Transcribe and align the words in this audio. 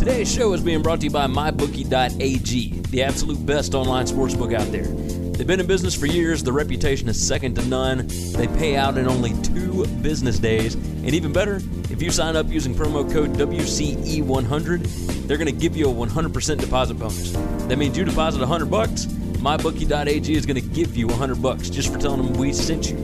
Today's 0.00 0.32
show 0.32 0.54
is 0.54 0.62
being 0.62 0.80
brought 0.80 1.00
to 1.00 1.04
you 1.04 1.10
by 1.10 1.26
MyBookie.ag, 1.26 2.80
the 2.88 3.02
absolute 3.02 3.44
best 3.44 3.74
online 3.74 4.06
sportsbook 4.06 4.54
out 4.54 4.72
there. 4.72 4.84
They've 4.84 5.46
been 5.46 5.60
in 5.60 5.66
business 5.66 5.94
for 5.94 6.06
years, 6.06 6.42
the 6.42 6.54
reputation 6.54 7.06
is 7.10 7.22
second 7.22 7.56
to 7.56 7.66
none. 7.66 8.06
They 8.32 8.46
pay 8.46 8.76
out 8.76 8.96
in 8.96 9.06
only 9.06 9.34
two 9.42 9.86
business 10.00 10.38
days. 10.38 10.74
And 10.74 11.10
even 11.10 11.34
better, 11.34 11.56
if 11.90 12.00
you 12.00 12.10
sign 12.10 12.34
up 12.34 12.48
using 12.48 12.74
promo 12.74 13.12
code 13.12 13.34
WCE100, 13.34 15.26
they're 15.26 15.36
going 15.36 15.54
to 15.54 15.60
give 15.60 15.76
you 15.76 15.90
a 15.90 15.92
100% 15.92 16.58
deposit 16.58 16.94
bonus. 16.94 17.32
That 17.68 17.76
means 17.76 17.98
you 17.98 18.06
deposit 18.06 18.38
100 18.38 18.70
bucks, 18.70 19.04
MyBookie.ag 19.04 20.34
is 20.34 20.46
going 20.46 20.62
to 20.62 20.66
give 20.66 20.96
you 20.96 21.08
100 21.08 21.42
bucks 21.42 21.68
just 21.68 21.92
for 21.92 21.98
telling 21.98 22.24
them 22.24 22.40
we 22.40 22.54
sent 22.54 22.90
you. 22.90 22.96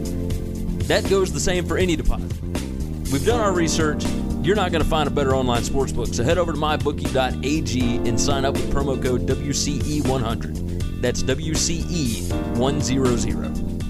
That 0.84 1.06
goes 1.10 1.30
the 1.30 1.40
same 1.40 1.66
for 1.66 1.76
any 1.76 1.94
deposit. 1.94 2.32
We've 3.12 3.26
done 3.26 3.40
our 3.40 3.52
research. 3.52 4.02
You're 4.46 4.54
not 4.54 4.70
going 4.70 4.84
to 4.84 4.88
find 4.88 5.08
a 5.08 5.10
better 5.10 5.34
online 5.34 5.62
sportsbook. 5.62 6.14
So 6.14 6.22
head 6.22 6.38
over 6.38 6.52
to 6.52 6.58
mybookie.ag 6.58 8.09
and 8.09 8.20
sign 8.20 8.45
up 8.45 8.54
with 8.54 8.73
promo 8.73 9.02
code 9.02 9.23
WCE100. 9.23 11.00
That's 11.00 11.24
WCE100. 11.24 13.82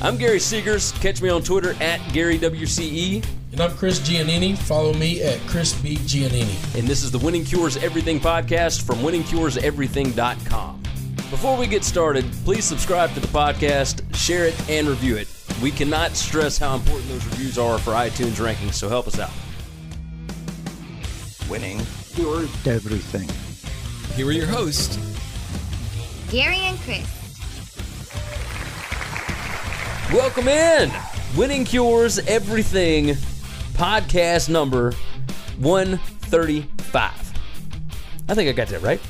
I'm 0.00 0.16
Gary 0.16 0.38
Seegers. 0.38 0.98
Catch 1.02 1.20
me 1.20 1.28
on 1.28 1.42
Twitter 1.42 1.72
at 1.82 2.00
GaryWCE. 2.14 3.26
And 3.52 3.60
I'm 3.60 3.72
Chris 3.72 4.00
Giannini. 4.00 4.56
Follow 4.56 4.94
me 4.94 5.22
at 5.22 5.38
Chris 5.40 5.78
B. 5.82 5.96
Giannini. 5.96 6.78
And 6.78 6.88
this 6.88 7.04
is 7.04 7.10
the 7.10 7.18
Winning 7.18 7.44
Cures 7.44 7.76
Everything 7.76 8.18
podcast 8.18 8.86
from 8.86 9.00
winningcureseverything.com. 9.00 10.82
Before 11.28 11.58
we 11.58 11.66
get 11.66 11.84
started, 11.84 12.24
please 12.46 12.64
subscribe 12.64 13.12
to 13.12 13.20
the 13.20 13.26
podcast, 13.26 14.00
share 14.14 14.46
it, 14.46 14.70
and 14.70 14.88
review 14.88 15.16
it. 15.16 15.35
We 15.62 15.70
cannot 15.70 16.16
stress 16.16 16.58
how 16.58 16.74
important 16.74 17.08
those 17.08 17.24
reviews 17.24 17.58
are 17.58 17.78
for 17.78 17.92
iTunes 17.92 18.34
rankings, 18.34 18.74
so 18.74 18.88
help 18.88 19.06
us 19.06 19.18
out. 19.18 19.30
Winning. 21.48 21.80
Cures 22.14 22.66
everything. 22.66 23.28
Here 24.16 24.26
are 24.26 24.32
your 24.32 24.46
hosts, 24.46 24.98
Gary 26.30 26.56
and 26.56 26.78
Chris. 26.80 27.06
Welcome 30.12 30.48
in. 30.48 30.92
Winning 31.36 31.64
Cures 31.64 32.18
Everything 32.20 33.16
podcast 33.74 34.48
number 34.48 34.92
135. 35.58 37.32
I 38.28 38.34
think 38.34 38.48
I 38.48 38.52
got 38.52 38.68
that 38.68 38.82
right. 38.82 39.00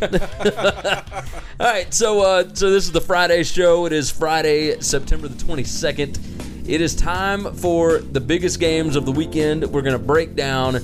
All 0.00 1.66
right, 1.66 1.92
so 1.92 2.22
uh, 2.22 2.54
so 2.54 2.70
this 2.70 2.84
is 2.84 2.92
the 2.92 3.02
Friday 3.02 3.42
show. 3.42 3.84
It 3.84 3.92
is 3.92 4.10
Friday, 4.10 4.80
September 4.80 5.28
the 5.28 5.44
22nd. 5.44 6.66
It 6.66 6.80
is 6.80 6.94
time 6.94 7.52
for 7.54 7.98
the 7.98 8.20
biggest 8.20 8.60
games 8.60 8.96
of 8.96 9.04
the 9.04 9.12
weekend. 9.12 9.66
We're 9.66 9.82
going 9.82 9.98
to 9.98 10.02
break 10.02 10.34
down. 10.34 10.76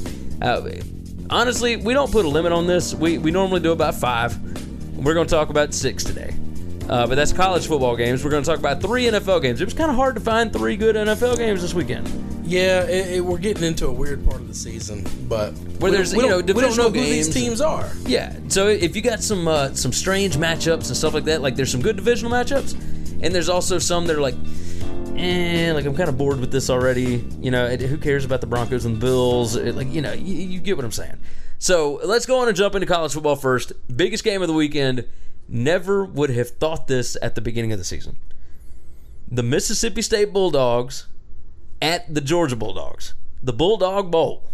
Uh, 0.42 0.70
honestly, 1.30 1.76
we 1.76 1.94
don't 1.94 2.12
put 2.12 2.26
a 2.26 2.28
limit 2.28 2.52
on 2.52 2.66
this. 2.66 2.94
We, 2.94 3.16
we 3.16 3.30
normally 3.30 3.60
do 3.60 3.72
about 3.72 3.94
five. 3.94 4.38
We're 4.94 5.14
going 5.14 5.26
to 5.26 5.34
talk 5.34 5.48
about 5.48 5.72
six 5.72 6.04
today. 6.04 6.34
Uh, 6.86 7.06
but 7.06 7.14
that's 7.14 7.32
college 7.32 7.66
football 7.66 7.96
games. 7.96 8.22
We're 8.22 8.30
going 8.30 8.42
to 8.42 8.50
talk 8.50 8.58
about 8.58 8.82
three 8.82 9.04
NFL 9.04 9.40
games. 9.40 9.62
It 9.62 9.64
was 9.64 9.74
kind 9.74 9.90
of 9.90 9.96
hard 9.96 10.14
to 10.16 10.20
find 10.20 10.52
three 10.52 10.76
good 10.76 10.94
NFL 10.94 11.38
games 11.38 11.62
this 11.62 11.72
weekend. 11.72 12.06
Yeah, 12.46 12.84
it, 12.84 13.14
it, 13.16 13.20
we're 13.24 13.38
getting 13.38 13.64
into 13.64 13.86
a 13.88 13.92
weird 13.92 14.24
part 14.24 14.40
of 14.40 14.46
the 14.48 14.54
season, 14.54 15.04
but 15.28 15.50
Where 15.80 15.90
there's, 15.90 16.14
we 16.14 16.22
you 16.22 16.28
know, 16.30 16.40
don't- 16.40 16.54
we 16.56 16.62
don't 16.62 16.76
know 16.76 16.90
divisional 16.90 16.90
who 16.92 17.00
these 17.00 17.28
teams 17.34 17.60
are. 17.60 17.90
Yeah. 18.06 18.36
So 18.48 18.68
if 18.68 18.94
you 18.94 19.02
got 19.02 19.20
some 19.22 19.48
uh, 19.48 19.74
some 19.74 19.92
strange 19.92 20.36
matchups 20.36 20.86
and 20.86 20.96
stuff 20.96 21.12
like 21.12 21.24
that, 21.24 21.42
like 21.42 21.56
there's 21.56 21.72
some 21.72 21.82
good 21.82 21.96
divisional 21.96 22.30
matchups, 22.32 22.72
and 23.22 23.34
there's 23.34 23.48
also 23.48 23.78
some 23.80 24.06
that 24.06 24.16
are 24.16 24.20
like, 24.20 24.36
eh, 25.16 25.72
like 25.74 25.84
I'm 25.86 25.96
kind 25.96 26.08
of 26.08 26.16
bored 26.16 26.38
with 26.38 26.52
this 26.52 26.70
already. 26.70 27.24
You 27.40 27.50
know, 27.50 27.66
it, 27.66 27.80
who 27.80 27.98
cares 27.98 28.24
about 28.24 28.40
the 28.40 28.46
Broncos 28.46 28.84
and 28.84 28.96
the 28.96 29.00
Bills? 29.00 29.56
It, 29.56 29.74
like, 29.74 29.92
you 29.92 30.00
know, 30.00 30.12
you, 30.12 30.34
you 30.34 30.60
get 30.60 30.76
what 30.76 30.84
I'm 30.84 30.92
saying. 30.92 31.18
So 31.58 32.00
let's 32.04 32.26
go 32.26 32.38
on 32.40 32.48
and 32.48 32.56
jump 32.56 32.74
into 32.76 32.86
college 32.86 33.12
football 33.14 33.34
first. 33.36 33.72
Biggest 33.94 34.22
game 34.22 34.42
of 34.42 34.48
the 34.48 34.54
weekend. 34.54 35.04
Never 35.48 36.04
would 36.04 36.30
have 36.30 36.50
thought 36.50 36.86
this 36.86 37.16
at 37.22 37.34
the 37.34 37.40
beginning 37.40 37.72
of 37.72 37.78
the 37.78 37.84
season. 37.84 38.16
The 39.28 39.42
Mississippi 39.42 40.02
State 40.02 40.32
Bulldogs 40.32 41.06
at 41.80 42.12
the 42.12 42.20
Georgia 42.20 42.56
Bulldogs. 42.56 43.14
The 43.42 43.52
Bulldog 43.52 44.10
Bowl 44.10 44.44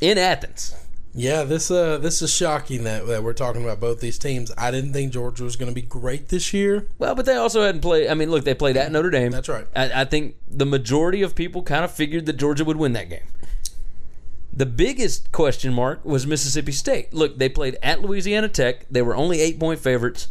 in 0.00 0.18
Athens. 0.18 0.74
Yeah, 1.18 1.44
this 1.44 1.70
uh 1.70 1.96
this 1.96 2.20
is 2.20 2.30
shocking 2.30 2.84
that, 2.84 3.06
that 3.06 3.22
we're 3.22 3.32
talking 3.32 3.64
about 3.64 3.80
both 3.80 4.00
these 4.00 4.18
teams. 4.18 4.52
I 4.58 4.70
didn't 4.70 4.92
think 4.92 5.14
Georgia 5.14 5.44
was 5.44 5.56
going 5.56 5.70
to 5.70 5.74
be 5.74 5.80
great 5.80 6.28
this 6.28 6.52
year. 6.52 6.88
Well, 6.98 7.14
but 7.14 7.24
they 7.24 7.36
also 7.36 7.62
hadn't 7.62 7.80
played. 7.80 8.08
I 8.08 8.14
mean, 8.14 8.30
look, 8.30 8.44
they 8.44 8.54
played 8.54 8.76
at 8.76 8.92
Notre 8.92 9.08
Dame. 9.08 9.32
That's 9.32 9.48
right. 9.48 9.66
I, 9.74 10.02
I 10.02 10.04
think 10.04 10.36
the 10.46 10.66
majority 10.66 11.22
of 11.22 11.34
people 11.34 11.62
kind 11.62 11.86
of 11.86 11.90
figured 11.90 12.26
that 12.26 12.34
Georgia 12.34 12.66
would 12.66 12.76
win 12.76 12.92
that 12.92 13.08
game. 13.08 13.26
The 14.52 14.66
biggest 14.66 15.32
question 15.32 15.72
mark 15.72 16.04
was 16.04 16.26
Mississippi 16.26 16.72
State. 16.72 17.14
Look, 17.14 17.38
they 17.38 17.48
played 17.48 17.78
at 17.82 18.02
Louisiana 18.02 18.48
Tech. 18.48 18.86
They 18.90 19.02
were 19.02 19.16
only 19.16 19.40
eight 19.40 19.58
point 19.58 19.80
favorites. 19.80 20.28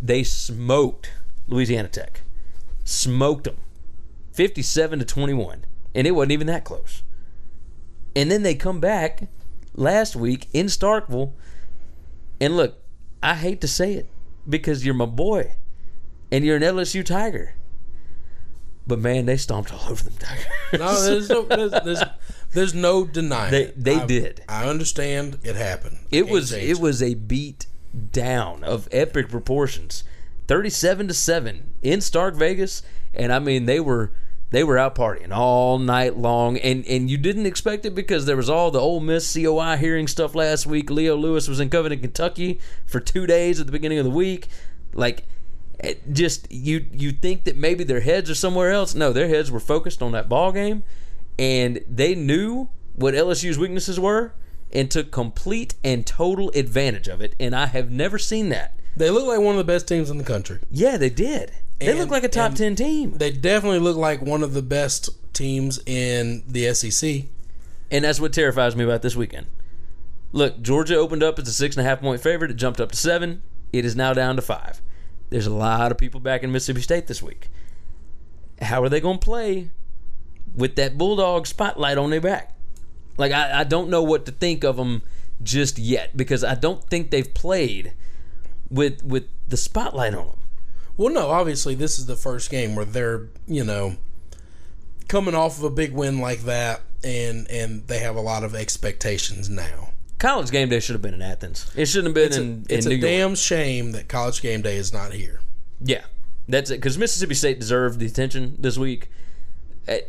They 0.00 0.22
smoked 0.22 1.10
Louisiana 1.48 1.88
Tech, 1.88 2.20
smoked 2.84 3.44
them, 3.44 3.56
fifty-seven 4.38 5.00
to 5.00 5.04
twenty-one, 5.04 5.64
and 5.96 6.06
it 6.06 6.12
wasn't 6.12 6.30
even 6.30 6.46
that 6.46 6.62
close. 6.64 7.02
And 8.14 8.30
then 8.30 8.44
they 8.44 8.54
come 8.54 8.78
back 8.78 9.28
last 9.74 10.14
week 10.14 10.46
in 10.52 10.66
Starkville, 10.66 11.32
and 12.40 12.56
look, 12.56 12.78
I 13.20 13.34
hate 13.34 13.60
to 13.62 13.68
say 13.68 13.94
it 13.94 14.08
because 14.48 14.84
you're 14.86 14.94
my 14.94 15.06
boy 15.06 15.54
and 16.30 16.44
you're 16.44 16.54
an 16.56 16.62
LSU 16.62 17.04
Tiger. 17.04 17.54
But 18.86 19.00
man, 19.00 19.26
they 19.26 19.36
stomped 19.36 19.72
all 19.74 19.82
over 19.90 20.04
them 20.04 20.14
Tigers. 20.20 20.46
No, 20.72 21.02
there's 21.04 21.28
no 21.28 21.42
there's, 21.42 21.72
there's, 21.84 22.02
there's 22.52 22.74
no 22.74 23.04
denying 23.04 23.50
They- 23.50 23.62
it. 23.64 23.84
they 23.84 23.96
I- 23.96 24.06
did. 24.06 24.40
I 24.48 24.66
understand 24.68 25.38
it 25.42 25.56
happened. 25.56 25.98
It 26.12 26.22
Can't 26.22 26.30
was 26.32 26.52
it 26.52 26.78
was 26.78 27.02
a 27.02 27.14
beat 27.14 27.66
down 28.12 28.62
of 28.62 28.88
epic 28.92 29.28
proportions. 29.30 30.04
37 30.46 31.08
to 31.08 31.14
7 31.14 31.74
in 31.82 32.00
Stark 32.00 32.34
Vegas 32.36 32.82
and 33.12 33.32
I 33.32 33.38
mean 33.38 33.66
they 33.66 33.80
were 33.80 34.12
they 34.50 34.64
were 34.64 34.78
out 34.78 34.94
partying 34.94 35.30
all 35.30 35.78
night 35.78 36.16
long 36.16 36.56
and 36.58 36.86
and 36.86 37.10
you 37.10 37.18
didn't 37.18 37.46
expect 37.46 37.84
it 37.84 37.94
because 37.94 38.26
there 38.26 38.36
was 38.36 38.48
all 38.48 38.70
the 38.70 38.80
Ole 38.80 39.00
Miss 39.00 39.34
COI 39.34 39.76
hearing 39.76 40.06
stuff 40.06 40.34
last 40.34 40.66
week. 40.66 40.90
Leo 40.90 41.16
Lewis 41.16 41.48
was 41.48 41.60
in 41.60 41.68
Covington, 41.68 42.00
Kentucky 42.00 42.60
for 42.86 43.00
2 43.00 43.26
days 43.26 43.60
at 43.60 43.66
the 43.66 43.72
beginning 43.72 43.98
of 43.98 44.04
the 44.04 44.10
week. 44.10 44.48
Like 44.94 45.24
it 45.78 46.12
just 46.12 46.50
you 46.50 46.86
you 46.92 47.12
think 47.12 47.44
that 47.44 47.56
maybe 47.56 47.84
their 47.84 48.00
heads 48.00 48.30
are 48.30 48.34
somewhere 48.34 48.72
else. 48.72 48.94
No, 48.94 49.12
their 49.12 49.28
heads 49.28 49.50
were 49.50 49.60
focused 49.60 50.02
on 50.02 50.12
that 50.12 50.28
ball 50.28 50.52
game 50.52 50.82
and 51.38 51.84
they 51.88 52.14
knew 52.14 52.68
what 52.96 53.14
LSU's 53.14 53.58
weaknesses 53.58 54.00
were 54.00 54.32
and 54.72 54.90
took 54.90 55.10
complete 55.10 55.74
and 55.84 56.06
total 56.06 56.50
advantage 56.50 57.08
of 57.08 57.20
it. 57.20 57.34
And 57.38 57.54
I 57.54 57.66
have 57.66 57.90
never 57.90 58.18
seen 58.18 58.48
that. 58.50 58.74
They 58.96 59.10
look 59.10 59.26
like 59.26 59.38
one 59.40 59.54
of 59.54 59.58
the 59.58 59.72
best 59.72 59.86
teams 59.86 60.10
in 60.10 60.18
the 60.18 60.24
country. 60.24 60.58
Yeah, 60.70 60.96
they 60.96 61.10
did. 61.10 61.52
They 61.78 61.88
And- 61.88 61.98
look 61.98 62.10
like 62.10 62.24
a 62.24 62.28
top 62.28 62.54
10 62.54 62.74
team. 62.76 63.12
They 63.18 63.30
definitely 63.30 63.78
look 63.78 63.96
like 63.96 64.20
one 64.20 64.42
of 64.42 64.52
the 64.54 64.62
best 64.62 65.10
teams 65.32 65.78
in 65.86 66.42
the 66.48 66.66
SEC. 66.74 67.26
And 67.90 68.04
that's 68.04 68.20
what 68.20 68.32
terrifies 68.32 68.74
me 68.76 68.84
about 68.84 69.02
this 69.02 69.14
weekend. 69.16 69.46
Look, 70.32 70.60
Georgia 70.60 70.96
opened 70.96 71.22
up 71.22 71.38
as 71.38 71.48
a 71.48 71.52
six 71.52 71.76
and 71.76 71.86
a 71.86 71.88
half 71.88 72.00
point 72.00 72.20
favorite. 72.20 72.50
It 72.50 72.54
jumped 72.54 72.80
up 72.80 72.90
to 72.92 72.98
seven. 72.98 73.42
It 73.72 73.84
is 73.84 73.96
now 73.96 74.12
down 74.12 74.36
to 74.36 74.42
five. 74.42 74.82
There's 75.30 75.46
a 75.46 75.52
lot 75.54 75.90
of 75.92 75.98
people 75.98 76.20
back 76.20 76.42
in 76.42 76.52
Mississippi 76.52 76.80
State 76.82 77.06
this 77.06 77.22
week. 77.22 77.48
How 78.60 78.82
are 78.82 78.88
they 78.88 79.00
going 79.00 79.18
to 79.18 79.24
play 79.24 79.70
with 80.54 80.74
that 80.76 80.98
Bulldog 80.98 81.46
spotlight 81.46 81.96
on 81.96 82.10
their 82.10 82.20
back? 82.20 82.54
Like, 83.16 83.32
I, 83.32 83.60
I 83.60 83.64
don't 83.64 83.88
know 83.88 84.02
what 84.02 84.26
to 84.26 84.32
think 84.32 84.64
of 84.64 84.76
them 84.76 85.02
just 85.42 85.78
yet 85.78 86.16
because 86.16 86.42
I 86.42 86.54
don't 86.54 86.82
think 86.84 87.10
they've 87.10 87.32
played 87.32 87.92
with 88.68 89.02
with 89.04 89.28
the 89.48 89.56
spotlight 89.56 90.14
on 90.14 90.26
them. 90.28 90.37
Well, 90.98 91.12
no, 91.14 91.28
obviously 91.30 91.74
this 91.74 91.98
is 91.98 92.04
the 92.06 92.16
first 92.16 92.50
game 92.50 92.74
where 92.74 92.84
they're 92.84 93.28
you 93.46 93.64
know 93.64 93.96
coming 95.08 95.34
off 95.34 95.56
of 95.58 95.64
a 95.64 95.70
big 95.70 95.92
win 95.92 96.18
like 96.20 96.40
that, 96.42 96.82
and 97.02 97.48
and 97.50 97.86
they 97.86 98.00
have 98.00 98.16
a 98.16 98.20
lot 98.20 98.44
of 98.44 98.54
expectations 98.54 99.48
now. 99.48 99.90
College 100.18 100.50
game 100.50 100.68
day 100.68 100.80
should 100.80 100.94
have 100.94 101.02
been 101.02 101.14
in 101.14 101.22
Athens. 101.22 101.70
It 101.76 101.86
shouldn't 101.86 102.08
have 102.08 102.14
been 102.14 102.26
It's 102.26 102.36
a, 102.36 102.42
in, 102.42 102.66
it's 102.68 102.86
in 102.86 102.92
a 102.92 102.94
York. 102.96 103.02
damn 103.02 103.34
shame 103.36 103.92
that 103.92 104.08
College 104.08 104.42
Game 104.42 104.62
Day 104.62 104.76
is 104.76 104.92
not 104.92 105.12
here. 105.12 105.40
Yeah, 105.80 106.02
that's 106.48 106.70
it. 106.70 106.78
Because 106.78 106.98
Mississippi 106.98 107.34
State 107.34 107.60
deserved 107.60 108.00
the 108.00 108.06
attention 108.06 108.56
this 108.58 108.76
week. 108.76 109.10
Eh, 109.86 110.00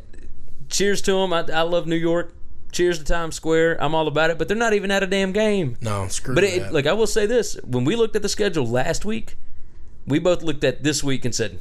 cheers 0.69 1.03
to 1.03 1.11
them. 1.11 1.31
I, 1.31 1.45
I 1.53 1.61
love 1.61 1.85
New 1.85 1.95
York. 1.95 2.33
Cheers 2.71 2.97
to 2.97 3.03
Times 3.05 3.35
Square. 3.35 3.77
I'm 3.83 3.93
all 3.93 4.07
about 4.07 4.31
it. 4.31 4.39
But 4.39 4.47
they're 4.47 4.57
not 4.57 4.73
even 4.73 4.89
at 4.89 5.03
a 5.03 5.07
damn 5.07 5.31
game. 5.31 5.77
No, 5.79 6.07
screw 6.07 6.33
But 6.33 6.41
that. 6.41 6.55
it, 6.69 6.73
like 6.73 6.87
I 6.87 6.93
will 6.93 7.05
say 7.07 7.27
this: 7.27 7.55
when 7.63 7.85
we 7.85 7.95
looked 7.95 8.15
at 8.15 8.23
the 8.23 8.29
schedule 8.29 8.65
last 8.65 9.05
week, 9.05 9.35
we 10.07 10.19
both 10.19 10.41
looked 10.43 10.63
at 10.63 10.83
this 10.83 11.03
week 11.03 11.25
and 11.25 11.33
said, 11.35 11.59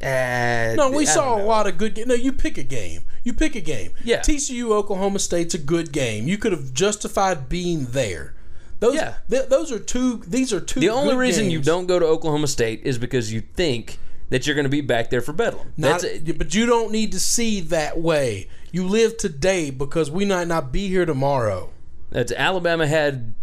eh, 0.00 0.74
no, 0.76 0.90
we 0.90 1.02
I 1.02 1.04
saw 1.04 1.40
a 1.40 1.42
lot 1.42 1.66
of 1.66 1.78
good. 1.78 1.94
ga- 1.94 2.04
No, 2.06 2.14
you 2.14 2.32
pick 2.32 2.58
a 2.58 2.62
game. 2.62 3.02
You 3.24 3.32
pick 3.32 3.54
a 3.54 3.60
game. 3.60 3.92
Yeah. 4.04 4.20
TCU 4.20 4.72
Oklahoma 4.72 5.18
State's 5.18 5.54
a 5.54 5.58
good 5.58 5.92
game. 5.92 6.26
You 6.26 6.38
could 6.38 6.52
have 6.52 6.72
justified 6.72 7.48
being 7.48 7.86
there. 7.86 8.34
Those, 8.80 8.94
Yeah. 8.94 9.14
th- 9.28 9.48
those 9.50 9.70
are 9.70 9.78
two. 9.78 10.22
These 10.26 10.52
are 10.54 10.60
two. 10.60 10.80
The 10.80 10.88
only 10.88 11.14
reason 11.14 11.50
you 11.50 11.60
don't 11.60 11.86
go 11.86 11.98
to 11.98 12.06
Oklahoma 12.06 12.46
State 12.46 12.80
is 12.84 12.96
because 12.96 13.30
you 13.32 13.42
think 13.54 13.98
that 14.30 14.46
you're 14.46 14.54
going 14.54 14.64
to 14.64 14.70
be 14.70 14.80
back 14.80 15.10
there 15.10 15.20
for 15.20 15.32
Bedlam. 15.34 15.72
Not, 15.76 16.00
That's 16.00 16.04
it. 16.04 16.38
but 16.38 16.54
you 16.54 16.64
don't 16.64 16.90
need 16.92 17.12
to 17.12 17.20
see 17.20 17.60
that 17.60 18.00
way. 18.00 18.48
You 18.72 18.86
live 18.86 19.18
today 19.18 19.68
because 19.70 20.10
we 20.10 20.24
might 20.24 20.46
not 20.48 20.72
be 20.72 20.88
here 20.88 21.04
tomorrow. 21.04 21.70
That's 22.10 22.32
Alabama 22.32 22.86
had 22.86 23.34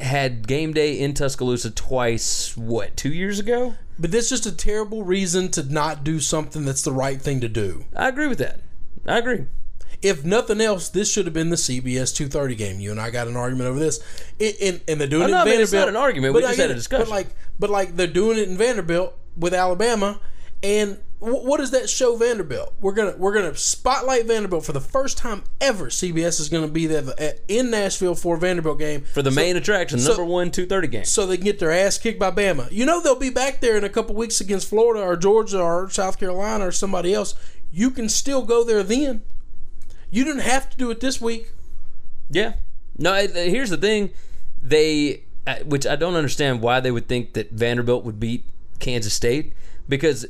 had 0.00 0.46
game 0.46 0.72
day 0.72 0.98
in 0.98 1.14
Tuscaloosa 1.14 1.70
twice. 1.70 2.56
What 2.56 2.96
two 2.96 3.12
years 3.12 3.38
ago? 3.38 3.74
But 3.98 4.10
that's 4.12 4.28
just 4.30 4.46
a 4.46 4.52
terrible 4.52 5.02
reason 5.04 5.50
to 5.52 5.62
not 5.62 6.04
do 6.04 6.20
something 6.20 6.64
that's 6.64 6.82
the 6.82 6.92
right 6.92 7.20
thing 7.20 7.40
to 7.42 7.48
do. 7.48 7.84
I 7.94 8.08
agree 8.08 8.28
with 8.28 8.38
that. 8.38 8.60
I 9.06 9.18
agree. 9.18 9.44
If 10.02 10.24
nothing 10.24 10.62
else, 10.62 10.88
this 10.88 11.12
should 11.12 11.26
have 11.26 11.34
been 11.34 11.50
the 11.50 11.56
CBS 11.56 12.14
230 12.16 12.54
game. 12.54 12.80
You 12.80 12.90
and 12.90 12.98
I 13.00 13.10
got 13.10 13.28
an 13.28 13.36
argument 13.36 13.68
over 13.68 13.78
this, 13.78 14.00
It- 14.38 14.56
and, 14.62 14.80
and 14.88 14.98
they're 14.98 15.06
doing 15.08 15.24
it 15.24 15.26
in 15.26 15.30
Vanderbilt. 15.32 15.60
it's 15.60 15.72
not 15.74 15.88
an 15.90 15.96
argument. 15.96 16.34
We 16.34 16.40
just 16.40 16.58
had 16.58 16.70
a 16.70 16.74
discussion. 16.74 17.04
But 17.04 17.10
like, 17.10 17.26
but 17.58 17.68
like 17.68 17.96
they're 17.96 18.06
doing 18.06 18.38
it 18.38 18.48
in 18.48 18.56
Vanderbilt 18.56 19.12
with 19.36 19.52
Alabama, 19.52 20.18
and 20.62 20.98
what 21.20 21.58
does 21.58 21.70
that 21.72 21.88
show 21.90 22.16
Vanderbilt? 22.16 22.74
We're 22.80 22.92
gonna 22.94 23.14
we're 23.16 23.34
gonna 23.34 23.54
spotlight 23.54 24.24
Vanderbilt 24.26 24.64
for 24.64 24.72
the 24.72 24.80
first 24.80 25.18
time 25.18 25.44
ever. 25.60 25.86
CBS 25.86 26.40
is 26.40 26.48
gonna 26.48 26.66
be 26.68 26.86
there 26.86 27.04
in 27.46 27.70
Nashville 27.70 28.14
for 28.14 28.36
a 28.36 28.38
Vanderbilt 28.38 28.78
game 28.78 29.02
For 29.12 29.20
the 29.22 29.30
So- 29.30 29.36
main 29.36 29.56
attraction, 29.56 29.98
so- 29.98 30.08
number 30.08 30.24
one 30.24 30.50
two 30.50 30.64
thirty 30.66 30.88
game. 30.88 31.04
so 31.04 31.26
they 31.26 31.36
can 31.36 31.44
get 31.44 31.58
their 31.58 31.70
ass 31.72 31.98
kicked 31.98 32.18
by 32.18 32.30
Bama. 32.30 32.70
You 32.72 32.86
know 32.86 33.00
they'll 33.02 33.14
be 33.14 33.28
back 33.30 33.60
there 33.60 33.76
in 33.76 33.84
a 33.84 33.88
couple 33.90 34.14
weeks 34.14 34.40
against 34.40 34.68
Florida 34.68 35.02
or 35.04 35.14
Georgia 35.16 35.60
or 35.60 35.90
South 35.90 36.18
Carolina 36.18 36.66
or 36.66 36.72
somebody 36.72 37.12
else. 37.12 37.34
You 37.70 37.90
can 37.90 38.08
still 38.08 38.42
go 38.42 38.64
there 38.64 38.82
then. 38.82 39.22
You 40.10 40.24
didn't 40.24 40.42
have 40.42 40.70
to 40.70 40.76
do 40.76 40.90
it 40.90 41.00
this 41.00 41.20
week. 41.20 41.52
Yeah. 42.30 42.54
No, 42.98 43.14
here's 43.14 43.70
the 43.70 43.76
thing. 43.76 44.10
They, 44.62 45.24
uh, 45.46 45.56
which 45.64 45.86
I 45.86 45.96
don't 45.96 46.14
understand 46.14 46.62
why 46.62 46.80
they 46.80 46.90
would 46.90 47.08
think 47.08 47.34
that 47.34 47.50
Vanderbilt 47.50 48.04
would 48.04 48.18
beat 48.18 48.44
Kansas 48.78 49.12
State 49.14 49.52
because 49.88 50.26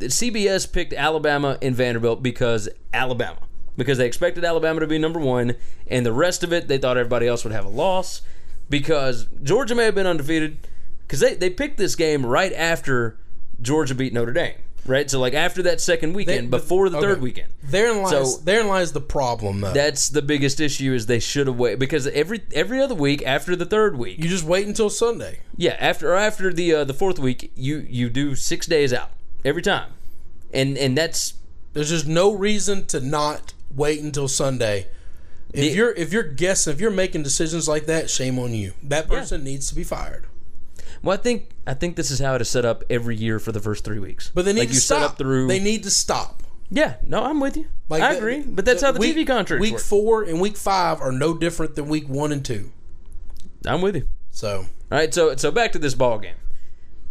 CBS 0.00 0.70
picked 0.72 0.92
Alabama 0.92 1.58
and 1.62 1.74
Vanderbilt 1.74 2.22
because 2.22 2.68
Alabama. 2.92 3.38
Because 3.76 3.98
they 3.98 4.06
expected 4.06 4.44
Alabama 4.44 4.80
to 4.80 4.86
be 4.88 4.98
number 4.98 5.20
one, 5.20 5.54
and 5.86 6.04
the 6.04 6.12
rest 6.12 6.42
of 6.42 6.52
it, 6.52 6.66
they 6.66 6.78
thought 6.78 6.96
everybody 6.96 7.28
else 7.28 7.44
would 7.44 7.52
have 7.52 7.64
a 7.64 7.68
loss. 7.68 8.22
Because 8.68 9.26
Georgia 9.42 9.74
may 9.74 9.84
have 9.84 9.94
been 9.94 10.06
undefeated, 10.06 10.58
because 11.06 11.20
they, 11.20 11.34
they 11.34 11.48
picked 11.48 11.78
this 11.78 11.94
game 11.94 12.26
right 12.26 12.52
after 12.52 13.16
Georgia 13.62 13.94
beat 13.94 14.12
Notre 14.12 14.32
Dame, 14.32 14.56
right? 14.84 15.08
So, 15.10 15.20
like, 15.20 15.32
after 15.32 15.62
that 15.62 15.80
second 15.80 16.12
weekend, 16.14 16.48
They- 16.52 16.58
before 16.58 16.88
the 16.90 16.98
okay. 16.98 17.06
third 17.06 17.20
weekend. 17.22 17.48
Therein 17.62 18.02
lies 18.02 18.34
So- 18.36 18.40
therein 18.44 18.66
lies 18.68 18.92
the 18.92 19.00
problem 19.00 19.60
though. 19.60 19.72
That's 19.72 20.08
the 20.08 20.22
biggest 20.22 20.60
issue 20.60 20.92
is 20.92 21.06
they 21.06 21.18
should 21.20 21.46
have 21.46 21.56
waited 21.56 21.78
because 21.78 22.06
every 22.08 22.42
every 22.52 22.80
other 22.80 22.94
week 22.94 23.22
after 23.24 23.54
the 23.56 23.64
third 23.64 23.96
week, 23.96 24.18
you 24.18 24.28
just 24.28 24.44
wait 24.44 24.66
until 24.66 24.90
Sunday. 24.90 25.38
yeah, 25.56 25.76
after 25.80 26.12
or 26.12 26.16
after 26.16 26.52
the 26.52 26.74
uh, 26.74 26.84
the 26.84 26.94
fourth 26.94 27.18
week, 27.18 27.52
you 27.54 27.86
you 27.88 28.10
do 28.10 28.34
six 28.34 28.66
days 28.66 28.92
out 28.92 29.10
every 29.44 29.62
time, 29.62 29.92
and 30.52 30.76
and 30.78 30.96
that's 30.96 31.34
There's 31.74 31.90
just 31.90 32.06
no 32.06 32.32
reason 32.32 32.86
to 32.86 33.00
not 33.00 33.52
wait 33.74 34.00
until 34.02 34.26
Sunday. 34.28 34.88
If 35.52 35.60
The- 35.60 35.76
you're 35.76 35.92
if 35.92 36.12
you're 36.12 36.22
guessing, 36.24 36.72
if 36.72 36.80
you're 36.80 36.90
making 36.90 37.22
decisions 37.22 37.68
like 37.68 37.86
that, 37.86 38.10
shame 38.10 38.38
on 38.38 38.52
you. 38.54 38.72
That 38.82 39.08
person 39.08 39.44
needs 39.44 39.68
to 39.68 39.74
be 39.74 39.84
fired. 39.84 40.26
well, 41.02 41.14
I 41.18 41.20
think 41.20 41.50
I 41.66 41.74
think 41.74 41.96
this 41.96 42.10
is 42.10 42.18
how 42.18 42.34
it 42.34 42.40
is 42.42 42.48
set 42.48 42.64
up 42.64 42.82
every 42.90 43.16
year 43.16 43.38
for 43.38 43.52
the 43.52 43.60
first 43.60 43.84
three 43.84 43.98
weeks. 43.98 44.30
But 44.34 44.44
they 44.44 44.52
need 44.52 44.60
like 44.60 44.68
to 44.68 44.74
you 44.74 44.80
stop. 44.80 44.98
set 45.00 45.10
up 45.10 45.18
through. 45.18 45.46
They 45.48 45.60
need 45.60 45.82
to 45.84 45.90
stop. 45.90 46.42
yeah, 46.70 46.96
no, 47.06 47.22
I'm 47.24 47.40
with 47.40 47.56
you. 47.56 47.66
Like 47.88 48.02
I 48.02 48.12
the- 48.12 48.18
agree, 48.18 48.40
but 48.42 48.64
that's 48.64 48.82
how 48.82 48.92
the 48.92 48.98
week, 49.00 49.14
TV 49.16 49.26
contracts 49.26 49.60
Week 49.62 49.74
work. 49.74 49.82
four 49.82 50.22
and 50.22 50.40
week 50.40 50.56
five 50.56 51.00
are 51.00 51.12
no 51.12 51.34
different 51.36 51.74
than 51.76 51.88
week 51.88 52.08
one 52.08 52.32
and 52.32 52.44
two. 52.44 52.72
I'm 53.66 53.80
with 53.82 53.96
you. 53.96 54.08
So 54.30 54.66
All 54.90 54.98
right, 54.98 55.12
so 55.14 55.34
so 55.36 55.50
back 55.50 55.72
to 55.72 55.78
this 55.78 55.94
ball 55.94 56.18
game. 56.18 56.36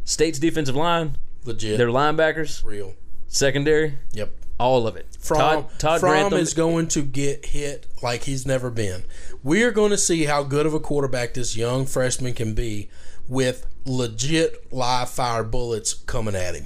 State's 0.04 0.40
defensive 0.40 0.76
line, 0.76 1.18
legit, 1.46 1.78
their 1.78 1.88
linebackers, 1.88 2.64
real. 2.64 2.94
secondary, 3.28 3.98
Yep. 4.14 4.32
all 4.60 4.88
of 4.88 4.96
it. 4.96 5.06
From 5.20 5.38
Todd, 5.38 5.70
Todd 5.80 6.00
Fromm 6.00 6.12
Grantham 6.14 6.40
is 6.40 6.54
going 6.54 6.88
to 6.90 7.02
get 7.04 7.48
hit 7.48 7.86
like 8.02 8.24
he's 8.24 8.46
never 8.46 8.70
been. 8.70 9.04
We 9.44 9.64
are 9.64 9.72
going 9.72 9.92
to 9.92 9.98
see 9.98 10.26
how 10.26 10.44
good 10.44 10.66
of 10.66 10.74
a 10.74 10.80
quarterback 10.80 11.34
this 11.34 11.56
young 11.58 11.86
freshman 11.86 12.34
can 12.34 12.54
be 12.54 12.90
with 13.28 13.66
legit 13.86 14.72
live 14.72 15.10
fire 15.10 15.44
bullets 15.44 15.94
coming 15.94 16.36
at 16.36 16.56
him. 16.56 16.66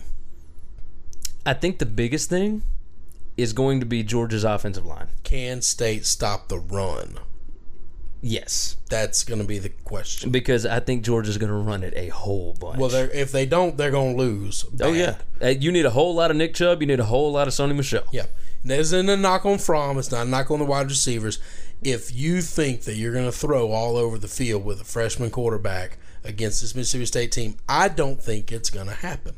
I 1.46 1.54
think 1.54 1.80
the 1.80 1.86
biggest 1.88 2.30
thing 2.30 2.62
is 3.38 3.54
going 3.54 3.80
to 3.80 3.86
be 3.86 4.04
Georgia's 4.04 4.44
offensive 4.44 4.86
line. 4.86 5.08
Can 5.24 5.62
State 5.62 6.06
stop 6.06 6.48
the 6.50 6.60
run? 6.60 7.18
Yes, 8.24 8.78
That's 8.90 9.24
going 9.24 9.42
to 9.42 9.48
be 9.48 9.58
the 9.58 9.70
question. 9.70 10.30
because 10.30 10.64
I 10.66 10.80
think 10.80 11.04
Georgia's 11.04 11.40
going 11.40 11.50
to 11.50 11.56
run 11.56 11.84
it 11.84 11.94
a 11.96 12.10
whole 12.10 12.54
bunch. 12.60 12.78
Well, 12.78 12.90
they're, 12.90 13.10
if 13.10 13.32
they 13.32 13.48
don't, 13.48 13.78
they're 13.78 13.90
going 13.90 14.16
to 14.16 14.22
lose. 14.22 14.64
oh 14.82 14.94
yeah, 14.94 15.16
Uh, 15.42 15.48
you 15.48 15.72
need 15.72 15.86
a 15.86 15.90
whole 15.90 16.14
lot 16.14 16.30
of 16.30 16.38
Nick 16.38 16.54
Chubb. 16.54 16.82
You 16.82 16.88
need 16.88 17.00
a 17.00 17.06
whole 17.06 17.32
lot 17.32 17.48
of 17.48 17.54
Sony 17.56 17.76
Michel. 17.76 18.04
Yeah. 18.12 18.28
This 18.64 18.80
isn't 18.94 19.10
a 19.10 19.18
knock 19.18 19.44
on 19.46 19.58
Fromm. 19.58 19.98
It's 19.98 20.12
not 20.12 20.28
a 20.28 20.30
knock 20.30 20.52
on 20.52 20.60
the 20.60 20.66
wide 20.66 20.88
receivers. 20.90 21.40
If 21.82 22.14
you 22.14 22.42
think 22.44 22.82
that 22.84 22.94
you're 22.94 23.12
going 23.12 23.26
to 23.26 23.32
throw 23.32 23.72
all 23.72 23.98
over 23.98 24.20
the 24.20 24.28
field 24.28 24.64
with 24.64 24.80
a 24.80 24.84
freshman 24.84 25.32
quarterback 25.32 25.98
against 26.24 26.62
this 26.62 26.76
Mississippi 26.76 27.06
State 27.08 27.32
team, 27.32 27.58
I 27.68 27.88
don't 27.88 28.22
think 28.22 28.52
it's 28.52 28.70
going 28.70 28.86
to 28.86 28.94
happen. 28.94 29.34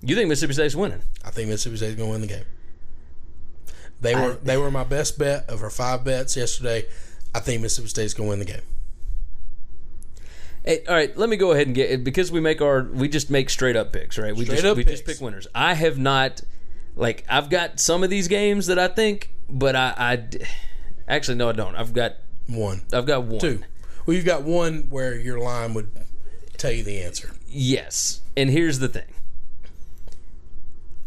You 0.00 0.16
think 0.16 0.28
Mississippi 0.28 0.54
State's 0.54 0.74
winning? 0.74 1.02
I 1.24 1.30
think 1.30 1.48
Mississippi 1.50 1.76
State's 1.76 1.94
going 1.94 2.08
to 2.08 2.12
win 2.12 2.20
the 2.22 2.26
game. 2.26 2.44
They 4.00 4.16
were 4.16 4.34
they 4.42 4.56
were 4.56 4.72
my 4.72 4.82
best 4.82 5.16
bet 5.16 5.48
of 5.48 5.62
our 5.62 5.70
five 5.70 6.02
bets 6.02 6.36
yesterday. 6.36 6.86
I 7.34 7.40
think 7.40 7.62
Mississippi 7.62 7.88
State's 7.88 8.14
going 8.14 8.26
to 8.28 8.30
win 8.30 8.38
the 8.38 8.44
game. 8.44 8.62
Hey, 10.64 10.84
all 10.88 10.94
right, 10.94 11.16
let 11.16 11.28
me 11.28 11.36
go 11.36 11.50
ahead 11.52 11.66
and 11.66 11.74
get 11.74 11.90
it 11.90 12.04
because 12.04 12.30
we 12.30 12.38
make 12.40 12.60
our 12.62 12.84
we 12.84 13.08
just 13.08 13.30
make 13.30 13.50
straight 13.50 13.74
up 13.74 13.92
picks, 13.92 14.16
right? 14.16 14.34
We 14.34 14.44
Straight 14.44 14.56
just 14.56 14.66
up 14.66 14.76
we 14.76 14.84
just 14.84 15.04
pick 15.04 15.20
winners. 15.20 15.48
I 15.54 15.74
have 15.74 15.98
not 15.98 16.42
like 16.94 17.24
I've 17.28 17.50
got 17.50 17.80
some 17.80 18.04
of 18.04 18.10
these 18.10 18.28
games 18.28 18.66
that 18.68 18.78
I 18.78 18.86
think, 18.86 19.32
but 19.48 19.74
I 19.74 20.28
actually 21.08 21.36
no, 21.38 21.48
I 21.48 21.52
don't. 21.52 21.74
I've 21.74 21.92
got 21.92 22.12
One, 22.46 22.82
I've 22.92 23.06
got 23.06 23.24
one. 23.24 23.40
two. 23.40 23.60
Well, 24.06 24.14
you've 24.14 24.24
got 24.24 24.44
one 24.44 24.86
where 24.88 25.18
your 25.18 25.40
line 25.40 25.74
would 25.74 25.90
tell 26.58 26.70
you 26.70 26.84
the 26.84 27.00
answer. 27.00 27.32
Yes, 27.48 28.20
and 28.36 28.48
here's 28.48 28.78
the 28.78 28.88
thing. 28.88 29.12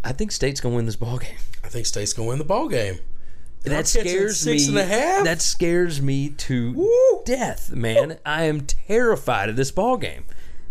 I 0.03 0.11
think 0.11 0.33
State's 0.33 0.59
gonna 0.59 0.75
win 0.75 0.85
this 0.85 0.97
ball 0.97 1.17
game. 1.17 1.37
I 1.63 1.67
think 1.69 1.85
State's 1.85 2.13
going 2.13 2.27
to 2.27 2.29
win 2.29 2.37
the 2.37 2.45
ball 2.45 2.67
game. 2.67 2.99
That 3.65 3.87
scares 3.87 4.39
six 4.39 4.63
me. 4.63 4.69
and 4.69 4.77
a 4.77 4.85
half? 4.85 5.23
That 5.23 5.41
scares 5.41 6.01
me 6.01 6.29
to 6.29 6.73
Woo! 6.73 7.23
death, 7.25 7.71
man. 7.71 8.17
I 8.25 8.43
am 8.43 8.61
terrified 8.61 9.49
of 9.49 9.55
this 9.55 9.71
ball 9.71 9.97
game 9.97 10.25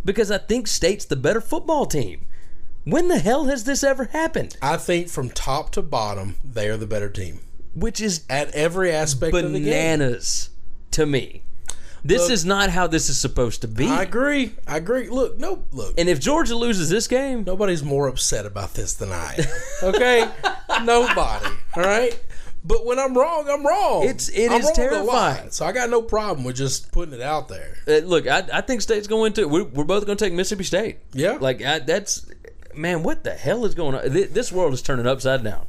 because 0.04 0.30
I 0.30 0.38
think 0.38 0.66
State's 0.66 1.04
the 1.04 1.16
better 1.16 1.40
football 1.40 1.86
team. 1.86 2.26
When 2.84 3.08
the 3.08 3.18
hell 3.18 3.46
has 3.46 3.64
this 3.64 3.82
ever 3.82 4.04
happened? 4.04 4.56
I 4.60 4.76
think 4.76 5.08
from 5.08 5.30
top 5.30 5.70
to 5.72 5.82
bottom, 5.82 6.36
they 6.44 6.68
are 6.68 6.76
the 6.76 6.86
better 6.86 7.08
team 7.08 7.40
Which 7.74 7.98
is 8.00 8.24
at 8.28 8.50
every 8.50 8.90
aspect 8.92 9.34
of 9.34 9.50
bananas 9.52 10.50
to 10.90 11.06
me. 11.06 11.42
This 12.06 12.20
Look- 12.24 12.32
is 12.32 12.44
not 12.44 12.68
how 12.68 12.86
this 12.86 13.08
is 13.08 13.18
supposed 13.18 13.62
to 13.62 13.68
be. 13.68 13.86
I 13.88 14.02
agree. 14.02 14.52
I 14.66 14.76
agree. 14.76 15.08
Look, 15.08 15.38
no, 15.38 15.64
look. 15.72 15.94
and 15.96 16.06
if 16.10 16.20
Georgia 16.20 16.54
loses 16.54 16.90
this 16.90 17.08
game, 17.08 17.44
Nobody's 17.44 17.82
more 17.82 18.08
upset 18.08 18.44
about 18.44 18.74
this 18.74 18.92
than 18.92 19.10
I 19.10 19.36
am. 19.38 19.44
Okay, 19.94 20.28
nobody. 20.82 21.46
All 21.74 21.82
right. 21.82 22.22
But 22.66 22.86
when 22.86 22.98
I'm 22.98 23.14
wrong, 23.16 23.46
I'm 23.50 23.64
wrong. 23.66 24.04
It's- 24.04 24.30
it 24.30 24.50
is 24.50 24.70
terrifying. 24.72 25.50
So 25.50 25.66
I 25.66 25.72
got 25.72 25.90
no 25.90 26.00
problem 26.00 26.44
with 26.44 26.56
just 26.56 26.90
putting 26.92 27.12
it 27.14 27.20
out 27.20 27.48
there. 27.48 27.76
uh, 27.86 27.98
look, 28.06 28.26
I, 28.26 28.42
I 28.52 28.60
think 28.62 28.80
State's 28.80 29.06
going 29.06 29.34
to. 29.34 29.44
We're, 29.46 29.64
we're 29.64 29.84
both 29.84 30.06
going 30.06 30.16
to 30.16 30.24
take 30.24 30.32
Mississippi 30.32 30.64
State. 30.64 30.98
Yeah. 31.12 31.32
Like 31.40 31.62
I, 31.62 31.80
that's 31.80 32.24
man, 32.74 33.02
what 33.02 33.22
the 33.22 33.32
hell 33.34 33.64
is 33.66 33.74
going 33.74 33.94
on? 33.94 34.10
Th- 34.10 34.30
This 34.30 34.50
world 34.50 34.72
is 34.72 34.80
turning 34.82 35.06
upside 35.06 35.44
down. 35.44 35.66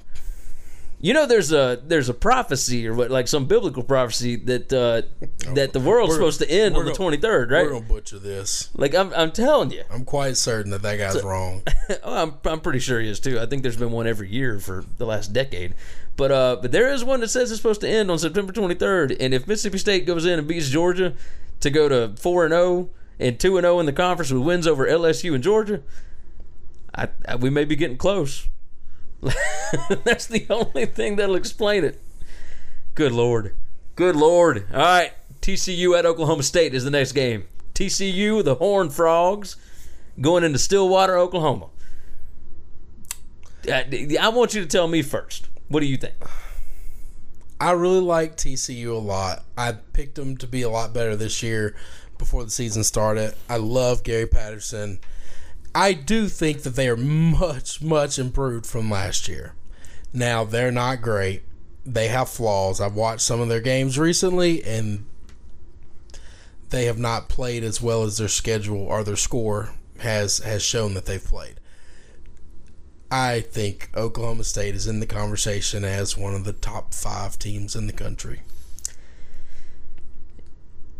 You 1.02 1.14
know, 1.14 1.28
there's 1.28 1.52
a 1.52 1.80
there's 1.86 2.08
a 2.08 2.14
prophecy 2.14 2.88
or 2.88 2.94
what, 2.94 3.12
like 3.12 3.28
some 3.28 3.46
biblical 3.46 3.84
prophecy 3.84 4.38
that 4.38 4.72
uh, 4.74 5.02
that 5.54 5.74
the 5.74 5.80
world's 5.82 6.12
We're- 6.12 6.20
supposed 6.32 6.40
to 6.40 6.50
end 6.50 6.78
on 6.78 6.86
the 6.86 6.94
twenty 6.94 7.18
third, 7.18 7.52
right? 7.52 7.66
We're 7.66 7.74
gonna 7.74 7.86
butcher 7.86 8.18
this. 8.18 8.70
Like 8.74 8.96
I'm, 8.96 9.14
I'm 9.14 9.32
telling 9.34 9.72
you, 9.72 9.84
I'm 9.92 10.06
quite 10.06 10.38
certain 10.38 10.72
that 10.72 10.82
that 10.84 10.96
guy's 10.98 11.22
wrong. 11.22 11.62
oh, 12.04 12.24
I'm, 12.24 12.34
I'm 12.46 12.62
pretty 12.62 12.80
sure 12.80 13.02
he 13.02 13.10
is 13.10 13.20
too. 13.20 13.38
I 13.40 13.46
think 13.46 13.62
there's 13.62 13.76
been 13.78 13.92
one 13.92 14.08
every 14.08 14.30
year 14.30 14.58
for 14.60 14.86
the 14.98 15.06
last 15.06 15.34
decade, 15.34 15.76
but 16.18 16.32
uh, 16.32 16.58
but 16.62 16.72
there 16.72 16.92
is 16.92 17.04
one 17.04 17.20
that 17.20 17.30
says 17.30 17.52
it's 17.52 17.60
supposed 17.60 17.82
to 17.82 17.90
end 17.90 18.10
on 18.10 18.20
September 18.20 18.54
23rd. 18.54 19.18
And 19.20 19.34
if 19.34 19.48
Mississippi 19.48 19.78
State 19.78 20.06
goes 20.06 20.26
in 20.26 20.40
and 20.40 20.48
beats 20.48 20.70
Georgia 20.70 21.14
to 21.60 21.70
go 21.70 21.90
to 21.90 22.16
four 22.18 22.46
and 22.46 22.54
zero 22.54 22.90
and 23.20 23.40
two 23.40 23.58
and 23.58 23.66
zero 23.66 23.80
in 23.80 23.86
the 23.86 23.94
conference 23.94 24.32
with 24.32 24.44
wins 24.44 24.68
over 24.68 24.88
LSU 24.88 25.34
and 25.34 25.44
Georgia, 25.44 25.82
I, 26.94 27.10
I 27.28 27.36
we 27.36 27.50
may 27.50 27.66
be 27.66 27.76
getting 27.76 27.98
close. 27.98 28.48
That's 30.04 30.28
the 30.28 30.46
only 30.50 30.86
thing 30.86 31.18
that'll 31.18 31.36
explain 31.36 31.84
it. 31.84 32.02
Good 32.94 33.12
lord, 33.12 33.54
good 33.96 34.16
lord. 34.16 34.68
All 34.74 34.80
right, 34.80 35.14
TCU 35.42 35.98
at 35.98 36.06
Oklahoma 36.06 36.44
State 36.44 36.74
is 36.74 36.86
the 36.86 36.92
next 36.92 37.12
game. 37.12 37.46
TCU, 37.74 38.42
the 38.42 38.56
Horned 38.56 38.94
Frogs, 38.94 39.58
going 40.22 40.46
into 40.46 40.60
Stillwater, 40.60 41.18
Oklahoma. 41.18 41.68
Uh, 43.68 43.84
I 44.22 44.30
want 44.30 44.54
you 44.54 44.62
to 44.62 44.68
tell 44.68 44.88
me 44.88 45.02
first. 45.02 45.50
What 45.68 45.80
do 45.80 45.86
you 45.86 45.98
think? 45.98 46.14
I 47.60 47.72
really 47.72 48.02
like 48.02 48.36
TCU 48.36 48.92
a 48.92 48.96
lot. 48.96 49.44
I 49.58 49.74
picked 49.94 50.16
them 50.16 50.38
to 50.38 50.48
be 50.48 50.62
a 50.62 50.70
lot 50.70 50.94
better 50.94 51.16
this 51.16 51.42
year 51.42 51.76
before 52.18 52.44
the 52.44 52.52
season 52.52 52.84
started. 52.84 53.34
I 53.50 53.58
love 53.58 54.04
Gary 54.04 54.28
Patterson. 54.28 55.00
I 55.74 55.94
do 55.94 56.28
think 56.28 56.64
that 56.64 56.76
they 56.76 56.88
are 56.88 56.98
much, 56.98 57.82
much 57.82 58.20
improved 58.20 58.66
from 58.66 58.90
last 58.90 59.28
year. 59.28 59.54
Now, 60.14 60.44
they're 60.44 60.72
not 60.72 61.02
great. 61.02 61.44
they 61.86 62.08
have 62.08 62.30
flaws. 62.30 62.82
I've 62.82 62.96
watched 62.96 63.22
some 63.22 63.40
of 63.42 63.48
their 63.50 63.62
games 63.62 64.00
recently, 64.00 64.64
and 64.64 65.06
they 66.70 66.86
have 66.86 66.98
not 66.98 67.30
played 67.30 67.64
as 67.64 67.82
well 67.82 68.04
as 68.04 68.18
their 68.18 68.28
schedule 68.28 68.80
or 68.82 69.04
their 69.04 69.16
score 69.16 69.74
has 70.00 70.40
has 70.40 70.64
shown 70.64 70.94
that 70.96 71.06
they've 71.06 71.24
played. 71.24 71.60
I 73.12 73.42
think 73.42 73.90
Oklahoma 73.96 74.44
State 74.44 74.76
is 74.76 74.88
in 74.88 75.00
the 75.00 75.06
conversation 75.06 75.84
as 75.84 76.18
one 76.18 76.34
of 76.34 76.44
the 76.44 76.54
top 76.54 76.94
five 76.94 77.38
teams 77.40 77.76
in 77.76 77.88
the 77.88 77.94
country. 77.94 78.42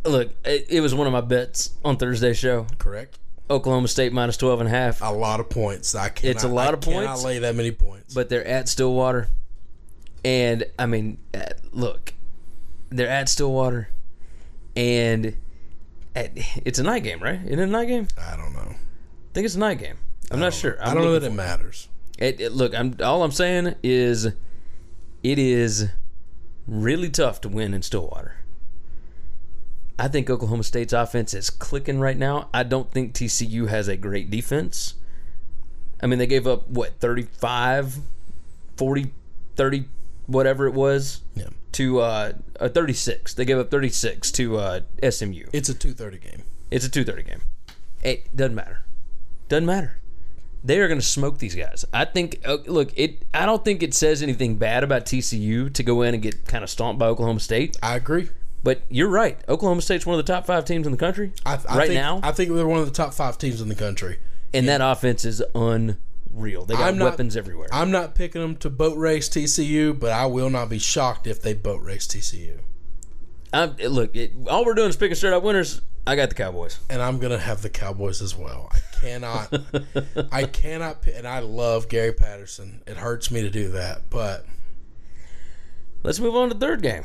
Look, 0.06 0.32
it, 0.46 0.66
it 0.70 0.82
was 0.82 0.94
one 0.94 1.08
of 1.08 1.14
my 1.14 1.22
bets 1.22 1.72
on 1.84 1.98
Thursday's 1.98 2.38
show. 2.38 2.68
Correct. 2.78 3.18
Oklahoma 3.50 3.88
State 3.88 4.14
minus 4.14 4.38
12 4.38 4.62
and 4.62 4.68
a 4.68 4.72
half, 4.72 5.02
A 5.02 5.06
lot 5.12 5.40
of 5.40 5.50
points. 5.50 5.94
I 5.96 6.10
cannot, 6.10 6.32
It's 6.36 6.44
a 6.44 6.48
lot 6.48 6.70
I 6.70 6.74
of 6.74 6.82
points. 6.82 7.24
lay 7.24 7.40
that 7.40 7.56
many 7.56 7.72
points. 7.72 8.14
but 8.14 8.30
they're 8.30 8.46
at 8.46 8.70
Stillwater. 8.70 9.30
And, 10.24 10.64
I 10.80 10.86
mean, 10.88 11.18
uh, 11.34 11.42
look, 11.72 12.14
they're 12.90 13.10
at 13.10 13.30
Stillwater. 13.30 13.90
And 14.76 15.36
at, 16.16 16.32
it's 16.66 16.80
a 16.80 16.84
night 16.84 17.04
game, 17.04 17.22
right? 17.22 17.40
Isn't 17.46 17.60
it 17.60 17.64
a 17.64 17.68
night 17.68 17.88
game? 17.88 18.08
I 18.20 18.36
don't 18.36 18.54
know. 18.54 18.62
I 18.72 18.76
think 19.34 19.46
it's 19.46 19.56
a 19.56 19.60
night 19.60 19.80
game. 19.80 19.98
I'm 20.32 20.40
not 20.40 20.54
sure. 20.54 20.78
I 20.82 20.90
I'm 20.90 20.96
don't 20.96 21.04
know 21.04 21.14
that 21.20 21.24
it 21.24 21.34
matters. 21.34 21.88
It, 22.18 22.40
it- 22.40 22.52
look, 22.54 22.74
I'm 22.74 22.96
all 23.04 23.24
I'm 23.24 23.32
saying 23.32 23.76
is, 23.84 24.26
it 25.24 25.40
is 25.40 25.90
really 26.68 27.10
tough 27.10 27.42
to 27.42 27.50
win 27.50 27.74
in 27.74 27.82
Stillwater. 27.82 28.38
I 29.98 30.08
think 30.10 30.30
Oklahoma 30.30 30.64
State's 30.64 30.92
offense 30.94 31.34
is 31.34 31.50
clicking 31.50 32.00
right 32.00 32.18
now. 32.18 32.50
I 32.54 32.64
don't 32.64 32.92
think 32.92 33.14
TCU 33.14 33.70
has 33.70 33.88
a 33.88 33.96
great 33.96 34.30
defense. 34.30 34.96
I 36.04 36.08
mean, 36.08 36.20
they 36.20 36.28
gave 36.28 36.46
up 36.46 36.68
what 36.70 37.00
35, 37.00 38.00
40, 38.76 39.12
30, 39.56 39.86
whatever 40.28 40.68
it 40.68 40.74
was 40.74 41.22
Yeah. 41.34 41.48
to 41.74 42.00
uh, 42.02 42.34
uh 42.60 42.68
36. 42.70 43.34
They 43.36 43.46
gave 43.46 43.58
up 43.58 43.72
36 43.72 44.32
to 44.34 44.58
uh, 44.58 44.82
SMU. 45.10 45.46
It's 45.54 45.70
a 45.70 45.74
two 45.74 45.94
thirty 45.94 46.18
game. 46.18 46.44
It's 46.72 46.86
a 46.86 46.90
2:30 46.90 47.26
game. 47.28 47.42
It 48.04 48.36
doesn't 48.36 48.56
matter. 48.56 48.82
Doesn't 49.48 49.66
matter. 49.68 49.98
They 50.66 50.80
are 50.80 50.88
going 50.88 51.00
to 51.00 51.06
smoke 51.06 51.38
these 51.38 51.54
guys. 51.54 51.86
I 51.94 52.06
think. 52.06 52.42
Uh, 52.44 52.58
look, 52.66 52.92
it. 52.98 53.24
I 53.34 53.46
don't 53.46 53.64
think 53.64 53.84
it 53.84 53.94
says 53.94 54.24
anything 54.24 54.56
bad 54.56 54.84
about 54.84 55.06
TCU 55.06 55.72
to 55.74 55.84
go 55.84 56.02
in 56.02 56.16
and 56.16 56.24
get 56.24 56.46
kind 56.48 56.64
of 56.64 56.70
stomped 56.72 56.98
by 57.00 57.06
Oklahoma 57.06 57.40
State. 57.40 57.78
I 57.84 57.96
agree. 57.96 58.30
But 58.64 58.82
you're 58.90 59.08
right. 59.10 59.38
Oklahoma 59.48 59.84
State's 59.84 60.08
one 60.08 60.20
of 60.20 60.26
the 60.26 60.34
top 60.34 60.48
five 60.48 60.66
teams 60.66 60.88
in 60.88 60.92
the 60.92 60.98
country 60.98 61.32
I, 61.46 61.60
I 61.70 61.78
right 61.78 61.88
think, 61.88 62.00
now, 62.00 62.20
I 62.24 62.32
think 62.32 62.52
they're 62.52 62.66
one 62.66 62.80
of 62.80 62.88
the 62.88 62.92
top 62.92 63.14
five 63.14 63.38
teams 63.38 63.62
in 63.62 63.70
the 63.70 63.76
country. 63.76 64.18
and 64.56 64.68
that 64.68 64.82
offense 64.82 65.24
is 65.24 65.44
unreal. 65.54 66.66
They 66.66 66.74
got 66.74 66.88
I'm 66.90 66.98
not- 66.98 67.12
weapons 67.12 67.38
everywhere. 67.38 67.68
I'm 67.72 67.92
not 67.92 68.16
picking 68.16 68.42
them 68.42 68.56
to 68.58 68.72
boat 68.72 68.98
race 68.98 69.30
TCU, 69.30 69.98
but 70.00 70.12
I 70.12 70.26
will 70.26 70.50
not 70.50 70.70
be 70.70 70.80
shocked 70.80 71.28
if 71.28 71.44
they 71.44 71.54
boat 71.54 71.84
race 71.84 72.08
TCU. 72.08 72.58
I'm, 73.54 73.76
look, 73.78 74.16
it, 74.16 74.32
all 74.50 74.66
we're 74.66 74.74
doing 74.74 74.90
is 74.90 74.98
picking 74.98 75.16
straight 75.16 75.34
up 75.34 75.44
winners. 75.44 75.82
I 76.08 76.16
got 76.16 76.30
the 76.30 76.36
Cowboys. 76.36 76.80
And 76.90 77.02
I'm 77.02 77.20
gonna 77.20 77.38
have 77.38 77.62
the 77.62 77.70
Cowboys 77.70 78.22
as 78.22 78.36
well. 78.36 78.70
I 78.74 78.80
cannot, 79.06 79.54
I 80.32 80.46
cannot, 80.46 81.06
and 81.08 81.28
I 81.28 81.40
love 81.40 81.88
Gary 81.90 82.14
Patterson. 82.14 82.82
It 82.88 82.98
hurts 82.98 83.32
me 83.32 83.42
to 83.42 83.50
do 83.50 83.70
that, 83.70 84.10
but 84.10 84.46
Let's 86.06 86.20
move 86.20 86.36
on 86.36 86.50
to 86.50 86.56
third 86.56 86.84
game. 86.84 87.04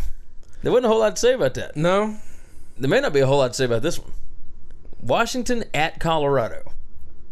There 0.63 0.71
wasn't 0.71 0.85
a 0.85 0.89
whole 0.91 0.99
lot 0.99 1.17
to 1.17 1.21
say 1.21 1.33
about 1.33 1.55
that. 1.55 1.75
no, 1.75 2.19
There 2.77 2.91
may 2.91 3.01
not 3.01 3.15
be 3.15 3.21
a 3.21 3.27
whole 3.27 3.39
lot 3.39 3.49
to 3.49 3.55
say 3.55 3.65
about 3.65 3.81
this 3.81 3.99
one. 3.99 4.13
Washington 5.01 5.65
at 5.73 5.99
Colorado. 5.99 6.73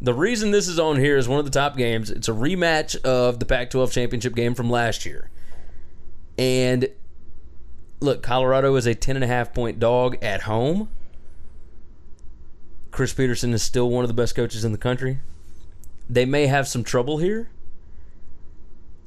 The 0.00 0.14
reason 0.14 0.50
this 0.50 0.66
is 0.66 0.78
on 0.78 0.96
here 0.96 1.18
is 1.18 1.28
one 1.28 1.38
of 1.38 1.44
the 1.44 1.50
top 1.50 1.76
games. 1.76 2.10
It's 2.10 2.26
a 2.26 2.32
rematch 2.32 2.98
of 3.02 3.38
the 3.38 3.44
Pac 3.44 3.68
12 3.68 3.92
championship 3.92 4.34
game 4.34 4.54
from 4.54 4.70
last 4.70 5.04
year. 5.04 5.28
And 6.38 6.88
look, 8.00 8.22
Colorado 8.22 8.74
is 8.76 8.86
a 8.86 8.94
10.5 8.94 9.52
point 9.52 9.78
dog 9.78 10.16
at 10.22 10.42
home. 10.42 10.88
Chris 12.90 13.12
Petersen 13.12 13.52
is 13.52 13.62
still 13.62 13.90
one 13.90 14.04
of 14.04 14.08
the 14.08 14.14
best 14.14 14.34
coaches 14.34 14.64
in 14.64 14.72
the 14.72 14.78
country. 14.78 15.20
They 16.08 16.24
may 16.24 16.46
have 16.46 16.66
some 16.66 16.84
trouble 16.84 17.18
here. 17.18 17.50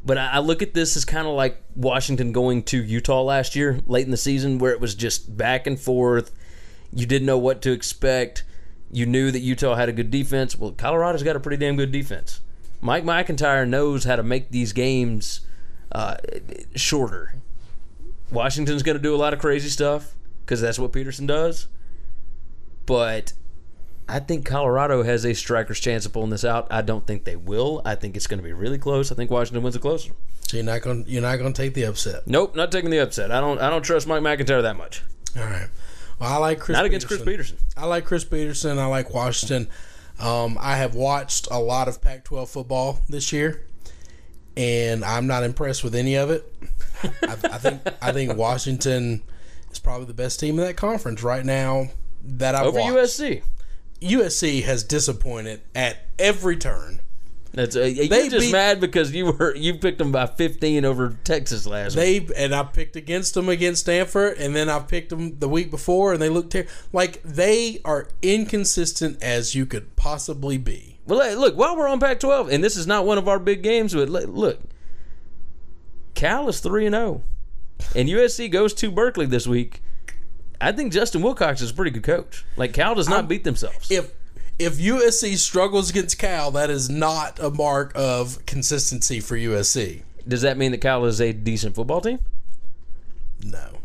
But 0.04 0.18
I 0.18 0.28
I 0.34 0.40
look 0.40 0.62
at 0.62 0.74
this 0.74 0.98
as 0.98 1.06
kind 1.06 1.28
of 1.28 1.34
like 1.34 1.62
Washington 1.76 2.32
going 2.32 2.64
to 2.64 2.84
Utah 2.84 3.22
last 3.22 3.56
year, 3.56 3.80
late 3.86 4.06
in 4.06 4.12
the 4.12 4.18
season, 4.18 4.60
where 4.60 4.72
it 4.72 4.80
was 4.80 4.96
just 4.96 5.38
back 5.38 5.68
and 5.68 5.80
forth. 5.80 6.32
You 6.94 7.06
didn't 7.06 7.26
know 7.26 7.38
what 7.38 7.62
to 7.64 7.72
expect. 7.72 8.44
You 8.92 9.06
knew 9.06 9.32
that 9.32 9.40
Utah 9.40 9.76
had 9.76 9.90
a 9.90 9.94
good 9.94 10.12
defense. 10.12 10.58
Well, 10.58 10.72
Colorado's 10.72 11.24
got 11.24 11.36
a 11.36 11.40
pretty 11.40 11.58
damn 11.58 11.78
good 11.78 11.92
defense. 11.92 12.42
Mike 12.82 13.06
MacIntyre 13.06 13.66
knows 13.66 14.04
how 14.04 14.16
to 14.16 14.24
make 14.24 14.50
these 14.52 14.74
games 14.74 15.42
uh, 15.92 16.18
shorter. 16.76 17.36
Washington's 18.32 18.84
going 18.84 18.98
to 18.98 19.02
do 19.02 19.16
a 19.16 19.18
lot 19.18 19.34
of 19.34 19.40
crazy 19.40 19.70
stuff 19.70 20.16
because 20.44 20.62
that's 20.62 20.80
what 20.80 20.92
Petersen 20.92 21.28
does. 21.28 21.68
But 22.86 23.34
I 24.12 24.20
think 24.20 24.46
Colorado 24.46 25.04
has 25.04 25.26
a 25.26 25.34
striker's 25.34 25.80
chance 25.80 26.06
of 26.06 26.12
pulling 26.12 26.32
this 26.32 26.44
out. 26.44 26.68
I 26.70 26.82
don't 26.82 27.08
think 27.08 27.24
they 27.24 27.38
will. 27.38 27.82
I 27.86 27.96
think 27.96 28.18
it's 28.18 28.28
going 28.28 28.40
to 28.40 28.44
be 28.44 28.52
really 28.52 28.78
close. 28.78 29.10
I 29.10 29.16
think 29.16 29.32
Washington 29.32 29.64
wins 29.64 29.78
it 29.78 29.82
closer. 29.82 30.12
so 30.42 30.58
you're 30.58 30.66
not 30.66 30.82
gonna 30.82 31.04
you're 31.08 31.22
not 31.22 31.38
gonna 31.38 31.54
take 31.54 31.74
the 31.76 31.84
upset. 31.84 32.28
Nope, 32.28 32.54
not 32.54 32.74
taking 32.74 32.90
the 32.90 32.98
upset. 32.98 33.32
I 33.32 33.40
don't. 33.40 33.60
I 33.62 33.70
don't 33.70 33.84
trust 33.84 34.08
Mike 34.08 34.22
MacIntyre 34.22 34.62
that 34.64 34.76
much. 34.76 35.02
All 35.38 35.44
right. 35.46 35.70
Well, 36.20 36.30
I 36.30 36.38
like 36.38 36.60
Chris. 36.60 36.76
Not 36.76 36.86
against 36.86 37.08
Chris 37.08 37.22
Petersen. 37.24 37.56
Petersen. 37.56 37.82
I 37.82 37.86
like 37.86 38.04
Chris 38.06 38.26
Petersen. 38.26 38.78
I 38.78 38.86
like 38.88 39.14
Washington. 39.14 39.70
Um, 40.20 40.58
I 40.60 40.76
have 40.76 40.94
watched 40.94 41.48
a 41.50 41.58
lot 41.58 41.88
of 41.88 42.02
Pac-12 42.02 42.48
football 42.50 43.00
this 43.10 43.32
year, 43.32 43.64
and 44.58 45.04
I'm 45.06 45.26
not 45.26 45.44
impressed 45.44 45.84
with 45.86 45.96
any 45.96 46.16
of 46.16 46.30
it. 46.30 46.46
I, 47.04 47.32
I 47.44 47.58
think 47.58 47.82
I 48.02 48.12
think 48.12 48.36
Washington 48.36 49.24
is 49.72 49.80
probably 49.80 50.06
the 50.06 50.14
best 50.14 50.40
team 50.40 50.60
in 50.60 50.66
that 50.66 50.76
conference 50.76 51.24
right 51.24 51.46
now 51.46 51.88
that 52.24 52.56
I've 52.56 52.68
Over 52.68 52.82
watched. 52.82 52.94
USC. 52.94 53.42
USC 54.02 54.64
has 54.64 54.84
disappointed 54.84 55.62
at 55.76 55.98
every 56.20 56.58
turn. 56.58 57.00
That's 57.54 57.76
uh, 57.76 57.82
you're 57.82 58.08
They 58.08 58.30
just 58.30 58.46
beat- 58.48 58.52
mad 58.54 58.80
because 58.80 59.12
you 59.12 59.26
were 59.34 59.54
you 59.56 59.74
picked 59.76 59.98
them 59.98 60.12
by 60.12 60.26
15 60.26 60.86
over 60.86 61.18
Texas 61.26 61.68
last 61.68 61.98
week. 61.98 62.28
They 62.30 62.46
and 62.46 62.56
I 62.56 62.64
picked 62.64 62.96
against 62.96 63.34
them 63.34 63.50
against 63.50 63.82
Stanford, 63.82 64.38
and 64.38 64.56
then 64.56 64.70
I 64.70 64.80
picked 64.80 65.10
them 65.10 65.38
the 65.40 65.50
week 65.50 65.70
before, 65.70 66.14
and 66.14 66.22
they 66.22 66.30
looked 66.30 66.52
ter- 66.54 66.68
like 66.94 67.22
they 67.24 67.80
are 67.84 68.08
inconsistent 68.22 69.22
as 69.22 69.54
you 69.54 69.66
could 69.66 69.96
possibly 69.98 70.58
be. 70.58 71.00
Well, 71.06 71.38
look, 71.38 71.58
while 71.58 71.76
we're 71.76 71.90
on 71.90 72.00
Pac-12, 72.00 72.54
and 72.54 72.64
this 72.64 72.78
is 72.78 72.88
not 72.88 73.06
one 73.06 73.18
of 73.18 73.28
our 73.28 73.40
big 73.40 73.64
games, 73.64 73.94
but 73.94 74.08
look, 74.08 74.60
Cal 76.14 76.48
is 76.48 76.62
three 76.62 76.86
and 76.86 76.94
zero, 76.96 77.24
and 77.96 78.08
USC 78.08 78.50
goes 78.50 78.74
to 78.76 78.92
Berkeley 78.92 79.26
this 79.26 79.46
week. 79.46 79.82
I 80.62 80.72
think 80.72 80.94
Justin 80.94 81.22
Wilcox 81.22 81.62
is 81.62 81.72
a 81.72 81.74
pretty 81.74 81.92
good 81.92 82.04
coach. 82.04 82.46
Like 82.56 82.74
Cal 82.74 82.96
does 82.96 83.10
not 83.10 83.28
beat 83.28 83.44
themselves. 83.44 83.90
If 83.90 84.12
if 84.60 84.78
USC 84.78 85.38
struggles 85.38 85.90
against 85.90 86.20
Cal, 86.20 86.52
that 86.52 86.70
is 86.70 86.90
not 86.90 87.40
a 87.40 87.50
mark 87.50 87.92
of 87.96 88.46
consistency 88.46 89.20
for 89.20 89.36
USC. 89.36 90.04
Does 90.28 90.44
that 90.44 90.58
mean 90.58 90.72
that 90.72 90.78
Cal 90.78 91.06
is 91.06 91.20
a 91.20 91.34
decent 91.34 91.74
football 91.76 92.00
team? 92.00 92.20
No, 93.44 93.80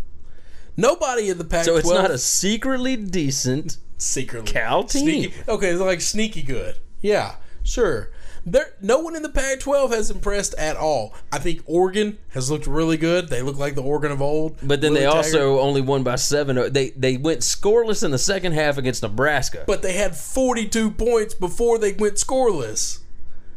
nobody 0.77 1.31
in 1.31 1.39
the 1.39 1.45
Pac-12. 1.45 1.65
So 1.65 1.77
it's 1.77 1.91
not 1.91 2.11
a 2.11 2.19
secretly 2.19 2.97
decent. 2.97 3.79
secretly 3.97 4.53
Cal 4.53 4.85
team. 4.85 5.03
Sneaky, 5.03 5.35
okay, 5.49 5.75
like 5.75 6.03
sneaky 6.03 6.43
good. 6.43 6.77
Yeah, 7.01 7.37
sure. 7.63 8.11
There, 8.49 8.73
no 8.81 9.01
one 9.01 9.17
in 9.17 9.23
the 9.23 9.29
Pac-12 9.29 9.91
has 9.91 10.09
impressed 10.09 10.55
at 10.55 10.77
all. 10.77 11.13
I 11.33 11.39
think 11.39 11.63
Oregon 11.67 12.17
has 12.29 12.49
looked 12.49 12.69
really 12.69 12.97
good. 12.97 13.29
They 13.29 13.43
look 13.43 13.57
like 13.59 13.75
the 13.75 13.83
Oregon 13.83 14.13
of 14.13 14.23
old. 14.23 14.57
But 14.63 14.81
then 14.81 14.93
Willie 14.93 15.05
they 15.05 15.11
Taggart. 15.11 15.25
also 15.27 15.59
only 15.59 15.81
won 15.81 16.05
by 16.05 16.15
seven. 16.15 16.73
They 16.73 16.91
they 16.91 17.17
went 17.17 17.41
scoreless 17.41 18.05
in 18.05 18.13
the 18.13 18.19
second 18.19 18.53
half 18.53 18.79
against 18.79 19.03
Nebraska. 19.03 19.65
but 19.67 19.83
they 19.83 19.95
had 19.95 20.15
42 20.15 20.93
points 20.93 21.35
before 21.35 21.79
they 21.79 21.93
went 21.93 22.15
scoreless. 22.15 23.01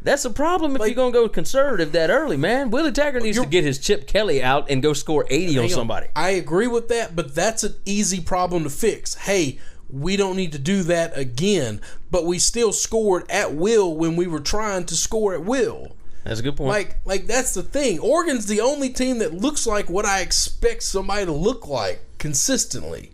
That's 0.02 0.24
a 0.24 0.30
problem 0.30 0.74
if 0.74 0.80
Like- 0.80 0.88
you're 0.88 0.96
gonna 0.96 1.12
go 1.12 1.28
conservative 1.28 1.92
that 1.92 2.10
early, 2.10 2.36
man. 2.38 2.70
Willie 2.70 2.90
Taggart 2.90 3.22
needs 3.22 3.38
to 3.38 3.46
get 3.46 3.62
his 3.64 3.78
Chip 3.78 4.06
Kelly 4.08 4.42
out 4.42 4.68
and 4.70 4.82
go 4.82 4.92
score 4.92 5.24
80 5.30 5.58
on 5.58 5.64
Hang 5.64 5.64
on. 5.64 5.68
somebody. 5.70 6.06
I 6.16 6.30
agree 6.30 6.66
with 6.66 6.88
that, 6.88 7.14
but 7.14 7.34
that's 7.34 7.62
an 7.62 7.74
easy 7.84 8.20
problem 8.20 8.64
to 8.64 8.70
fix. 8.70 9.14
Hey, 9.14 9.58
we 9.92 10.16
don't 10.16 10.36
need 10.36 10.52
to 10.52 10.58
do 10.58 10.82
that 10.84 11.16
again, 11.16 11.80
but 12.10 12.24
we 12.24 12.38
still 12.38 12.72
scored 12.72 13.30
at 13.30 13.54
will 13.54 13.94
when 13.94 14.16
we 14.16 14.26
were 14.26 14.40
trying 14.40 14.84
to 14.86 14.96
score 14.96 15.34
at 15.34 15.44
will. 15.44 15.96
That's 16.24 16.40
a 16.40 16.42
good 16.42 16.56
point. 16.56 16.68
Like, 16.68 16.98
like 17.04 17.26
that's 17.26 17.54
the 17.54 17.62
thing. 17.62 17.98
Oregon's 17.98 18.46
the 18.46 18.60
only 18.60 18.90
team 18.90 19.18
that 19.18 19.34
looks 19.34 19.66
like 19.66 19.88
what 19.88 20.04
I 20.04 20.20
expect 20.20 20.82
somebody 20.82 21.24
to 21.24 21.32
look 21.32 21.66
like 21.66 22.04
consistently. 22.18 23.12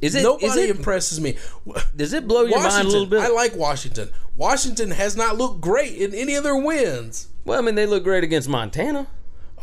is 0.00 0.14
it? 0.14 0.22
Nobody 0.22 0.46
is 0.46 0.56
it 0.56 0.70
impresses 0.70 1.20
me. 1.20 1.36
does 1.94 2.12
it 2.12 2.26
blow 2.26 2.44
your 2.44 2.58
mind 2.58 2.86
a 2.86 2.90
little 2.90 3.06
bit? 3.06 3.20
I 3.20 3.28
like 3.28 3.54
Washington. 3.54 4.10
Washington 4.36 4.92
has 4.92 5.14
not 5.16 5.36
looked 5.36 5.60
great 5.60 5.94
in 5.94 6.14
any 6.14 6.34
of 6.34 6.42
their 6.42 6.56
wins. 6.56 7.28
well, 7.44 7.58
I 7.58 7.62
mean, 7.62 7.74
they 7.74 7.86
look 7.86 8.02
great 8.02 8.24
against 8.24 8.48
Montana. 8.48 9.06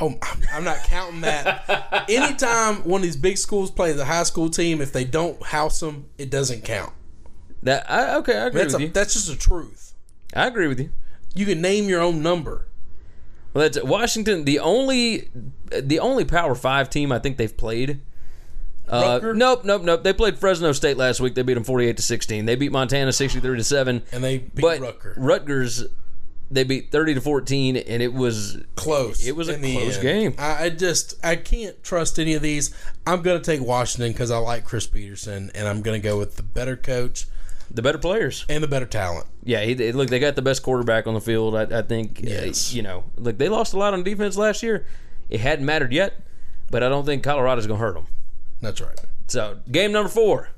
Oh, 0.01 0.07
I'm- 0.21 0.41
I'm 0.53 0.63
not 0.63 0.83
counting 0.85 1.21
that. 1.21 2.05
Anytime 2.09 2.77
one 2.85 2.99
of 2.99 3.03
these 3.03 3.17
big 3.17 3.37
schools 3.37 3.69
plays 3.71 3.97
a 3.99 4.05
high 4.05 4.23
school 4.23 4.49
team, 4.49 4.81
if 4.81 4.93
they 4.93 5.03
don't 5.03 5.41
house 5.43 5.79
them, 5.79 6.05
it 6.17 6.29
doesn't 6.29 6.63
count. 6.63 6.93
That 7.63 7.89
I, 7.91 8.15
okay, 8.17 8.37
I 8.37 8.45
agree 8.47 8.61
That's 8.61 8.73
with 8.73 8.81
a, 8.81 8.85
you. 8.85 8.91
that's 8.91 9.13
just 9.13 9.27
the 9.27 9.35
truth. 9.35 9.93
I 10.33 10.47
agree 10.47 10.67
with 10.67 10.79
you. 10.79 10.91
You 11.35 11.45
can 11.45 11.59
name 11.61 11.89
your 11.89 11.99
own 12.01 12.23
number. 12.23 12.67
Well, 13.53 13.63
that's 13.63 13.83
Washington. 13.83 14.45
The 14.45 14.59
only, 14.59 15.29
the 15.69 15.99
only 15.99 16.23
Power 16.23 16.55
Five 16.55 16.89
team 16.89 17.11
I 17.11 17.19
think 17.19 17.35
they've 17.37 17.55
played. 17.55 17.99
Uh, 18.87 19.19
nope, 19.35 19.65
nope, 19.65 19.81
nope. 19.83 20.03
They 20.03 20.13
played 20.13 20.39
Fresno 20.39 20.71
State 20.71 20.97
last 20.97 21.19
week. 21.19 21.35
They 21.35 21.41
beat 21.43 21.53
them 21.55 21.63
forty-eight 21.63 21.97
to 21.97 22.03
sixteen. 22.03 22.45
They 22.45 22.55
beat 22.55 22.71
Montana 22.71 23.11
sixty-three 23.11 23.57
to 23.57 23.63
seven. 23.63 24.01
And 24.11 24.23
they 24.23 24.37
beat 24.39 24.61
but 24.61 24.79
Rutgers. 24.79 25.17
Rutgers, 25.17 25.83
they 26.51 26.63
beat 26.63 26.91
thirty 26.91 27.13
to 27.13 27.21
fourteen, 27.21 27.77
and 27.77 28.01
it 28.01 28.13
was 28.13 28.57
close. 28.75 29.25
It 29.25 29.35
was 29.35 29.49
a 29.49 29.57
close 29.59 29.97
game. 29.97 30.33
I, 30.37 30.69
just 30.69 31.13
I 31.23 31.35
can't 31.35 31.81
trust 31.83 32.17
any 32.19 32.33
of 32.33 32.41
these. 32.41 32.73
I'm 33.05 33.21
going 33.21 33.39
to 33.39 33.43
take 33.45 33.65
Washington 33.65 34.11
because 34.11 34.31
I 34.31 34.37
like 34.37 34.65
Chris 34.65 34.87
Petersen, 34.87 35.51
and 35.53 35.67
I'm 35.67 35.81
going 35.81 35.99
to 36.01 36.03
go 36.05 36.17
with 36.17 36.35
the 36.37 36.43
better 36.43 36.75
coach 36.75 37.27
the 37.71 37.83
better 37.83 37.99
players. 37.99 38.45
and 38.49 38.63
the 38.63 38.67
better 38.67 38.87
talent. 38.87 39.27
Yeah, 39.43 39.61
he, 39.61 39.91
look, 39.91 40.09
they 40.09 40.17
got 40.19 40.35
the 40.35 40.41
best 40.41 40.63
quarterback 40.63 41.05
on 41.05 41.13
the 41.13 41.21
field. 41.21 41.55
I, 41.55 41.79
I 41.79 41.81
think. 41.83 42.19
uh, 42.23 42.27
Yes. 42.27 42.73
you 42.73 42.81
know, 42.81 43.03
look, 43.15 43.37
they 43.37 43.47
lost 43.47 43.73
a 43.73 43.77
lot 43.77 43.93
on 43.93 44.01
defense 44.03 44.37
last 44.37 44.63
year. 44.63 44.85
It 45.29 45.39
hadn't 45.41 45.65
mattered 45.67 45.93
yet, 45.93 46.19
but 46.71 46.81
I 46.81 46.89
don't 46.89 47.05
think 47.05 47.23
Colorado's 47.23 47.67
going 47.67 47.79
to 47.79 47.85
hurt 47.85 47.93
them. 47.93 48.07
That's 48.59 48.81
right. 48.81 48.99
So, 49.27 49.59
game 49.71 49.91
number 49.91 50.09
four. 50.09 50.49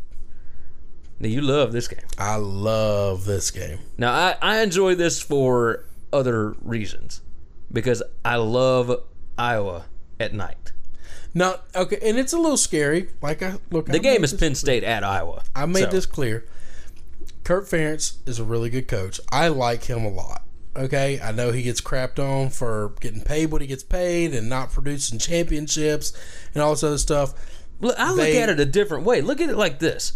Now, 1.22 1.28
you 1.28 1.42
love 1.42 1.72
this 1.72 1.88
game. 1.88 2.00
I 2.18 2.36
love 2.38 3.26
this 3.26 3.52
game. 3.52 3.78
Now, 3.96 4.12
I, 4.12 4.36
I 4.42 4.62
enjoy 4.64 4.96
this 4.96 5.22
for 5.22 5.86
other 6.12 6.56
reasons 6.62 7.22
because 7.72 8.02
I 8.26 8.38
love 8.38 8.92
Iowa 9.38 9.86
at 10.20 10.34
night. 10.34 10.72
Now, 11.36 11.58
okay, 11.76 12.00
and 12.02 12.18
it's 12.18 12.34
a 12.34 12.40
little 12.40 12.58
scary. 12.58 13.10
Like 13.22 13.44
I 13.44 13.58
look, 13.70 13.88
at 13.88 13.94
The 13.94 14.00
game 14.00 14.24
is 14.24 14.34
Penn 14.34 14.56
State 14.56 14.84
at 14.84 15.04
Iowa. 15.04 15.44
I 15.56 15.66
made 15.68 15.82
So, 15.84 15.90
this 15.92 16.06
clear. 16.08 16.46
Kirk 17.44 17.66
Ferentz 17.68 18.18
is 18.28 18.40
a 18.40 18.44
really 18.44 18.70
good 18.72 18.88
coach. 18.88 19.20
I 19.32 19.48
like 19.50 19.84
him 19.84 20.04
a 20.04 20.10
lot. 20.10 20.42
Okay, 20.76 21.20
I 21.22 21.32
know 21.32 21.52
he 21.52 21.62
gets 21.64 21.82
crapped 21.82 22.18
on 22.18 22.50
for 22.50 22.94
getting 23.00 23.22
paid 23.22 23.52
what 23.52 23.62
he 23.62 23.68
gets 23.68 23.84
paid 23.84 24.34
and 24.34 24.50
not 24.50 24.72
producing 24.72 25.20
championships 25.20 26.14
and 26.56 26.64
all 26.64 26.72
this 26.72 26.84
other 26.84 26.98
stuff. 26.98 27.34
Look, 27.80 27.96
I 28.00 28.10
look 28.10 28.18
They- 28.22 28.42
at 28.42 28.50
it 28.50 28.60
a 28.60 28.66
different 28.66 29.06
way. 29.06 29.22
Look 29.22 29.40
at 29.40 29.50
it 29.50 29.58
like 29.58 29.80
this: 29.80 30.14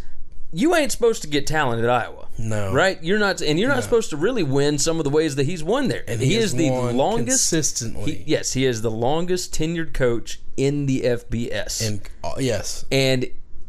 you 0.54 0.74
ain't 0.76 0.92
supposed 0.92 1.22
to 1.24 1.28
get 1.28 1.46
talent 1.48 1.84
at 1.84 1.90
Iowa. 1.90 2.28
No. 2.38 2.72
right? 2.74 3.02
You're 3.04 3.20
not, 3.20 3.42
and 3.42 3.60
you're 3.60 3.70
not 3.70 3.84
supposed 3.84 4.10
to 4.12 4.18
really 4.18 4.44
win 4.44 4.78
some 4.78 4.98
of 5.00 5.04
the 5.04 5.10
ways 5.10 5.36
that 5.36 5.46
he's 5.46 5.64
won 5.64 5.88
there. 5.88 6.04
And 6.08 6.20
he, 6.22 6.28
he 6.30 6.36
is 6.38 6.54
the 6.54 6.70
longest 6.70 7.50
consistently. 7.52 8.12
he- 8.16 8.24
yes, 8.32 8.54
he 8.54 8.66
is 8.66 8.82
the 8.82 8.92
longest 8.92 9.54
tenured 9.54 9.94
coach 9.94 10.40
in 10.58 10.86
the 10.86 11.02
FBS, 11.02 11.86
And 11.86 12.02
uh, 12.24 12.34
yes, 12.40 12.86
and 12.92 13.26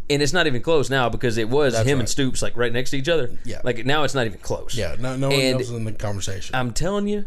and 0.08 0.22
it's 0.22 0.32
not 0.32 0.46
even 0.46 0.62
close 0.62 0.88
now 0.88 1.08
because 1.08 1.36
it 1.36 1.48
was 1.48 1.76
him 1.80 1.98
and. 1.98 2.08
Stoops 2.08 2.40
like 2.40 2.56
right 2.56 2.72
next 2.72 2.90
to 2.90 2.96
each 2.98 3.08
other. 3.08 3.36
Yeah. 3.44 3.60
like 3.64 3.84
now 3.84 4.04
it's 4.04 4.14
not 4.14 4.26
even 4.26 4.38
close. 4.38 4.76
yeah, 4.76 4.94
no, 5.00 5.16
no 5.16 5.28
one 5.30 5.38
And- 5.40 5.56
else 5.60 5.70
in 5.70 5.84
the 5.84 5.92
conversation. 5.92 6.54
I'm 6.54 6.72
telling 6.72 7.08
you, 7.08 7.26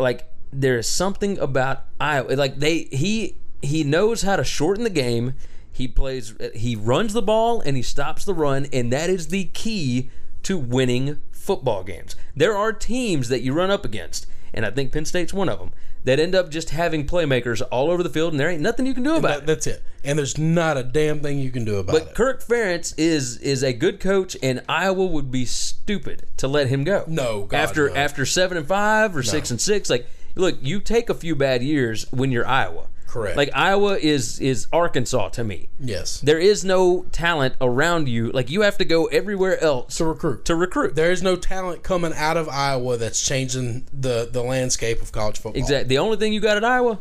like 0.00 0.28
there 0.52 0.78
is 0.78 0.88
something 0.88 1.38
about 1.38 1.84
Iowa. 2.00 2.32
Like 2.34 2.56
they 2.58 2.88
he 2.90 3.36
he 3.62 3.84
knows 3.84 4.22
how 4.22 4.34
to 4.36 4.42
shorten 4.44 4.82
the 4.84 4.90
game. 4.90 5.34
He 5.72 5.88
plays. 5.88 6.34
He 6.54 6.76
runs 6.76 7.12
the 7.14 7.22
ball 7.22 7.60
and 7.60 7.76
he 7.76 7.82
stops 7.82 8.24
the 8.24 8.34
run, 8.34 8.66
and 8.72 8.92
that 8.92 9.08
is 9.10 9.28
the 9.28 9.44
key 9.46 10.10
to 10.42 10.58
winning 10.58 11.20
football 11.30 11.82
games. 11.82 12.14
There 12.36 12.56
are 12.56 12.72
teams 12.72 13.28
that 13.28 13.40
you 13.42 13.52
run 13.52 13.70
up 13.70 13.84
against, 13.84 14.26
and 14.52 14.66
I 14.66 14.70
think 14.70 14.92
Penn 14.92 15.04
State's 15.04 15.32
one 15.32 15.48
of 15.48 15.58
them 15.58 15.72
that 16.04 16.18
end 16.18 16.34
up 16.34 16.50
just 16.50 16.70
having 16.70 17.06
playmakers 17.06 17.62
all 17.70 17.88
over 17.88 18.02
the 18.02 18.10
field, 18.10 18.32
and 18.32 18.40
there 18.40 18.50
ain't 18.50 18.60
nothing 18.60 18.86
you 18.86 18.92
can 18.94 19.04
do 19.04 19.14
about 19.14 19.28
That- 19.28 19.38
it. 19.44 19.46
that's 19.46 19.66
it. 19.68 19.82
And 20.04 20.18
there's 20.18 20.36
not 20.36 20.76
a 20.76 20.82
damn 20.82 21.20
thing 21.20 21.38
you 21.38 21.52
can 21.52 21.64
do 21.64 21.76
about 21.76 21.92
But 21.92 22.02
it. 22.02 22.04
But 22.08 22.14
Kirk 22.16 22.42
Ferentz 22.44 22.92
is 22.98 23.36
is 23.38 23.62
a 23.62 23.72
good 23.72 24.00
coach, 24.00 24.36
and 24.42 24.62
Iowa 24.68 25.06
would 25.06 25.30
be 25.30 25.44
stupid 25.44 26.24
to 26.38 26.48
let 26.48 26.66
him 26.66 26.82
go. 26.84 27.04
No, 27.06 27.42
God, 27.44 27.56
after 27.56 27.88
no. 27.88 27.94
after 27.94 28.26
seven 28.26 28.56
and 28.58 28.66
five 28.66 29.16
or 29.16 29.22
six 29.22 29.50
and 29.50 29.60
six, 29.60 29.88
like 29.88 30.06
look, 30.34 30.56
you 30.60 30.80
take 30.80 31.08
a 31.08 31.14
few 31.14 31.36
bad 31.36 31.62
years 31.62 32.06
when 32.10 32.32
you're 32.32 32.46
Iowa. 32.48 32.88
Correct. 33.12 33.36
Like 33.36 33.50
Iowa 33.54 33.98
is 33.98 34.40
is 34.40 34.66
Arkansas 34.72 35.28
to 35.36 35.44
me. 35.44 35.68
yes, 35.78 36.20
There 36.20 36.38
is 36.38 36.64
no 36.64 37.04
talent 37.12 37.54
around 37.60 38.08
you. 38.08 38.30
Like 38.32 38.48
you 38.50 38.62
have 38.62 38.78
to 38.78 38.86
go 38.86 39.04
everywhere 39.06 39.62
else 39.62 39.98
to 39.98 40.06
recruit. 40.06 40.46
to 40.46 40.54
recruit. 40.56 40.94
there 40.94 41.12
is 41.12 41.22
no 41.22 41.36
talent 41.36 41.82
coming 41.82 42.14
out 42.14 42.36
of 42.38 42.48
Iowa 42.48 42.96
that's 42.96 43.20
changing 43.22 43.86
the 43.92 44.28
the 44.32 44.42
landscape 44.42 45.02
of 45.02 45.12
college 45.12 45.38
football. 45.38 45.60
Exactly. 45.60 45.88
The 45.88 45.98
only 45.98 46.16
thing 46.16 46.32
you 46.32 46.40
got 46.40 46.56
at 46.56 46.64
Iowa 46.64 47.00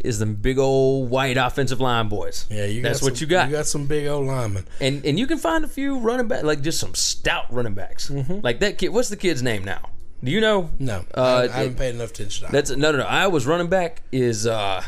is 0.00 0.18
them 0.18 0.34
big 0.34 0.58
old 0.58 1.08
white 1.08 1.38
offensive 1.38 1.80
line 1.80 2.08
boys. 2.10 2.44
Yeah, 2.50 2.66
you. 2.66 2.82
That's 2.82 3.00
got 3.00 3.06
what 3.06 3.16
some- 3.16 3.22
you 3.24 3.26
got. 3.30 3.48
You 3.48 3.56
got 3.56 3.66
some 3.66 3.86
big 3.86 4.06
old 4.08 4.26
linemen. 4.26 4.66
and 4.78 5.04
and 5.06 5.18
you 5.18 5.26
can 5.26 5.38
find 5.38 5.64
a 5.64 5.68
few 5.68 5.98
running 6.00 6.28
back, 6.28 6.42
like 6.44 6.60
just 6.60 6.78
some 6.78 6.94
stout 6.94 7.46
running 7.50 7.72
backs. 7.72 8.10
Mm-hmm. 8.10 8.40
Like 8.42 8.60
that 8.60 8.76
kid. 8.76 8.90
What's 8.90 9.08
the 9.08 9.16
kid's 9.16 9.42
name 9.42 9.64
now? 9.64 9.80
Do 10.22 10.30
you 10.30 10.40
know? 10.42 10.70
No, 10.78 11.04
Uh, 11.14 11.48
I, 11.50 11.56
haven't 11.56 11.78
paid 11.78 11.94
enough 11.94 12.10
attention. 12.10 12.46
to 12.46 12.52
That's 12.52 12.70
no, 12.70 12.92
no, 12.92 12.98
no. 12.98 13.04
Iowa's 13.04 13.46
running 13.46 13.68
back 13.68 14.02
is 14.12 14.46
uh, 14.46 14.82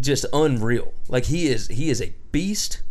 just 0.00 0.24
unreal. 0.32 0.92
Like 1.08 1.26
he 1.26 1.48
is, 1.48 1.68
he 1.68 1.90
is 1.90 2.00
a 2.00 2.12
beast, 2.32 2.82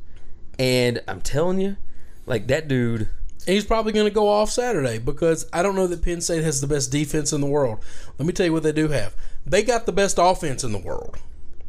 and 0.60 1.02
I'm 1.08 1.22
telling 1.22 1.60
you, 1.60 1.78
like 2.26 2.48
that 2.48 2.68
dude. 2.68 3.10
He's 3.46 3.64
probably 3.66 3.94
going 3.94 4.08
to 4.08 4.14
go 4.14 4.28
off 4.28 4.50
Saturday 4.50 4.98
because 5.00 5.48
I 5.54 5.64
don't 5.64 5.76
know 5.76 5.88
that 5.88 6.02
Penn 6.02 6.20
State 6.20 6.44
has 6.44 6.60
the 6.60 6.68
best 6.68 6.92
defense 6.92 7.32
in 7.32 7.40
the 7.40 7.48
world. 7.48 7.80
Let 8.18 8.26
me 8.26 8.34
tell 8.34 8.46
you 8.46 8.52
what 8.52 8.64
they 8.64 8.74
do 8.74 8.90
have. 8.90 9.16
They 9.46 9.64
got 9.64 9.86
the 9.86 9.94
best 9.94 10.18
offense 10.20 10.66
in 10.66 10.74
the 10.74 10.78
world. 10.78 11.18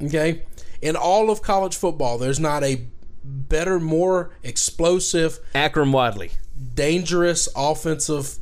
Okay? 0.03 0.43
In 0.83 0.97
all 0.97 1.31
of 1.31 1.41
college 1.41 1.77
football, 1.77 2.19
there's 2.19 2.41
not 2.41 2.65
a 2.65 2.83
better, 3.23 3.79
more 3.79 4.31
explosive, 4.43 5.39
Akrum 5.55 5.93
Wadley. 5.93 6.33
dangerous 6.75 7.49
offensive 7.55 8.39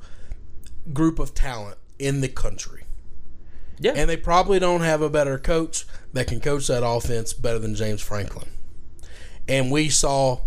group 0.95 1.19
of 1.19 1.35
talent 1.35 1.77
in 1.99 2.23
the 2.23 2.29
country. 2.29 2.85
Yeah, 3.79 3.93
And 3.95 4.09
they 4.09 4.17
probably 4.17 4.59
don't 4.59 4.81
have 4.81 5.03
a 5.03 5.11
better 5.11 5.39
coach 5.39 5.85
that 6.17 6.27
can 6.27 6.41
coach 6.41 6.67
that 6.69 6.87
offense 6.87 7.33
better 7.33 7.59
than 7.59 7.75
James 7.75 8.03
Franklin. 8.03 8.49
And 9.49 9.71
we 9.71 9.89
saw 9.89 10.41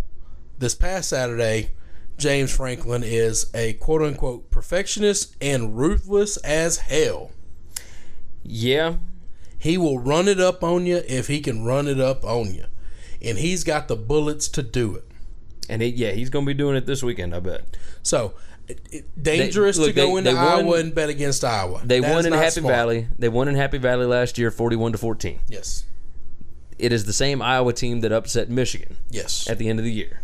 this 0.57 0.75
past 0.75 1.09
Saturday, 1.09 1.71
James 2.17 2.53
Franklin 2.53 3.03
is 3.03 3.49
a 3.53 3.73
quote 3.73 4.01
unquote 4.01 4.49
perfectionist 4.51 5.35
and 5.41 5.77
ruthless 5.77 6.37
as 6.37 6.77
hell. 6.77 7.31
yeah. 8.43 8.95
He 9.61 9.77
will 9.77 9.99
run 9.99 10.29
it 10.29 10.39
up 10.39 10.63
on 10.63 10.85
you 10.85 11.01
if 11.07 11.27
he 11.27 11.41
can 11.41 11.65
run 11.65 11.87
it 11.87 11.99
up 11.99 12.23
on 12.23 12.53
you. 12.53 12.65
And 13.21 13.37
he's 13.37 13.65
got 13.65 13.89
the 13.89 13.97
bullets 13.97 14.47
to 14.49 14.63
do 14.63 14.95
it. 14.95 15.05
And 15.69 15.83
it, 15.83 15.95
yeah, 15.95 16.11
he's 16.11 16.29
gonna 16.29 16.45
be 16.45 16.53
doing 16.53 16.77
it 16.77 16.85
this 16.85 17.03
weekend. 17.03 17.35
I 17.35 17.41
bet. 17.41 17.77
So, 18.01 18.33
it, 18.69 18.79
it- 18.91 19.23
dangerous 19.23 19.77
look, 19.77 19.87
to 19.89 19.93
go 19.93 20.07
they- 20.11 20.17
into 20.19 20.29
they 20.31 20.35
won- 20.35 20.47
Iowa 20.47 20.77
and 20.79 20.95
bet 20.95 21.09
against 21.09 21.43
Iowa. 21.43 21.81
They 21.83 21.99
That 21.99 22.11
won 22.13 22.25
in 22.25 22.33
Happy 22.33 22.61
smart. 22.61 22.75
Valley. 22.75 23.07
They 23.17 23.29
won 23.29 23.47
in 23.47 23.55
Happy 23.55 23.77
Valley 23.77 24.05
last 24.05 24.37
year, 24.37 24.51
forty-one 24.51 24.91
to 24.93 24.97
fourteen. 24.97 25.39
Yes. 25.47 25.85
It 26.77 26.93
is 26.93 27.05
the 27.05 27.13
same 27.13 27.41
Iowa 27.41 27.73
team 27.73 27.99
that 28.01 28.11
upset 28.13 28.49
Michigan 28.49 28.95
Yes. 29.09 29.49
at 29.49 29.57
the 29.57 29.67
end 29.67 29.79
of 29.79 29.85
the 29.85 29.91
year. 29.91 30.21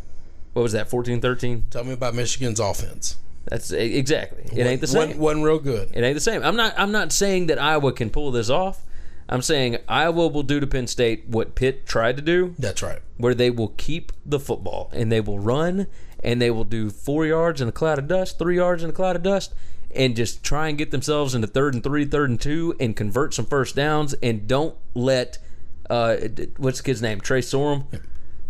What 0.53 0.61
was 0.61 0.71
that? 0.71 0.89
14-13? 0.89 1.63
Tell 1.69 1.83
me 1.83 1.91
about 1.91 2.15
Michigan's 2.15 2.61
offense. 2.61 3.17
That's 3.43 3.71
exactly. 3.71 4.45
It 4.57 4.65
ain't 4.65 4.79
the 4.79 4.87
same. 4.87 5.17
Wasn't 5.17 5.43
real 5.43 5.59
good. 5.59 5.89
It 5.93 6.01
ain't 6.01 6.15
the 6.15 6.21
same. 6.21 6.41
I'm 6.43 6.55
not. 6.55 6.73
I'm 6.77 6.91
not 6.93 7.11
saying 7.11 7.47
that 7.47 7.59
Iowa 7.59 7.91
can 7.91 8.09
pull 8.09 8.31
this 8.31 8.49
off. 8.49 8.81
I'm 9.27 9.41
saying 9.41 9.77
Iowa 9.89 10.27
will 10.29 10.43
do 10.43 10.59
to 10.59 10.65
Penn 10.67 10.87
State 10.87 11.25
what 11.27 11.55
Pitt 11.55 11.85
tried 11.85 12.15
to 12.15 12.21
do, 12.21 12.55
That's 12.57 12.81
right. 12.81 12.99
where 13.17 13.33
they 13.35 13.49
will 13.49 13.73
keep 13.75 14.11
the 14.25 14.39
football 14.39 14.89
and 14.93 15.11
they 15.11 15.19
will 15.19 15.39
run 15.39 15.87
and 16.25 16.41
they 16.41 16.49
will 16.51 16.63
do 16.65 16.89
four 16.89 17.25
yards 17.25 17.61
in 17.61 17.67
a 17.69 17.71
cloud 17.71 17.99
of 17.99 18.07
dust, 18.07 18.37
three 18.39 18.55
yards 18.57 18.83
in 18.83 18.89
a 18.89 18.93
cloud 18.93 19.15
of 19.15 19.23
dust, 19.23 19.53
and 19.95 20.15
just 20.15 20.43
try 20.43 20.67
and 20.67 20.77
get 20.77 20.89
themselves 20.91 21.35
into 21.35 21.47
third 21.47 21.73
and 21.75 21.83
three, 21.83 22.03
third 22.03 22.29
and 22.29 22.41
two, 22.41 22.75
and 22.79 22.97
convert 22.97 23.33
some 23.33 23.45
first 23.45 23.75
downs. 23.75 24.13
And 24.15 24.47
don't 24.47 24.75
let 24.95 25.37
uh, 25.89 26.17
what's 26.57 26.79
the 26.79 26.83
kid's 26.83 27.01
name? 27.01 27.21
Trace 27.21 27.53
McSorley. 27.53 28.01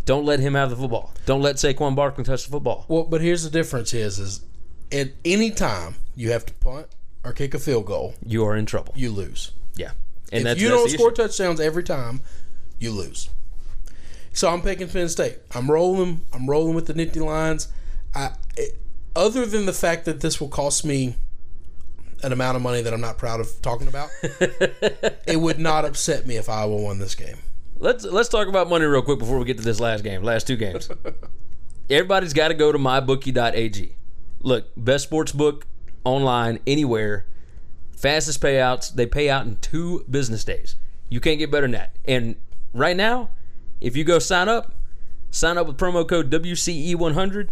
Don't 0.05 0.25
let 0.25 0.39
him 0.39 0.53
have 0.53 0.69
the 0.69 0.75
football. 0.75 1.11
Don't 1.25 1.41
let 1.41 1.55
Saquon 1.55 1.95
Barkley 1.95 2.23
touch 2.23 2.45
the 2.45 2.51
football. 2.51 2.85
Well, 2.87 3.03
but 3.03 3.21
here's 3.21 3.43
the 3.43 3.49
difference: 3.49 3.93
is 3.93 4.19
is 4.19 4.41
at 4.91 5.09
any 5.25 5.51
time 5.51 5.95
you 6.15 6.31
have 6.31 6.45
to 6.45 6.53
punt 6.53 6.87
or 7.23 7.33
kick 7.33 7.53
a 7.53 7.59
field 7.59 7.85
goal, 7.87 8.13
You 8.25 8.45
are 8.45 8.55
in 8.55 8.65
trouble. 8.65 8.93
you 8.95 9.11
lose. 9.11 9.51
Yeah, 9.75 9.91
and 10.31 10.47
if 10.47 10.61
you 10.61 10.69
don't 10.69 10.89
score 10.89 11.11
issue. 11.11 11.23
touchdowns 11.23 11.59
every 11.59 11.83
time, 11.83 12.21
you 12.79 12.91
lose. 12.91 13.29
So 14.35 14.49
I'm 14.49 14.61
picking 14.61 14.89
Penn 14.89 15.07
State. 15.07 15.37
I'm 15.53 15.71
rolling. 15.71 16.19
I'm 16.33 16.45
rolling 16.45 16.75
with 16.75 16.87
the 16.87 16.93
Nittany 16.93 17.25
Lions. 17.25 17.69
I, 18.13 18.31
it, 18.57 18.77
other 19.15 19.45
than 19.45 19.65
the 19.65 19.73
fact 19.73 20.03
that 20.05 20.19
this 20.19 20.41
will 20.41 20.49
cost 20.49 20.83
me 20.83 21.15
an 22.21 22.33
amount 22.33 22.57
of 22.57 22.61
money 22.61 22.81
that 22.81 22.93
I'm 22.93 22.99
not 22.99 23.17
proud 23.17 23.39
of 23.39 23.61
talking 23.61 23.87
about, 23.87 24.09
it 24.21 25.39
would 25.39 25.57
not 25.57 25.85
upset 25.85 26.27
me 26.27 26.35
if 26.35 26.49
Iowa 26.49 26.75
won 26.75 26.99
this 26.99 27.15
game. 27.15 27.37
Let's 27.77 28.03
let's 28.03 28.27
talk 28.27 28.49
about 28.49 28.67
money 28.67 28.83
real 28.83 29.01
quick 29.01 29.19
before 29.19 29.39
we 29.39 29.45
get 29.45 29.57
to 29.57 29.63
this 29.63 29.79
last 29.79 30.03
game, 30.03 30.21
last 30.21 30.47
two 30.47 30.57
games. 30.57 30.89
Everybody's 31.89 32.33
got 32.33 32.49
to 32.49 32.55
go 32.55 32.73
to 32.73 32.77
mybookie.ag. 32.77 33.95
Look, 34.41 34.67
best 34.75 35.05
sports 35.05 35.31
book 35.31 35.65
online 36.03 36.59
anywhere. 36.67 37.25
Fastest 37.95 38.41
payouts. 38.41 38.93
They 38.93 39.05
pay 39.05 39.29
out 39.29 39.45
in 39.45 39.55
two 39.57 40.03
business 40.09 40.43
days. 40.43 40.75
You 41.07 41.21
can't 41.21 41.39
get 41.39 41.51
better 41.51 41.63
than 41.63 41.71
that. 41.71 41.95
And 42.03 42.35
right 42.73 42.97
now, 42.97 43.29
if 43.81 43.95
you 43.95 44.03
go 44.03 44.19
sign 44.19 44.49
up, 44.49 44.73
sign 45.31 45.57
up 45.57 45.67
with 45.67 45.77
promo 45.77 46.07
code 46.07 46.31
WCE100. 46.31 47.49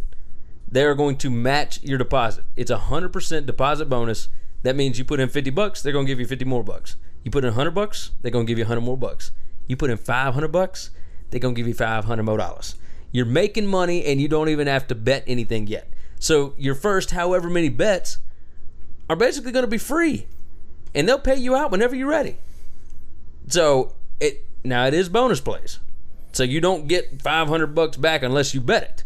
They 0.70 0.84
are 0.84 0.96
going 0.96 1.18
to 1.18 1.30
match 1.30 1.84
your 1.84 1.98
deposit. 1.98 2.46
It's 2.56 2.72
a 2.72 2.78
hundred 2.78 3.14
percent 3.14 3.46
deposit 3.46 3.90
bonus. 3.90 4.28
That 4.64 4.76
means 4.76 4.98
you 4.98 5.06
put 5.06 5.20
in 5.20 5.30
fifty 5.30 5.50
bucks, 5.50 5.82
they're 5.82 5.94
going 5.94 6.06
to 6.06 6.12
give 6.12 6.20
you 6.20 6.26
fifty 6.26 6.46
more 6.46 6.64
bucks. 6.64 6.96
You 7.24 7.32
put 7.32 7.44
in 7.44 7.52
100 7.52 7.72
bucks, 7.72 8.12
they're 8.22 8.32
going 8.32 8.46
to 8.46 8.52
give 8.52 8.58
you 8.58 8.66
100 8.66 8.82
more 8.82 8.98
bucks. 8.98 9.32
You 9.68 9.78
put 9.78 9.90
in 9.90 9.98
500 9.98 10.50
bucks, 10.50 10.92
they're 11.32 11.40
going 11.40 11.56
to 11.56 11.60
give 11.60 11.68
you 11.68 11.74
500 11.74 12.24
more 12.24 12.38
dollars. 12.38 12.76
You're 13.12 13.26
making 13.26 13.68
money 13.68 14.06
and 14.06 14.20
you 14.20 14.28
don't 14.28 14.50
even 14.50 14.68
have 14.68 14.88
to 14.88 14.96
bet 14.96 15.24
anything 15.26 15.68
yet. 15.68 15.90
So 16.20 16.54
your 16.58 16.76
first 16.76 17.12
however 17.12 17.50
many 17.50 17.70
bets 17.70 18.18
are 19.10 19.16
basically 19.16 19.52
going 19.52 19.64
to 19.64 19.70
be 19.70 19.78
free. 19.78 20.28
And 20.96 21.08
they'll 21.08 21.20
pay 21.20 21.36
you 21.36 21.56
out 21.56 21.72
whenever 21.72 21.96
you're 21.96 22.10
ready. 22.10 22.38
So 23.48 23.94
it 24.20 24.46
now 24.64 24.86
it 24.86 24.94
is 24.94 25.10
bonus 25.10 25.42
plays. 25.42 25.80
So 26.34 26.44
you 26.44 26.60
don't 26.60 26.88
get 26.88 27.22
500 27.22 27.68
bucks 27.76 27.96
back 27.98 28.24
unless 28.24 28.54
you 28.54 28.60
bet 28.62 28.84
it. 28.84 29.04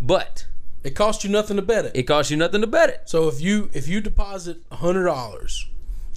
But 0.00 0.46
It 0.84 0.90
costs 0.94 1.24
you 1.24 1.30
nothing 1.30 1.56
to 1.56 1.62
bet 1.62 1.84
it. 1.84 1.92
it 1.94 2.04
costs 2.04 2.30
you 2.30 2.36
nothing 2.36 2.60
to 2.62 2.66
bet 2.66 2.88
it. 2.88 3.02
So 3.06 3.28
if 3.28 3.40
you 3.40 3.68
if 3.72 3.86
you 3.88 4.00
deposit 4.00 4.58
hundred 4.72 5.04
dollars 5.04 5.66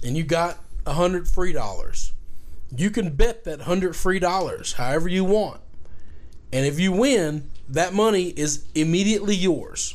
and 0.04 0.16
you 0.16 0.22
got 0.24 0.58
hundred 0.86 1.28
free 1.28 1.52
dollars, 1.52 2.12
you 2.74 2.90
can 2.90 3.10
bet 3.14 3.44
that 3.44 3.62
hundred 3.62 3.94
free 3.96 4.18
dollars 4.18 4.74
however 4.74 5.08
you 5.08 5.24
want, 5.24 5.60
and 6.52 6.64
if 6.64 6.78
you 6.80 6.92
win, 6.92 7.50
that 7.68 7.92
money 7.92 8.28
is 8.36 8.64
immediately 8.74 9.34
yours, 9.34 9.94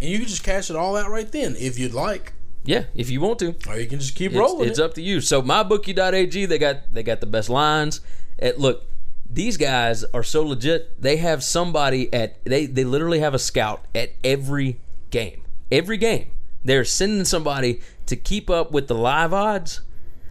and 0.00 0.10
you 0.10 0.18
can 0.18 0.28
just 0.28 0.42
cash 0.44 0.68
it 0.68 0.76
all 0.76 0.96
out 0.96 1.10
right 1.10 1.30
then 1.32 1.54
if 1.58 1.78
you'd 1.78 1.94
like, 1.94 2.32
Yeah, 2.64 2.84
if 2.94 3.08
you 3.08 3.20
want 3.20 3.38
to. 3.38 3.54
or 3.68 3.78
you 3.78 3.86
can 3.86 4.00
just 4.00 4.14
keep 4.16 4.32
It's, 4.32 4.38
rolling. 4.38 4.68
it's 4.68 4.78
it. 4.78 4.84
up 4.84 4.94
to 4.94 5.02
you. 5.02 5.20
So 5.20 5.40
mybookie.ag, 5.42 6.44
they 6.46 6.58
got 6.58 6.92
they 6.92 7.02
got 7.02 7.20
the 7.20 7.26
best 7.26 7.48
lines. 7.48 8.00
At, 8.38 8.58
look, 8.58 8.84
these 9.32 9.56
guys 9.56 10.04
are 10.12 10.22
so 10.22 10.44
legit. 10.44 11.00
They 11.00 11.16
have 11.16 11.42
somebody 11.42 12.12
at 12.12 12.44
they 12.44 12.66
they 12.66 12.84
literally 12.84 13.20
have 13.20 13.34
a 13.34 13.38
scout 13.38 13.86
at 13.94 14.12
every 14.22 14.80
game. 15.10 15.42
Every 15.70 15.96
game. 15.96 16.30
They're 16.64 16.84
sending 16.84 17.24
somebody 17.24 17.80
to 18.06 18.14
keep 18.14 18.50
up 18.50 18.72
with 18.72 18.88
the 18.88 18.94
live 18.94 19.32
odds 19.32 19.80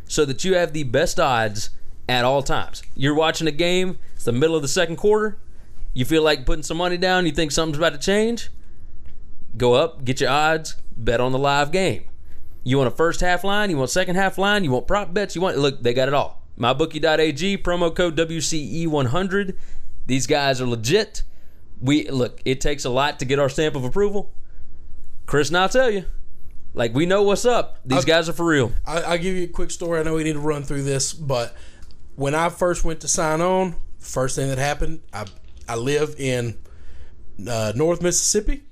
so 0.08 0.24
that 0.26 0.44
you 0.44 0.56
have 0.56 0.74
the 0.74 0.84
best 0.84 1.20
odds 1.20 1.72
at 2.08 2.24
all 2.24 2.44
times. 2.44 2.84
You're 2.96 3.16
watching 3.16 3.48
a 3.48 3.52
game, 3.52 3.98
it's 4.14 4.26
the 4.26 4.32
middle 4.32 4.56
of 4.56 4.62
the 4.62 4.68
second 4.68 4.98
quarter, 4.98 5.38
you 5.94 6.06
feel 6.06 6.24
like 6.24 6.46
putting 6.46 6.64
some 6.64 6.78
money 6.78 6.98
down, 6.98 7.26
you 7.26 7.32
think 7.32 7.52
something's 7.52 7.78
about 7.78 7.94
to 7.94 8.00
change, 8.00 8.50
go 9.58 9.74
up, 9.74 10.06
get 10.06 10.22
your 10.22 10.30
odds, 10.30 10.76
bet 10.96 11.20
on 11.20 11.32
the 11.32 11.40
live 11.40 11.72
game. 11.72 12.06
You 12.64 12.78
want 12.78 12.88
a 12.88 12.96
first 12.96 13.20
half 13.22 13.44
line, 13.44 13.70
you 13.70 13.78
want 13.78 13.90
second 13.90 14.16
half 14.16 14.38
line, 14.38 14.64
you 14.64 14.72
want 14.72 14.88
prop 14.88 15.14
bets, 15.14 15.36
you 15.36 15.42
want 15.42 15.58
look, 15.58 15.82
they 15.82 15.94
got 15.94 16.08
it 16.08 16.14
all. 16.14 16.41
MyBookie.ag, 16.60 17.58
promo 17.60 17.96
code 17.96 18.16
WCE100. 18.18 19.56
These 20.06 20.28
guys 20.28 20.62
are 20.62 20.68
legit. 20.68 21.24
We 21.80 22.08
look, 22.10 22.42
it 22.46 22.62
takes 22.62 22.86
a 22.86 22.90
lot 22.90 23.20
to 23.20 23.26
get 23.26 23.40
our 23.40 23.50
stamp 23.50 23.76
of 23.76 23.84
approval. 23.84 24.32
Chris 25.26 25.48
and 25.50 25.58
I'll 25.58 25.70
tell 25.70 25.90
you. 25.90 26.06
Like 26.74 26.94
we 26.94 27.06
know 27.06 27.24
what's 27.24 27.46
up. 27.46 27.80
These 27.86 28.00
I'll- 28.00 28.04
guys 28.04 28.30
are 28.30 28.34
for 28.34 28.46
real. 28.46 28.72
I, 28.86 29.02
I'll 29.02 29.18
give 29.18 29.36
you 29.36 29.44
a 29.44 29.48
quick 29.48 29.72
story. 29.72 30.00
I 30.00 30.04
know 30.04 30.14
we 30.16 30.24
need 30.24 30.34
to 30.34 30.40
run 30.40 30.64
through 30.64 30.84
this, 30.84 31.14
but 31.14 31.56
when 32.16 32.36
I 32.36 32.50
first 32.50 32.86
went 32.86 33.02
to 33.02 33.08
sign 33.08 33.42
on, 33.42 33.76
first 34.00 34.36
thing 34.36 34.48
that 34.50 34.58
happened, 34.58 35.02
I 35.14 35.26
I 35.68 35.76
live 35.76 36.16
in 36.18 36.58
uh, 37.48 37.74
North 37.76 38.02
Mississippi, 38.02 38.64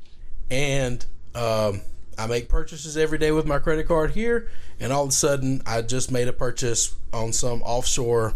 and 0.52 1.06
um, 1.36 1.82
I 2.18 2.28
make 2.28 2.50
purchases 2.50 2.98
every 2.98 3.18
day 3.18 3.32
with 3.32 3.46
my 3.46 3.60
credit 3.60 3.88
card 3.88 4.12
here. 4.12 4.50
And 4.80 4.94
all 4.94 5.04
of 5.04 5.10
a 5.10 5.14
sudden, 5.14 5.62
I 5.66 5.82
just 5.82 6.12
made 6.12 6.28
a 6.28 6.34
purchase 6.34 6.96
on 7.12 7.34
some 7.34 7.62
offshore 7.64 8.36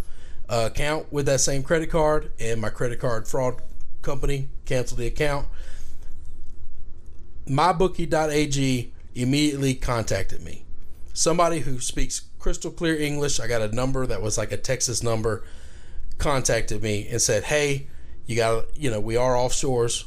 uh, 0.49 0.69
account 0.71 1.11
with 1.11 1.25
that 1.27 1.39
same 1.39 1.63
credit 1.63 1.89
card, 1.89 2.31
and 2.39 2.59
my 2.59 2.69
credit 2.69 2.99
card 2.99 3.27
fraud 3.27 3.61
company 4.01 4.49
canceled 4.65 4.99
the 4.99 5.07
account. 5.07 5.47
MyBookie.ag 7.47 8.93
immediately 9.15 9.75
contacted 9.75 10.41
me 10.41 10.63
somebody 11.13 11.59
who 11.59 11.79
speaks 11.79 12.21
crystal 12.39 12.71
clear 12.71 12.97
English. 12.99 13.39
I 13.39 13.47
got 13.47 13.61
a 13.61 13.73
number 13.73 14.05
that 14.05 14.21
was 14.21 14.37
like 14.37 14.51
a 14.51 14.57
Texas 14.57 15.01
number, 15.01 15.43
contacted 16.17 16.81
me 16.81 17.07
and 17.07 17.21
said, 17.21 17.45
"Hey, 17.45 17.87
you 18.25 18.35
got 18.35 18.77
you 18.77 18.91
know 18.91 18.99
we 18.99 19.15
are 19.15 19.35
offshores. 19.35 20.05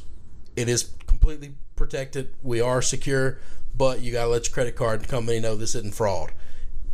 It 0.55 0.69
is 0.69 0.91
completely 1.07 1.55
protected. 1.75 2.33
We 2.43 2.61
are 2.61 2.81
secure, 2.81 3.39
but 3.77 4.01
you 4.01 4.11
got 4.11 4.25
to 4.25 4.29
let 4.29 4.47
your 4.47 4.53
credit 4.53 4.75
card 4.75 5.07
company 5.07 5.39
know 5.39 5.55
this 5.55 5.75
isn't 5.75 5.93
fraud." 5.93 6.31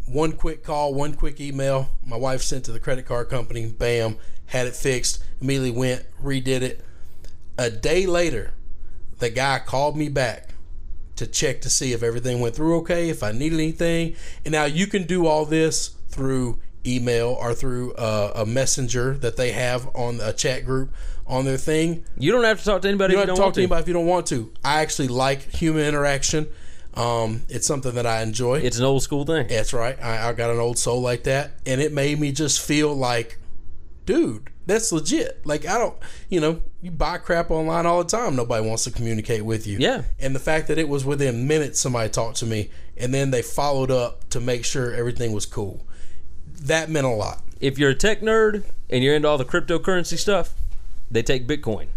One 0.06 0.34
quick 0.34 0.64
call, 0.64 0.94
one 0.94 1.14
quick 1.14 1.40
email. 1.40 1.90
My 2.06 2.18
wife 2.18 2.42
sent 2.42 2.66
to 2.66 2.72
the 2.72 2.80
credit 2.80 3.06
card 3.06 3.30
company. 3.30 3.68
Bam, 3.68 4.18
had 4.48 4.68
it 4.68 4.76
fixed. 4.76 5.24
Immediately 5.42 5.72
went, 5.72 6.06
redid 6.22 6.62
it. 6.62 6.84
A 7.58 7.70
day 7.70 8.06
later, 8.06 8.54
the 9.20 9.30
guy 9.30 9.60
called 9.60 9.96
me 9.96 10.10
back 10.10 10.50
to 11.16 11.28
check 11.28 11.62
to 11.62 11.70
see 11.70 11.94
if 11.94 12.04
everything 12.04 12.40
went 12.40 12.56
through 12.56 12.78
okay, 12.78 13.10
if 13.10 13.24
I 13.24 13.32
needed 13.32 13.60
anything. 13.60 14.16
And 14.44 14.52
now 14.52 14.66
you 14.66 14.88
can 14.88 15.04
do 15.04 15.28
all 15.28 15.46
this 15.46 15.96
through 16.10 16.60
email 16.86 17.30
or 17.40 17.54
through 17.54 17.94
uh, 17.94 18.34
a 18.36 18.46
messenger 18.46 19.16
that 19.18 19.38
they 19.38 19.52
have 19.52 19.88
on 19.96 20.20
a 20.22 20.34
chat 20.34 20.66
group 20.66 20.94
on 21.26 21.46
their 21.46 21.58
thing. 21.58 22.04
You 22.18 22.32
don't 22.32 22.44
have 22.44 22.60
to 22.60 22.66
talk 22.66 22.82
to 22.82 22.88
anybody 22.88 23.14
You 23.14 23.18
don't 23.18 23.28
you 23.28 23.32
have 23.32 23.38
don't 23.38 23.38
to 23.38 23.42
talk 23.42 23.54
to 23.54 23.62
anybody 23.62 23.82
if 23.82 23.88
you 23.88 23.94
don't 23.94 24.06
want 24.06 24.28
to. 24.28 24.52
I 24.64 24.82
actually 24.82 25.08
like 25.08 25.42
human 25.54 25.86
interaction. 25.86 26.48
Um, 26.96 27.42
it's 27.50 27.66
something 27.66 27.96
that 27.96 28.06
I 28.06 28.22
enjoy. 28.22 28.60
It's 28.60 28.78
an 28.78 28.86
old 28.86 29.02
school 29.04 29.26
thing. 29.26 29.48
That's 29.48 29.74
right. 29.74 29.98
I, 30.02 30.30
I 30.30 30.34
got 30.34 30.50
an 30.52 30.60
old 30.60 30.78
soul 30.78 31.02
like 31.02 31.24
that, 31.24 31.52
and 31.66 31.82
it 31.82 31.92
made 31.92 32.20
me 32.20 32.32
just 32.32 32.62
feel 32.62 32.94
like, 32.94 33.40
dude, 34.06 34.50
that's 34.68 34.92
legit. 34.92 35.46
Like 35.46 35.66
I 35.68 35.78
don't, 35.80 35.96
you 36.30 36.40
know, 36.40 36.62
you 36.82 36.92
buy 36.92 37.18
crap 37.18 37.50
online 37.52 37.86
all 37.86 38.04
the 38.04 38.10
time. 38.10 38.36
Nobody 38.36 38.68
wants 38.68 38.84
to 38.84 38.92
communicate 38.92 39.44
with 39.44 39.66
you. 39.66 39.78
Yeah. 39.80 40.04
And 40.20 40.36
the 40.36 40.40
fact 40.40 40.68
that 40.68 40.78
it 40.78 40.88
was 40.88 41.04
within 41.04 41.48
minutes 41.48 41.80
somebody 41.80 42.10
talked 42.10 42.38
to 42.38 42.46
me, 42.46 42.70
and 42.96 43.14
then 43.14 43.32
they 43.32 43.42
followed 43.42 43.90
up 43.92 44.30
to 44.30 44.40
make 44.40 44.64
sure 44.64 44.94
everything 44.94 45.32
was 45.34 45.46
cool. 45.48 45.86
That 46.62 46.90
meant 46.90 47.06
a 47.08 47.10
lot. 47.10 47.42
If 47.60 47.80
you're 47.80 47.90
a 47.92 47.96
tech 47.96 48.22
nerd 48.22 48.64
and 48.90 49.04
you're 49.04 49.16
into 49.16 49.28
all 49.28 49.38
the 49.38 49.46
cryptocurrency 49.46 50.18
stuff, 50.18 50.54
they 51.10 51.24
take 51.24 51.48
Bitcoin, 51.48 51.88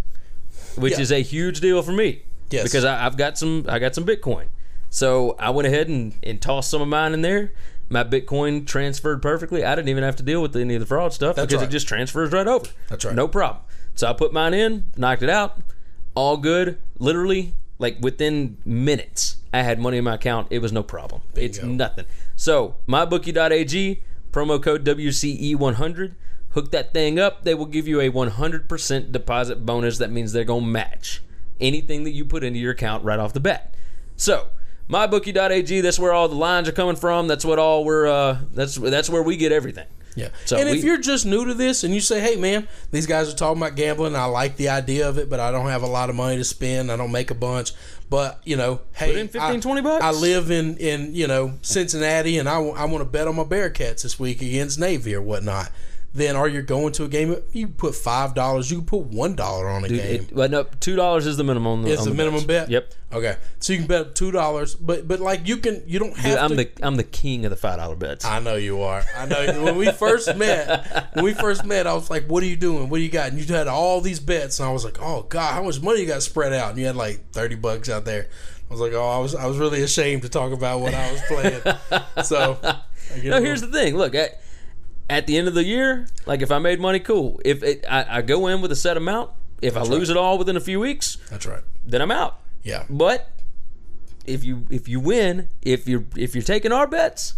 which 0.76 0.94
Yeah. 0.94 1.00
is 1.00 1.12
a 1.12 1.20
huge 1.22 1.60
deal 1.60 1.82
for 1.82 1.92
me. 1.92 2.22
Yes. 2.50 2.64
Because 2.64 2.84
I, 2.84 3.04
I've 3.04 3.16
got 3.16 3.36
some, 3.36 3.64
I 3.68 3.78
got 3.78 3.94
some 3.94 4.04
Bitcoin, 4.04 4.46
so 4.90 5.36
I 5.38 5.50
went 5.50 5.66
ahead 5.66 5.88
and, 5.88 6.14
and 6.22 6.40
tossed 6.40 6.70
some 6.70 6.82
of 6.82 6.88
mine 6.88 7.12
in 7.12 7.22
there. 7.22 7.52
My 7.88 8.02
Bitcoin 8.02 8.66
transferred 8.66 9.22
perfectly. 9.22 9.64
I 9.64 9.74
didn't 9.74 9.88
even 9.88 10.02
have 10.02 10.16
to 10.16 10.22
deal 10.22 10.42
with 10.42 10.56
any 10.56 10.74
of 10.74 10.80
the 10.80 10.86
fraud 10.86 11.12
stuff 11.12 11.36
That's 11.36 11.46
because 11.46 11.62
right. 11.62 11.68
it 11.68 11.72
just 11.72 11.86
transfers 11.86 12.32
right 12.32 12.46
over. 12.46 12.68
That's 12.88 13.04
right. 13.04 13.14
No 13.14 13.28
problem. 13.28 13.62
So 13.94 14.08
I 14.08 14.12
put 14.12 14.32
mine 14.32 14.54
in, 14.54 14.92
knocked 14.96 15.22
it 15.22 15.30
out, 15.30 15.58
all 16.14 16.36
good. 16.36 16.78
Literally, 16.98 17.54
like 17.78 17.98
within 18.00 18.58
minutes, 18.64 19.36
I 19.52 19.62
had 19.62 19.78
money 19.78 19.98
in 19.98 20.04
my 20.04 20.14
account. 20.14 20.48
It 20.50 20.58
was 20.58 20.72
no 20.72 20.82
problem. 20.82 21.22
It's 21.34 21.62
nothing. 21.62 22.06
So 22.34 22.76
mybookie.ag 22.88 24.02
promo 24.32 24.62
code 24.62 24.84
WCE100. 24.84 26.14
Hook 26.50 26.70
that 26.70 26.92
thing 26.92 27.18
up. 27.18 27.44
They 27.44 27.54
will 27.54 27.66
give 27.66 27.86
you 27.86 28.00
a 28.00 28.10
100% 28.10 29.12
deposit 29.12 29.64
bonus. 29.64 29.98
That 29.98 30.10
means 30.10 30.32
they're 30.32 30.44
gonna 30.44 30.66
match 30.66 31.22
anything 31.60 32.04
that 32.04 32.10
you 32.10 32.24
put 32.24 32.42
into 32.42 32.58
your 32.58 32.72
account 32.72 33.04
right 33.04 33.18
off 33.18 33.32
the 33.32 33.40
bat. 33.40 33.74
So 34.16 34.48
mybookie.ag. 34.88 35.80
That's 35.80 35.98
where 35.98 36.12
all 36.12 36.28
the 36.28 36.34
lines 36.34 36.68
are 36.68 36.72
coming 36.72 36.96
from. 36.96 37.28
That's 37.28 37.44
what 37.44 37.58
all 37.58 37.84
we're. 37.84 38.06
Uh, 38.06 38.38
that's 38.52 38.76
that's 38.76 39.10
where 39.10 39.22
we 39.22 39.36
get 39.36 39.52
everything. 39.52 39.86
Yeah. 40.16 40.30
So 40.46 40.56
and 40.56 40.70
we- 40.70 40.78
if 40.78 40.84
you're 40.84 41.00
just 41.00 41.26
new 41.26 41.44
to 41.44 41.54
this 41.54 41.84
and 41.84 41.94
you 41.94 42.00
say, 42.00 42.20
hey, 42.20 42.36
man, 42.36 42.66
these 42.90 43.06
guys 43.06 43.32
are 43.32 43.36
talking 43.36 43.60
about 43.62 43.76
gambling. 43.76 44.16
I 44.16 44.24
like 44.24 44.56
the 44.56 44.70
idea 44.70 45.08
of 45.08 45.18
it, 45.18 45.28
but 45.28 45.40
I 45.40 45.52
don't 45.52 45.68
have 45.68 45.82
a 45.82 45.86
lot 45.86 46.08
of 46.08 46.16
money 46.16 46.38
to 46.38 46.44
spend. 46.44 46.90
I 46.90 46.96
don't 46.96 47.12
make 47.12 47.30
a 47.30 47.34
bunch. 47.34 47.72
But, 48.08 48.40
you 48.44 48.56
know, 48.56 48.80
hey, 48.94 49.08
Put 49.12 49.16
in 49.16 49.28
15, 49.28 49.42
I, 49.42 49.60
20 49.60 49.80
bucks. 49.82 50.04
I 50.04 50.12
live 50.12 50.50
in, 50.50 50.78
in, 50.78 51.14
you 51.14 51.26
know, 51.26 51.54
Cincinnati 51.60 52.38
and 52.38 52.48
I, 52.48 52.58
want 52.58 52.98
to 52.98 53.04
bet 53.04 53.28
on 53.28 53.36
my 53.36 53.42
Bearcats 53.44 54.02
this 54.02 54.18
week 54.18 54.40
against 54.40 54.78
Navy 54.78 55.14
or 55.14 55.20
whatnot. 55.20 55.70
Then 56.16 56.34
are 56.34 56.48
you 56.48 56.62
going 56.62 56.94
to 56.94 57.04
a 57.04 57.08
game? 57.08 57.36
You 57.52 57.68
put 57.68 57.92
$5, 57.92 58.70
you 58.70 58.78
can 58.78 58.86
put 58.86 59.10
$1 59.10 59.40
on 59.76 59.84
a 59.84 59.88
game. 59.88 60.22
It, 60.22 60.32
well, 60.32 60.48
no, 60.48 60.64
two 60.80 60.96
dollars 60.96 61.26
is 61.26 61.36
the 61.36 61.44
minimum. 61.44 61.66
on 61.66 61.82
the- 61.82 61.90
Is 61.90 62.00
on 62.00 62.08
the 62.08 62.14
minimum 62.14 62.46
bet? 62.46 62.70
Yep. 62.70 62.94
Okay. 63.12 63.36
So 63.60 63.74
you 63.74 63.80
can 63.80 63.86
bet 63.86 64.14
two 64.14 64.30
dollars, 64.30 64.74
but 64.74 65.06
but 65.06 65.20
like 65.20 65.46
you 65.46 65.58
can 65.58 65.82
you 65.86 65.98
don't 65.98 66.16
have 66.16 66.24
Dude, 66.32 66.38
I'm 66.38 66.48
to 66.50 66.56
the 66.56 66.70
I'm 66.82 66.96
the 66.96 67.04
king 67.04 67.44
of 67.44 67.50
the 67.50 67.56
five 67.56 67.78
dollar 67.78 67.96
bets. 67.96 68.24
I 68.24 68.40
know 68.40 68.56
you 68.56 68.80
are. 68.80 69.02
I 69.16 69.26
know. 69.26 69.62
when 69.62 69.76
we 69.76 69.90
first 69.92 70.34
met, 70.36 71.10
when 71.14 71.24
we 71.24 71.34
first 71.34 71.64
met, 71.64 71.86
I 71.86 71.92
was 71.94 72.08
like, 72.10 72.26
"What 72.26 72.42
are 72.42 72.46
you 72.46 72.56
doing? 72.56 72.88
What 72.88 72.96
do 72.96 73.02
you 73.04 73.10
got?" 73.10 73.30
And 73.30 73.38
you 73.38 73.54
had 73.54 73.68
all 73.68 74.00
these 74.00 74.18
bets, 74.20 74.58
and 74.58 74.68
I 74.68 74.72
was 74.72 74.84
like, 74.84 75.00
"Oh 75.00 75.22
God, 75.28 75.52
how 75.52 75.62
much 75.62 75.80
money 75.82 76.00
you 76.00 76.06
got 76.06 76.22
spread 76.22 76.52
out?" 76.52 76.70
And 76.70 76.78
you 76.78 76.86
had 76.86 76.96
like 76.96 77.30
thirty 77.32 77.54
bucks 77.56 77.88
out 77.88 78.04
there. 78.06 78.26
I 78.68 78.72
was 78.72 78.80
like, 78.80 78.92
"Oh, 78.94 79.06
I 79.08 79.18
was 79.18 79.34
I 79.34 79.46
was 79.46 79.58
really 79.58 79.82
ashamed 79.82 80.22
to 80.22 80.28
talk 80.28 80.52
about 80.52 80.80
what 80.80 80.94
I 80.94 81.12
was 81.12 81.20
playing." 81.28 81.62
so, 82.24 82.58
I 82.62 83.20
No, 83.22 83.40
here's 83.40 83.60
the 83.60 83.68
thing. 83.68 83.96
Look, 83.96 84.14
at, 84.14 84.40
at 85.08 85.26
the 85.26 85.36
end 85.36 85.48
of 85.48 85.54
the 85.54 85.64
year, 85.64 86.08
like 86.26 86.42
if 86.42 86.50
I 86.50 86.58
made 86.58 86.80
money, 86.80 86.98
cool. 86.98 87.40
If 87.44 87.62
it, 87.62 87.84
I, 87.88 88.18
I 88.18 88.22
go 88.22 88.46
in 88.48 88.60
with 88.60 88.72
a 88.72 88.76
set 88.76 88.96
amount, 88.96 89.30
if 89.62 89.76
I 89.76 89.82
lose 89.82 90.10
it 90.10 90.16
all 90.16 90.38
within 90.38 90.56
a 90.56 90.60
few 90.60 90.80
weeks, 90.80 91.16
that's 91.30 91.46
right. 91.46 91.62
then 91.84 92.02
I'm 92.02 92.10
out. 92.10 92.40
Yeah, 92.62 92.84
But 92.90 93.30
if 94.24 94.42
you 94.42 94.66
if 94.70 94.88
you 94.88 94.98
win, 94.98 95.48
if 95.62 95.86
you're 95.88 96.04
if 96.16 96.34
you're 96.34 96.42
taking 96.42 96.72
our 96.72 96.86
bets, 96.86 97.34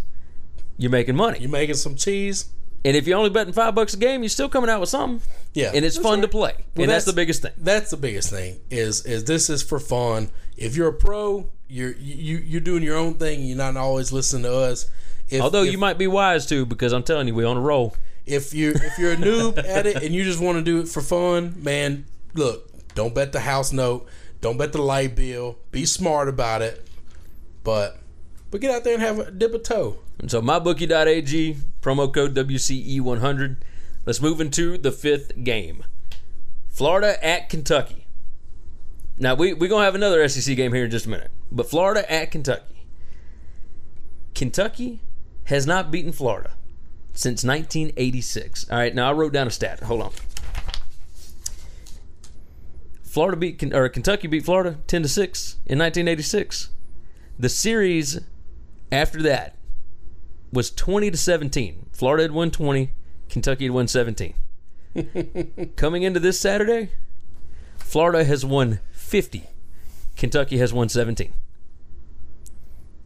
you're 0.77 0.91
making 0.91 1.15
money. 1.15 1.39
you're 1.39 1.49
making 1.49 1.75
some 1.75 1.95
cheese. 1.95 2.49
And 2.85 2.95
if 2.95 3.05
you're 3.07 3.17
only 3.17 3.29
betting 3.29 3.53
five 3.53 3.75
bucks 3.75 3.93
a 3.93 3.97
game, 3.97 4.23
you're 4.23 4.29
still 4.29 4.47
coming 4.47 4.69
out 4.69 4.79
with 4.79 4.87
something. 4.87 5.21
Yeah, 5.53 5.71
And 5.75 5.83
it's 5.83 5.97
that's 5.97 6.07
fun 6.07 6.21
to 6.21 6.29
play. 6.29 6.53
Well, 6.75 6.83
and 6.83 6.89
that's, 6.89 7.03
the 7.03 7.11
biggest 7.11 7.41
thing. 7.41 7.51
That's 7.57 7.91
the 7.91 7.97
biggest 7.97 8.29
thing. 8.29 8.61
Is 8.69 9.05
is 9.05 9.25
this 9.25 9.49
is 9.49 9.61
for 9.61 9.79
fun. 9.79 10.29
If 10.55 10.75
you're 10.75 10.87
a 10.87 10.93
pro, 10.93 11.49
you're 11.67 11.91
you 11.97 12.37
you're 12.37 12.61
doing 12.61 12.81
your 12.83 12.97
own 12.97 13.15
thing. 13.15 13.43
You're 13.43 13.57
not 13.57 13.77
always 13.77 14.11
listening 14.11 14.43
to 14.43 14.55
us. 14.55 14.89
If, 15.29 15.41
Although 15.41 15.63
if, 15.63 15.71
you 15.71 15.77
might 15.77 15.97
be 15.97 16.07
wise 16.07 16.45
to, 16.47 16.65
because 16.65 16.91
I'm 16.91 17.03
telling 17.03 17.27
you, 17.27 17.35
we're 17.35 17.47
on 17.47 17.57
a 17.57 17.61
roll. 17.61 17.95
if 18.25 18.53
you 18.53 18.71
if 18.71 18.97
you're 18.97 19.13
a 19.13 19.17
noob 19.17 19.57
at 19.65 19.85
it 19.85 20.03
and 20.03 20.13
you 20.13 20.23
just 20.23 20.39
want 20.39 20.57
to 20.57 20.63
do 20.63 20.79
it 20.79 20.87
for 20.87 21.01
fun, 21.01 21.55
man, 21.61 22.05
look, 22.33 22.69
don't 22.95 23.13
bet 23.13 23.31
the 23.31 23.41
house 23.41 23.71
note, 23.71 24.07
don't 24.41 24.57
bet 24.57 24.73
the 24.73 24.81
light 24.81 25.15
bill. 25.15 25.57
Be 25.71 25.85
smart 25.85 26.27
about 26.29 26.61
it, 26.61 26.87
but 27.63 27.99
but 28.49 28.61
get 28.61 28.71
out 28.71 28.83
there 28.83 28.93
and 28.93 29.03
have 29.03 29.19
a 29.19 29.31
dip 29.31 29.53
a 29.53 29.59
toe. 29.59 29.99
And 30.17 30.29
so 30.31 30.41
mybookie.ag 30.41 31.57
promo 31.81 32.13
code 32.13 32.35
WCE100. 32.35 33.57
Let's 34.05 34.21
move 34.21 34.41
into 34.41 34.77
the 34.77 34.91
fifth 34.91 35.43
game. 35.43 35.85
Florida 36.67 37.23
at 37.23 37.49
Kentucky. 37.49 38.07
Now 39.17 39.35
we 39.35 39.53
we're 39.53 39.69
gonna 39.69 39.85
have 39.85 39.95
another 39.95 40.27
SEC 40.27 40.55
game 40.55 40.73
here 40.73 40.85
in 40.85 40.91
just 40.91 41.05
a 41.05 41.09
minute, 41.09 41.29
but 41.51 41.69
Florida 41.69 42.09
at 42.11 42.31
Kentucky. 42.31 42.87
Kentucky 44.33 45.01
has 45.49 45.65
not 45.65 45.89
beaten 45.89 46.11
Florida 46.11 46.51
since 47.13 47.43
1986. 47.43 48.69
All 48.69 48.77
right, 48.77 48.93
now 48.93 49.09
I 49.09 49.13
wrote 49.13 49.33
down 49.33 49.47
a 49.47 49.51
stat. 49.51 49.81
Hold 49.81 50.01
on. 50.03 50.11
Florida 53.01 53.35
beat 53.35 53.73
or 53.73 53.89
Kentucky 53.89 54.27
beat 54.27 54.45
Florida 54.45 54.77
10 54.85 55.03
to 55.03 55.09
6 55.09 55.53
in 55.65 55.79
1986. 55.79 56.69
The 57.39 57.49
series 57.49 58.19
after 58.91 59.21
that 59.23 59.55
was 60.53 60.69
20 60.69 61.09
to 61.11 61.17
17. 61.17 61.87
Florida 61.93 62.23
had 62.23 62.31
won 62.31 62.51
20, 62.51 62.91
Kentucky 63.27 63.65
had 63.65 63.73
won 63.73 63.87
17. 63.87 64.35
Coming 65.75 66.03
into 66.03 66.19
this 66.19 66.39
Saturday, 66.39 66.89
Florida 67.77 68.23
has 68.23 68.45
won 68.45 68.79
50. 68.91 69.45
Kentucky 70.15 70.59
has 70.59 70.71
won 70.71 70.89
17. 70.89 71.33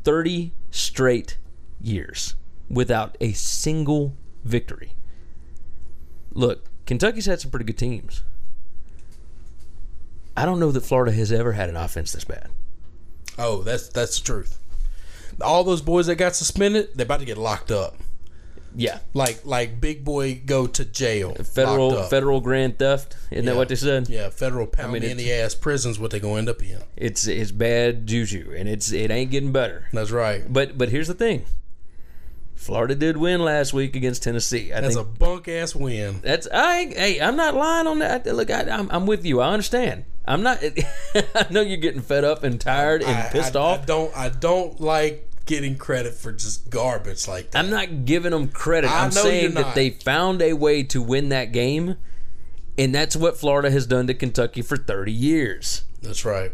30 0.03 0.51
straight 0.71 1.37
years 1.83 2.35
without 2.69 3.17
a 3.21 3.33
single 3.33 4.15
victory. 4.43 4.93
Look, 6.31 6.65
Kentucky's 6.85 7.27
had 7.27 7.39
some 7.39 7.51
pretty 7.51 7.65
good 7.65 7.77
teams. 7.77 8.23
I 10.35 10.45
don't 10.45 10.59
know 10.59 10.71
that 10.71 10.81
Florida 10.81 11.11
has 11.11 11.31
ever 11.31 11.51
had 11.51 11.69
an 11.69 11.75
offense 11.75 12.11
this 12.11 12.23
bad. 12.23 12.49
Oh, 13.37 13.61
that's 13.61 13.89
that's 13.89 14.19
the 14.19 14.25
truth. 14.25 14.59
All 15.41 15.63
those 15.63 15.81
boys 15.81 16.07
that 16.07 16.15
got 16.15 16.35
suspended, 16.35 16.89
they're 16.95 17.05
about 17.05 17.19
to 17.19 17.25
get 17.25 17.37
locked 17.37 17.71
up. 17.71 17.95
Yeah. 18.75 18.99
Like 19.13 19.45
like 19.45 19.79
big 19.79 20.03
boy 20.03 20.41
go 20.45 20.67
to 20.67 20.85
jail. 20.85 21.35
Federal 21.35 22.03
federal 22.03 22.41
grand 22.41 22.79
theft. 22.79 23.15
Isn't 23.31 23.45
that 23.45 23.55
what 23.55 23.69
they 23.69 23.75
said? 23.75 24.09
Yeah, 24.09 24.29
federal 24.29 24.67
pound 24.67 24.93
mean, 24.93 25.03
me 25.03 25.11
in 25.11 25.17
the 25.17 25.31
ass 25.31 25.53
prison's 25.55 25.99
what 25.99 26.11
they're 26.11 26.19
gonna 26.19 26.39
end 26.39 26.49
up 26.49 26.61
in. 26.63 26.79
It's 26.95 27.27
it's 27.27 27.51
bad 27.51 28.07
juju 28.07 28.53
and 28.57 28.67
it's 28.67 28.91
it 28.91 29.11
ain't 29.11 29.31
getting 29.31 29.51
better. 29.51 29.87
That's 29.93 30.11
right. 30.11 30.43
But 30.51 30.77
but 30.77 30.89
here's 30.89 31.07
the 31.07 31.13
thing. 31.13 31.45
Florida 32.55 32.95
did 32.95 33.17
win 33.17 33.41
last 33.43 33.73
week 33.73 33.95
against 33.95 34.23
Tennessee. 34.23 34.71
I 34.71 34.81
That's 34.81 34.95
think 34.95 35.05
a 35.07 35.09
bunk 35.09 35.47
ass 35.47 35.75
win. 35.75 36.19
that's 36.21 36.47
I 36.53 36.85
hey, 36.85 37.19
I'm 37.19 37.35
not 37.35 37.55
lying 37.55 37.87
on 37.87 37.99
that. 37.99 38.25
Look, 38.25 38.49
I, 38.49 38.61
I'm 38.69 38.89
I'm 38.91 39.05
with 39.05 39.25
you. 39.25 39.41
I 39.41 39.51
understand. 39.51 40.05
I'm 40.25 40.43
not 40.43 40.63
I 41.15 41.47
know 41.49 41.61
you're 41.61 41.77
getting 41.77 42.01
fed 42.01 42.23
up 42.23 42.43
and 42.43 42.59
tired 42.61 43.01
and 43.01 43.11
I- 43.11 43.29
pissed 43.29 43.55
I, 43.55 43.59
off. 43.59 43.81
I 43.81 43.85
don't 43.85 44.17
I 44.17 44.29
don't 44.29 44.79
like 44.79 45.27
getting 45.45 45.75
credit 45.77 46.13
for 46.13 46.31
just 46.31 46.69
garbage 46.69 47.27
like 47.27 47.51
that. 47.51 47.59
I'm 47.59 47.69
not 47.69 48.05
giving 48.05 48.31
them 48.31 48.47
credit. 48.47 48.89
I 48.89 48.99
I'm 49.05 49.13
know 49.13 49.21
saying 49.23 49.55
that 49.55 49.75
they 49.75 49.89
found 49.89 50.41
a 50.41 50.53
way 50.53 50.83
to 50.83 51.01
win 51.01 51.29
that 51.29 51.51
game, 51.51 51.97
and 52.77 52.95
that's 52.95 53.15
what 53.17 53.35
Florida 53.37 53.69
has 53.71 53.85
done 53.85 54.07
to 54.07 54.13
Kentucky 54.13 54.61
for 54.61 54.77
30 54.77 55.11
years. 55.11 55.83
That's 56.01 56.23
right. 56.23 56.53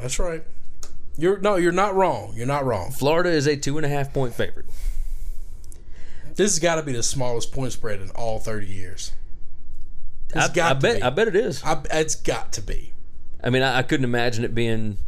That's 0.00 0.18
right. 0.18 0.42
You're 1.16 1.38
no, 1.38 1.56
you're 1.56 1.72
not 1.72 1.94
wrong. 1.94 2.32
You're 2.36 2.46
not 2.46 2.64
wrong. 2.64 2.90
Florida 2.90 3.30
is 3.30 3.46
a 3.46 3.56
two 3.56 3.76
and 3.78 3.86
a 3.86 3.88
half 3.88 4.12
point 4.12 4.34
favorite. 4.34 4.66
This 6.36 6.52
has 6.52 6.58
got 6.58 6.76
to 6.76 6.82
be 6.82 6.92
the 6.92 7.02
smallest 7.02 7.52
point 7.52 7.72
spread 7.72 8.00
in 8.00 8.10
all 8.10 8.38
30 8.38 8.66
years. 8.66 9.12
It's 10.34 10.50
I, 10.50 10.52
got 10.52 10.70
I 10.70 10.74
to 10.74 10.80
bet 10.80 10.96
be. 10.96 11.02
I 11.02 11.10
bet 11.10 11.28
it 11.28 11.36
is. 11.36 11.62
I, 11.64 11.82
it's 11.92 12.14
got 12.14 12.52
to 12.54 12.62
be. 12.62 12.92
I 13.42 13.50
mean, 13.50 13.62
I, 13.62 13.78
I 13.78 13.82
couldn't 13.82 14.04
imagine 14.04 14.44
it 14.44 14.54
being. 14.54 14.98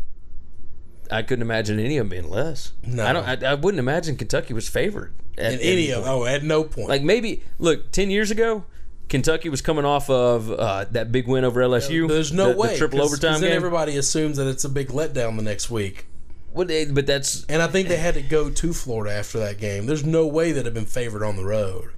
I 1.11 1.23
couldn't 1.23 1.43
imagine 1.43 1.81
any 1.81 1.97
of 1.99 2.09
them 2.09 2.11
being 2.11 2.31
less. 2.31 2.73
No. 2.87 3.05
I 3.07 3.12
don't. 3.12 3.27
I, 3.27 3.53
I 3.53 3.55
wouldn't 3.55 3.79
imagine 3.79 4.17
Kentucky 4.17 4.55
was 4.55 4.69
favored 4.69 5.14
at 5.37 5.55
In 5.55 5.61
any 5.61 5.91
of 5.91 6.07
oh, 6.07 6.25
at 6.25 6.43
no 6.45 6.64
point. 6.64 6.88
Like 6.88 7.03
maybe 7.03 7.43
look 7.59 7.91
ten 7.93 8.11
years 8.11 8.31
ago, 8.31 8.64
Kentucky 9.09 9.49
was 9.49 9.61
coming 9.62 9.85
off 9.85 10.09
of 10.11 10.51
uh, 10.51 10.85
that 10.93 11.11
big 11.11 11.27
win 11.27 11.45
over 11.45 11.61
LSU. 11.61 12.07
There's 12.09 12.33
no 12.33 12.53
the, 12.53 12.59
way. 12.59 12.69
the 12.73 12.79
triple 12.79 12.99
'cause- 13.01 13.09
overtime 13.09 13.33
'cause 13.33 13.41
then 13.41 13.51
game. 13.51 13.57
everybody 13.57 13.97
assumes 13.97 14.37
that 14.37 14.47
it's 14.47 14.64
a 14.64 14.69
big 14.69 14.88
letdown 14.88 15.37
the 15.37 15.43
next 15.43 15.71
week. 15.71 16.07
They- 16.55 16.87
but 16.87 17.07
that's 17.07 17.45
And 17.49 17.63
I 17.63 17.67
think 17.69 17.89
they 17.89 17.97
had 17.97 18.15
to 18.15 18.23
go 18.23 18.51
to 18.51 18.73
Florida 18.73 19.15
after 19.15 19.39
that 19.39 19.59
game. 19.59 19.87
There's 19.87 20.05
no 20.05 20.27
way 20.27 20.53
that 20.53 20.65
have 20.65 20.75
been 20.75 20.87
favored 20.87 21.23
on 21.23 21.37
the 21.37 21.45
road. 21.45 21.91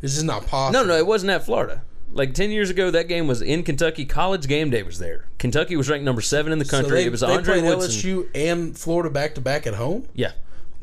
This 0.00 0.16
is 0.16 0.22
not 0.22 0.46
possible. 0.46 0.84
no, 0.84 0.88
no. 0.88 0.96
It 0.98 1.06
wasn't 1.06 1.30
at 1.30 1.44
Florida. 1.44 1.82
Like 2.12 2.34
ten 2.34 2.50
years 2.50 2.70
ago, 2.70 2.90
that 2.90 3.08
game 3.08 3.26
was 3.26 3.40
in 3.42 3.62
Kentucky. 3.64 4.04
College 4.04 4.46
game 4.46 4.70
day 4.70 4.82
was 4.82 4.98
there. 4.98 5.26
Kentucky 5.38 5.74
was 5.76 5.88
ranked 5.88 6.04
number 6.04 6.20
seven 6.20 6.52
in 6.52 6.58
the 6.58 6.64
So 6.64 6.80
country. 6.82 6.98
they, 7.00 7.06
it 7.06 7.10
was 7.10 7.20
they 7.22 7.26
Andre 7.28 7.60
played 7.60 7.76
Woodson. 7.76 7.90
LSU 8.10 8.28
and 8.34 8.78
Florida 8.78 9.10
back 9.10 9.34
to 9.36 9.40
back 9.40 9.66
at 9.66 9.74
home. 9.74 10.06
Yeah, 10.14 10.32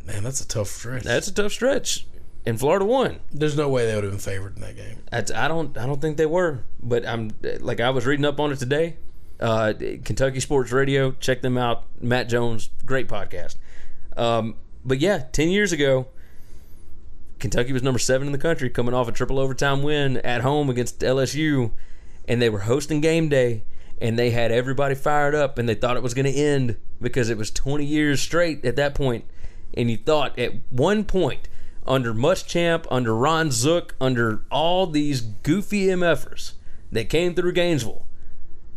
Man, 0.05 0.23
that's 0.23 0.41
a 0.41 0.47
tough 0.47 0.67
stretch. 0.67 1.03
that's 1.03 1.27
a 1.27 1.33
tough 1.33 1.51
stretch. 1.53 2.05
And 2.45 2.59
Florida 2.59 2.83
won. 2.85 3.19
There's 3.31 3.55
no 3.55 3.69
way 3.69 3.85
they 3.85 3.93
would 3.93 4.03
have 4.03 4.11
been 4.11 4.19
favored 4.19 4.55
in 4.55 4.61
that 4.63 4.75
game. 4.75 4.97
That's, 5.11 5.31
I 5.31 5.47
don't 5.47 5.77
I 5.77 5.85
don't 5.85 6.01
think 6.01 6.17
they 6.17 6.25
were, 6.25 6.63
but 6.81 7.05
I'm 7.07 7.31
like 7.59 7.79
I 7.79 7.91
was 7.91 8.05
reading 8.07 8.25
up 8.25 8.39
on 8.39 8.51
it 8.51 8.57
today. 8.59 8.97
Uh, 9.41 9.73
Kentucky 10.05 10.39
Sports 10.39 10.71
Radio, 10.71 11.11
check 11.13 11.41
them 11.41 11.57
out. 11.57 11.85
Matt 11.99 12.29
Jones, 12.29 12.69
great 12.85 13.07
podcast. 13.07 13.55
Um, 14.15 14.55
but 14.85 14.99
yeah, 14.99 15.25
ten 15.31 15.49
years 15.49 15.71
ago, 15.71 16.07
Kentucky 17.39 17.73
was 17.73 17.81
number 17.81 17.99
seven 17.99 18.27
in 18.27 18.31
the 18.31 18.37
country, 18.37 18.69
coming 18.69 18.93
off 18.93 19.07
a 19.07 19.11
triple 19.11 19.39
overtime 19.39 19.81
win 19.81 20.17
at 20.17 20.41
home 20.41 20.69
against 20.69 20.99
LSU, 20.99 21.71
and 22.27 22.41
they 22.41 22.49
were 22.49 22.59
hosting 22.59 23.01
game 23.01 23.29
day, 23.29 23.63
and 23.99 24.17
they 24.17 24.29
had 24.29 24.51
everybody 24.51 24.93
fired 24.93 25.33
up, 25.33 25.57
and 25.57 25.67
they 25.67 25.75
thought 25.75 25.97
it 25.97 26.03
was 26.03 26.13
going 26.13 26.31
to 26.31 26.39
end 26.39 26.77
because 27.01 27.29
it 27.29 27.37
was 27.37 27.49
20 27.49 27.83
years 27.83 28.21
straight 28.21 28.63
at 28.63 28.75
that 28.75 28.93
point, 28.93 29.25
and 29.73 29.89
you 29.89 29.97
thought 29.97 30.37
at 30.37 30.53
one 30.69 31.03
point 31.03 31.47
under 31.87 32.13
Muschamp, 32.13 32.85
under 32.91 33.15
Ron 33.15 33.49
Zook, 33.49 33.95
under 33.99 34.43
all 34.51 34.85
these 34.85 35.21
goofy 35.21 35.87
MFers 35.87 36.53
that 36.91 37.09
came 37.09 37.33
through 37.33 37.53
Gainesville, 37.53 38.05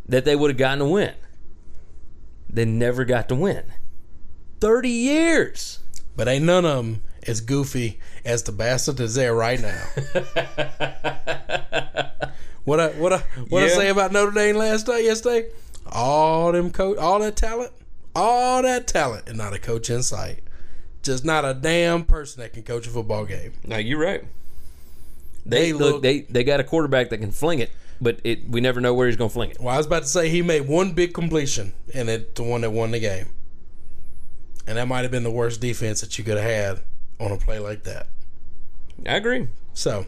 that 0.07 0.25
they 0.25 0.37
would 0.37 0.51
have 0.51 0.59
gotten 0.59 0.79
to 0.81 0.87
win. 0.87 1.14
They 2.49 2.64
never 2.64 3.05
got 3.05 3.29
to 3.31 3.35
win. 3.35 3.64
30 4.61 4.88
years. 4.88 5.81
But 6.17 6.29
ain't 6.29 6.45
none 6.45 6.64
of 6.64 6.77
them 6.77 7.03
as 7.27 7.40
goofy 7.40 7.99
as 8.25 8.45
the 8.45 8.53
bastard 8.53 8.99
that's 8.99 9.17
there 9.17 9.35
right 9.35 9.61
now. 9.61 9.83
what 12.64 12.81
I 12.81 12.88
what 12.90 13.12
I 13.12 13.19
what 13.49 13.62
I 13.62 13.69
say 13.69 13.88
about 13.88 14.12
Notre 14.12 14.31
Dame 14.31 14.57
last 14.57 14.88
night 14.88 15.05
yesterday? 15.05 15.49
All 15.90 16.53
them 16.53 16.71
coach, 16.71 16.97
all 16.99 17.19
that 17.21 17.37
talent, 17.37 17.73
all 18.14 18.62
that 18.62 18.87
talent, 18.87 19.29
and 19.29 19.37
not 19.37 19.53
a 19.55 19.59
coach 19.59 19.90
in 19.90 20.03
sight. 20.03 20.40
Just 21.03 21.25
not 21.25 21.45
a 21.45 21.53
damn 21.53 22.05
person 22.05 22.40
that 22.40 22.53
can 22.55 22.62
coach 22.62 22.87
a 22.87 22.90
football 22.90 23.27
game. 23.27 23.53
Now 23.67 23.77
you're 23.79 24.01
right. 24.01 24.25
They, 25.45 25.67
They 25.67 25.73
look, 25.75 25.93
look- 25.95 26.03
they 26.03 26.21
they 26.21 26.45
got 26.45 26.61
a 26.61 26.64
quarterback 26.64 27.11
that 27.11 27.19
can 27.19 27.33
fling 27.33 27.59
it, 27.59 27.71
but 28.05 28.21
it 28.23 28.49
we 28.49 28.61
never 28.61 28.81
know 28.81 28.93
where 28.93 29.07
he's 29.09 29.17
going 29.17 29.31
to 29.31 29.35
fling 29.35 29.51
it. 29.51 29.59
Well, 29.59 29.75
I 29.75 29.79
was 29.79 29.87
about 29.87 30.03
to 30.03 30.09
say 30.09 30.29
he 30.29 30.43
made 30.43 30.69
one 30.69 30.93
big 30.93 31.14
completion, 31.14 31.73
and 31.93 32.09
it's 32.09 32.35
the 32.35 32.45
one 32.45 32.61
that 32.61 32.71
won 32.71 32.90
the 32.90 33.01
game. 33.01 33.31
And 34.67 34.77
that 34.79 34.87
might 34.87 35.03
have 35.03 35.11
been 35.11 35.25
the 35.25 35.31
worst 35.31 35.61
defense 35.61 36.03
that 36.03 36.17
you 36.19 36.23
could 36.25 36.37
have 36.37 36.45
had 36.45 36.83
on 37.19 37.33
a 37.33 37.38
play 37.38 37.59
like 37.59 37.85
that. 37.85 38.07
I 39.07 39.17
agree. 39.17 39.49
So, 39.73 40.07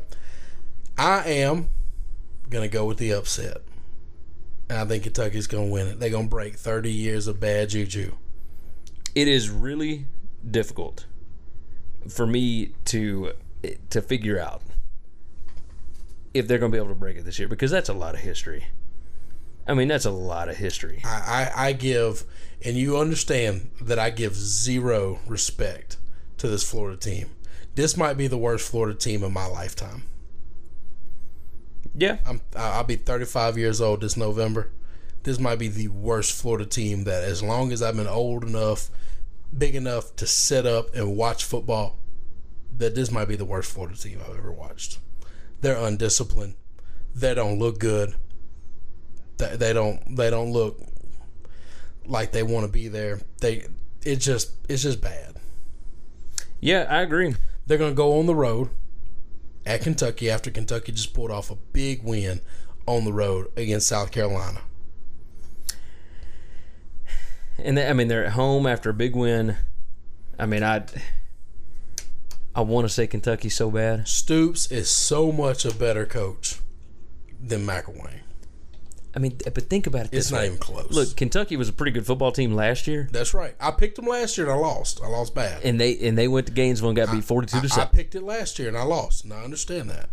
I 0.97 1.25
am 1.25 1.71
gonna 2.51 2.69
go 2.69 2.85
with 2.85 2.99
the 2.99 3.13
upset. 3.13 3.63
And 4.69 4.79
I 4.79 4.85
think 4.85 5.05
Kentucky's 5.05 5.47
gonna 5.47 5.67
win 5.67 5.87
it. 5.89 5.99
They're 5.99 6.11
gonna 6.11 6.29
break 6.29 6.57
30 6.57 6.93
years 6.93 7.27
of 7.27 7.41
bad 7.41 7.71
juju. 7.71 8.13
It 9.15 9.27
is 9.27 9.49
really 9.49 10.07
difficult 10.49 11.07
for 12.09 12.27
me 12.27 12.73
to 12.87 13.33
to 13.91 14.03
figure 14.03 14.39
out 14.39 14.63
if 16.38 16.49
they're 16.49 16.59
going 16.59 16.72
to 16.72 16.77
be 16.77 16.79
able 16.79 16.94
to 16.94 16.99
break 16.99 17.16
it 17.16 17.25
this 17.25 17.38
year 17.38 17.49
because 17.49 17.70
that's 17.70 17.88
a 17.88 17.94
lot 17.94 18.14
of 18.14 18.20
history. 18.20 18.66
I 19.66 19.75
mean, 19.75 19.88
that's 19.88 20.05
a 20.05 20.11
lot 20.11 20.49
of 20.49 20.57
history. 20.57 21.01
I, 21.05 21.51
I, 21.57 21.68
I 21.68 21.72
give, 21.72 22.25
and 22.64 22.77
you 22.77 22.99
understand 22.99 23.70
that 23.81 23.99
I 23.99 24.11
give 24.11 24.35
zero 24.35 25.18
respect 25.27 25.96
to 26.38 26.49
this 26.49 26.68
Florida 26.68 26.96
team. 26.96 27.31
This 27.75 27.96
might 27.96 28.14
be 28.14 28.27
the 28.27 28.38
worst 28.38 28.70
Florida 28.70 28.96
team 28.96 29.22
in 29.25 29.33
my 29.33 29.46
lifetime. 29.46 30.05
Yeah, 31.94 32.18
I'm 32.27 32.40
I'll 32.55 32.85
be 32.85 32.96
35 32.96 33.57
years 33.57 33.81
old 33.81 34.03
this 34.03 34.16
November. 34.16 34.70
This 35.22 35.40
might 35.40 35.59
be 35.59 35.68
the 35.68 35.88
worst 35.88 36.40
Florida 36.40 36.66
team 36.66 37.05
that, 37.05 37.25
as 37.25 37.42
long 37.42 37.72
as 37.72 37.83
I've 37.83 37.96
been 37.96 38.07
old 38.07 38.44
enough, 38.44 38.90
big 39.57 39.75
enough 39.75 40.14
to 40.16 40.27
sit 40.27 40.66
up 40.66 40.94
and 40.94 41.16
watch 41.16 41.44
football, 41.44 41.99
that 42.77 42.94
this 42.94 43.11
might 43.11 43.29
be 43.29 43.37
the 43.37 43.44
worst 43.44 43.72
Florida 43.72 43.96
team 43.96 44.20
I've 44.22 44.37
ever 44.37 44.53
watched. 44.53 44.99
They're 45.66 45.85
undisciplined. 45.85 46.55
They 47.12 47.35
don't 47.35 47.59
look 47.59 47.81
good. 47.81 48.14
They, 49.38 49.57
they 49.57 49.72
don't. 49.72 50.14
They 50.14 50.31
don't 50.31 50.52
look 50.52 50.81
like 52.05 52.31
they 52.31 52.44
want 52.44 52.66
to 52.66 52.70
be 52.70 52.87
there. 52.87 53.18
They 53.40 53.66
it 54.05 54.20
just 54.20 54.52
it's 54.68 54.85
just 54.85 55.00
bad. 55.00 55.35
Yeah, 56.61 56.87
I 56.88 57.02
agree. 57.02 57.35
They're 57.66 57.79
going 57.79 57.90
to 57.90 57.96
go 57.96 58.16
on 58.20 58.26
the 58.26 58.35
road 58.37 58.68
at 59.66 59.81
Kentucky 59.81 60.31
after 60.31 60.52
Kentucky 60.52 60.92
just 60.92 61.12
pulled 61.12 61.33
off 61.33 61.50
a 61.50 61.57
big 61.57 62.05
win 62.05 62.42
on 62.87 63.05
the 63.05 63.12
road 63.12 63.50
against 63.57 63.88
South 63.88 64.12
Carolina. 64.12 64.61
And 67.59 67.76
they, 67.76 67.88
I 67.88 67.92
mean, 67.92 68.07
they're 68.07 68.26
at 68.26 68.35
home 68.35 68.68
after 68.68 68.90
a 68.90 68.94
big 68.94 69.16
win. 69.16 69.57
I 70.38 70.46
mean, 70.46 70.62
I 70.62 70.85
I 72.57 72.62
want 72.62 72.87
to 72.87 72.92
say 72.92 73.07
Kentucky 73.07 73.51
so 73.51 73.71
bad. 73.71 74.09
Stoops 74.09 74.73
is 74.73 74.88
so 74.88 75.31
much 75.31 75.64
a 75.64 75.75
better 75.75 76.07
coach 76.07 76.57
than 77.40 77.66
McElwain. 77.66 78.21
I 79.14 79.19
mean, 79.19 79.38
but 79.45 79.71
think 79.71 79.87
about 79.87 80.07
it. 80.07 80.11
This 80.11 80.27
It's 80.27 80.33
not 80.33 80.40
way. 80.40 80.47
even 80.47 80.59
close. 80.59 80.90
Look, 80.90 81.16
Kentucky 81.16 81.57
was 81.57 81.69
a 81.69 81.73
pretty 81.73 81.92
good 81.92 82.05
football 82.07 82.33
team 82.33 82.55
last 82.55 82.87
year, 82.87 83.09
That's 83.12 83.33
right. 83.33 83.55
I 83.61 83.71
picked 83.71 83.97
them 83.97 84.07
last 84.07 84.37
year 84.37 84.47
and 84.51 84.55
I 84.55 84.59
lost. 84.59 85.01
I 85.03 85.07
lost 85.09 85.35
bad. 85.35 85.62
and 85.64 85.81
they 85.81 85.97
and 85.99 86.19
they 86.19 86.29
went 86.29 86.47
to 86.49 86.53
Gainesville 86.53 86.90
and 86.90 86.97
got 86.97 87.11
beat 87.12 87.25
forty-two 87.25 87.61
to 87.62 87.69
seven. 87.69 87.88
I 87.88 87.97
picked 87.97 88.14
it 88.14 88.23
last 88.23 88.59
year 88.59 88.69
and 88.69 88.77
I 88.77 88.83
lost. 88.83 89.25
And 89.25 89.33
I 89.33 89.42
understand 89.45 89.88
that. 89.90 90.09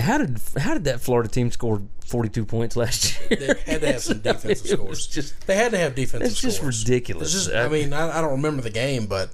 How 0.00 0.18
did 0.18 0.38
how 0.58 0.74
did 0.74 0.84
that 0.84 1.00
Florida 1.00 1.28
team 1.28 1.50
score 1.50 1.82
forty-two 2.04 2.44
points 2.44 2.76
last 2.76 3.18
year? 3.30 3.38
They 3.64 3.72
had 3.72 3.80
to 3.80 3.92
have 3.92 4.00
some 4.02 4.18
defensive 4.22 4.66
scores. 4.78 5.06
just- 5.08 5.46
they 5.48 5.56
had 5.56 5.72
to 5.72 5.78
have 5.78 5.94
defensive 5.96 6.30
It's 6.30 6.40
just 6.40 6.58
scores. 6.58 6.84
ridiculous. 6.84 7.34
It's 7.34 7.46
just, 7.46 7.56
I- 7.56 7.64
I 7.64 7.68
mean, 7.68 7.92
I, 7.92 8.18
I 8.18 8.20
don't 8.20 8.32
remember 8.32 8.62
the 8.62 8.70
game, 8.70 9.06
but 9.06 9.30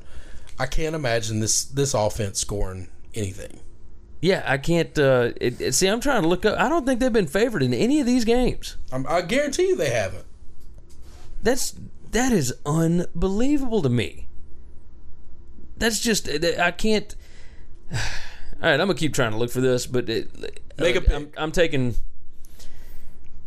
I 0.59 0.67
can't 0.67 0.95
imagine 0.95 1.41
this 1.41 1.65
this 1.65 1.95
offense 1.95 2.39
scoring 2.41 2.89
anything. 3.15 3.61
yeah, 4.21 4.43
I 4.47 4.57
can't. 4.59 4.97
Uh, 4.99 5.33
it, 5.41 5.61
it- 5.61 5.73
see, 5.75 5.87
I'm 5.89 6.01
trying 6.01 6.23
to 6.23 6.29
look 6.29 6.45
up. 6.45 6.59
I 6.59 6.69
don't 6.69 6.87
think 6.87 7.01
they've 7.01 7.13
been 7.13 7.27
favored 7.27 7.63
in 7.63 7.75
any 7.75 8.01
of 8.01 8.07
these 8.07 8.25
games. 8.25 8.77
I'm, 8.93 9.07
I 9.09 9.23
guarantee 9.23 9.69
you 9.69 9.77
they 9.77 9.91
haven't. 9.91 10.25
That's 11.43 11.75
that 12.13 12.33
is 12.33 12.55
unbelievable 12.65 13.83
to 13.83 13.89
me. 13.89 14.29
That's 15.77 15.99
just 16.01 16.29
I 16.29 16.71
can't. 16.71 17.15
All 17.93 17.99
right, 18.71 18.75
I'm 18.81 18.87
gonna 18.87 18.95
keep 18.95 19.13
trying 19.13 19.33
to 19.33 19.37
look 19.37 19.51
for 19.51 19.61
this, 19.61 19.87
but 19.87 20.09
it, 20.09 20.31
Make 20.79 20.97
a 20.97 21.01
look, 21.01 21.11
I'm, 21.11 21.27
pick. 21.27 21.35
I'm 21.37 21.53
taking. 21.53 21.97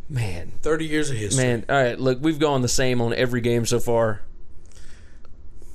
Man, 0.10 0.54
Thirty 0.62 0.86
years 0.86 1.10
of 1.10 1.18
history. 1.18 1.44
man. 1.44 1.66
All 1.68 1.76
right, 1.76 2.00
look, 2.00 2.20
we've 2.22 2.40
gone 2.40 2.62
the 2.62 2.68
same 2.70 3.02
on 3.02 3.14
every 3.14 3.42
game 3.42 3.66
so 3.66 3.80
far. 3.80 4.22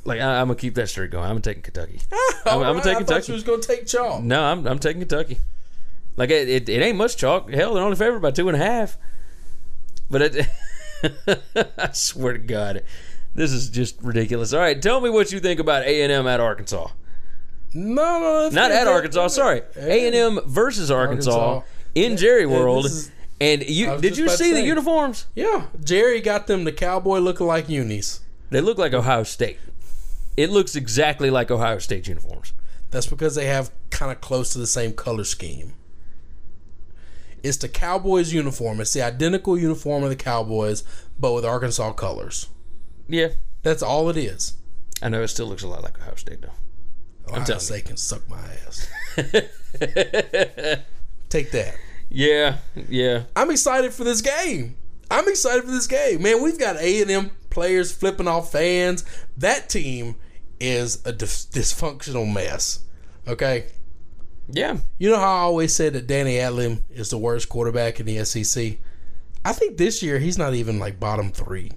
Like 0.04 0.20
I, 0.20 0.40
I'm 0.40 0.48
gonna 0.48 0.58
keep 0.58 0.74
that 0.74 0.88
streak 0.88 1.10
going. 1.12 1.30
I'm 1.30 1.40
taking 1.40 1.62
Kentucky. 1.62 2.00
I'm, 2.46 2.58
I'm 2.58 2.60
gonna 2.62 2.82
take 2.82 2.94
I 2.96 2.98
Kentucky. 2.98 3.32
was 3.32 3.42
going 3.44 3.60
to 3.60 3.66
take 3.68 3.86
chalk. 3.86 4.22
No, 4.22 4.42
I'm 4.42 4.66
I'm 4.66 4.78
taking 4.78 5.00
Kentucky. 5.00 5.38
Like 6.16 6.30
it, 6.30 6.48
it, 6.48 6.68
it 6.68 6.82
ain't 6.82 6.98
much 6.98 7.16
chalk. 7.16 7.50
Hell, 7.50 7.74
they're 7.74 7.82
only 7.84 7.96
favored 7.96 8.20
by 8.20 8.32
two 8.32 8.48
and 8.48 8.56
a 8.60 8.64
half. 8.64 8.98
But 10.10 10.22
it, 10.22 10.46
I 11.78 11.90
swear 11.92 12.34
to 12.34 12.38
God, 12.38 12.82
this 13.34 13.52
is 13.52 13.70
just 13.70 14.00
ridiculous. 14.02 14.52
All 14.52 14.60
right, 14.60 14.80
tell 14.80 15.00
me 15.00 15.08
what 15.08 15.32
you 15.32 15.40
think 15.40 15.58
about 15.60 15.84
A 15.84 16.02
and 16.02 16.12
M 16.12 16.26
at 16.26 16.40
Arkansas. 16.40 16.88
No, 17.74 18.20
no, 18.20 18.48
Not 18.52 18.70
at 18.70 18.86
Arkansas. 18.86 19.28
Sorry, 19.28 19.62
A 19.76 20.06
and 20.06 20.14
M 20.14 20.40
versus 20.46 20.90
Arkansas, 20.90 21.30
Arkansas. 21.30 21.66
in 21.94 22.16
Jerry 22.16 22.44
World. 22.46 22.86
is- 22.86 23.10
and 23.40 23.62
you 23.68 23.96
did 23.98 24.16
you 24.18 24.28
see 24.28 24.52
the 24.52 24.62
uniforms? 24.62 25.26
Yeah, 25.34 25.66
Jerry 25.82 26.20
got 26.20 26.46
them 26.46 26.64
the 26.64 26.70
cowboy 26.72 27.18
looking 27.18 27.46
like 27.46 27.68
unis. 27.68 28.20
They 28.50 28.60
look 28.60 28.78
like 28.78 28.92
Ohio 28.92 29.22
State. 29.24 29.58
It 30.36 30.50
looks 30.50 30.76
exactly 30.76 31.30
like 31.30 31.50
Ohio 31.50 31.78
State 31.78 32.08
uniforms. 32.08 32.52
That's 32.90 33.06
because 33.06 33.34
they 33.34 33.46
have 33.46 33.70
kind 33.90 34.12
of 34.12 34.20
close 34.20 34.52
to 34.52 34.58
the 34.58 34.66
same 34.66 34.92
color 34.92 35.24
scheme. 35.24 35.74
It's 37.42 37.56
the 37.56 37.68
Cowboys 37.68 38.32
uniform. 38.32 38.80
It's 38.80 38.92
the 38.92 39.02
identical 39.02 39.58
uniform 39.58 40.04
of 40.04 40.10
the 40.10 40.16
Cowboys, 40.16 40.84
but 41.18 41.32
with 41.32 41.44
Arkansas 41.44 41.92
colors. 41.92 42.48
Yeah, 43.08 43.28
That's 43.62 43.82
all 43.82 44.08
it 44.08 44.16
is. 44.16 44.54
I 45.02 45.08
know 45.08 45.22
it 45.22 45.28
still 45.28 45.46
looks 45.46 45.64
a 45.64 45.68
lot 45.68 45.82
like 45.82 46.00
Ohio 46.00 46.14
State 46.14 46.42
though. 46.42 46.52
I'm 47.28 47.44
telling 47.44 47.60
telling 47.60 47.66
they 47.68 47.80
can 47.80 47.96
suck 47.96 48.28
my 48.28 48.38
ass. 48.66 48.88
Take 51.28 51.50
that. 51.52 51.76
Yeah, 52.08 52.58
yeah. 52.88 53.24
I'm 53.34 53.50
excited 53.50 53.92
for 53.92 54.04
this 54.04 54.20
game. 54.20 54.76
I'm 55.10 55.28
excited 55.28 55.64
for 55.64 55.70
this 55.70 55.86
game, 55.86 56.22
man. 56.22 56.42
We've 56.42 56.58
got 56.58 56.76
A 56.76 57.02
and 57.02 57.10
M 57.10 57.30
players 57.50 57.92
flipping 57.92 58.28
off 58.28 58.52
fans. 58.52 59.04
That 59.36 59.68
team 59.68 60.16
is 60.62 61.04
a 61.04 61.12
dis- 61.12 61.46
dysfunctional 61.46 62.32
mess. 62.32 62.84
Okay, 63.26 63.66
Yeah, 64.48 64.78
you 64.98 65.10
know 65.10 65.18
how 65.18 65.34
I 65.36 65.40
always 65.40 65.74
said 65.74 65.92
that 65.92 66.06
Danny 66.06 66.34
Etling 66.34 66.82
is 66.90 67.10
the 67.10 67.18
worst 67.18 67.48
quarterback 67.48 68.00
in 68.00 68.06
the 68.06 68.24
SEC. 68.24 68.78
I 69.44 69.52
think 69.52 69.76
this 69.76 70.02
year 70.02 70.18
he's 70.18 70.38
not 70.38 70.54
even 70.54 70.78
like 70.78 71.00
bottom 71.00 71.30
three. 71.30 71.72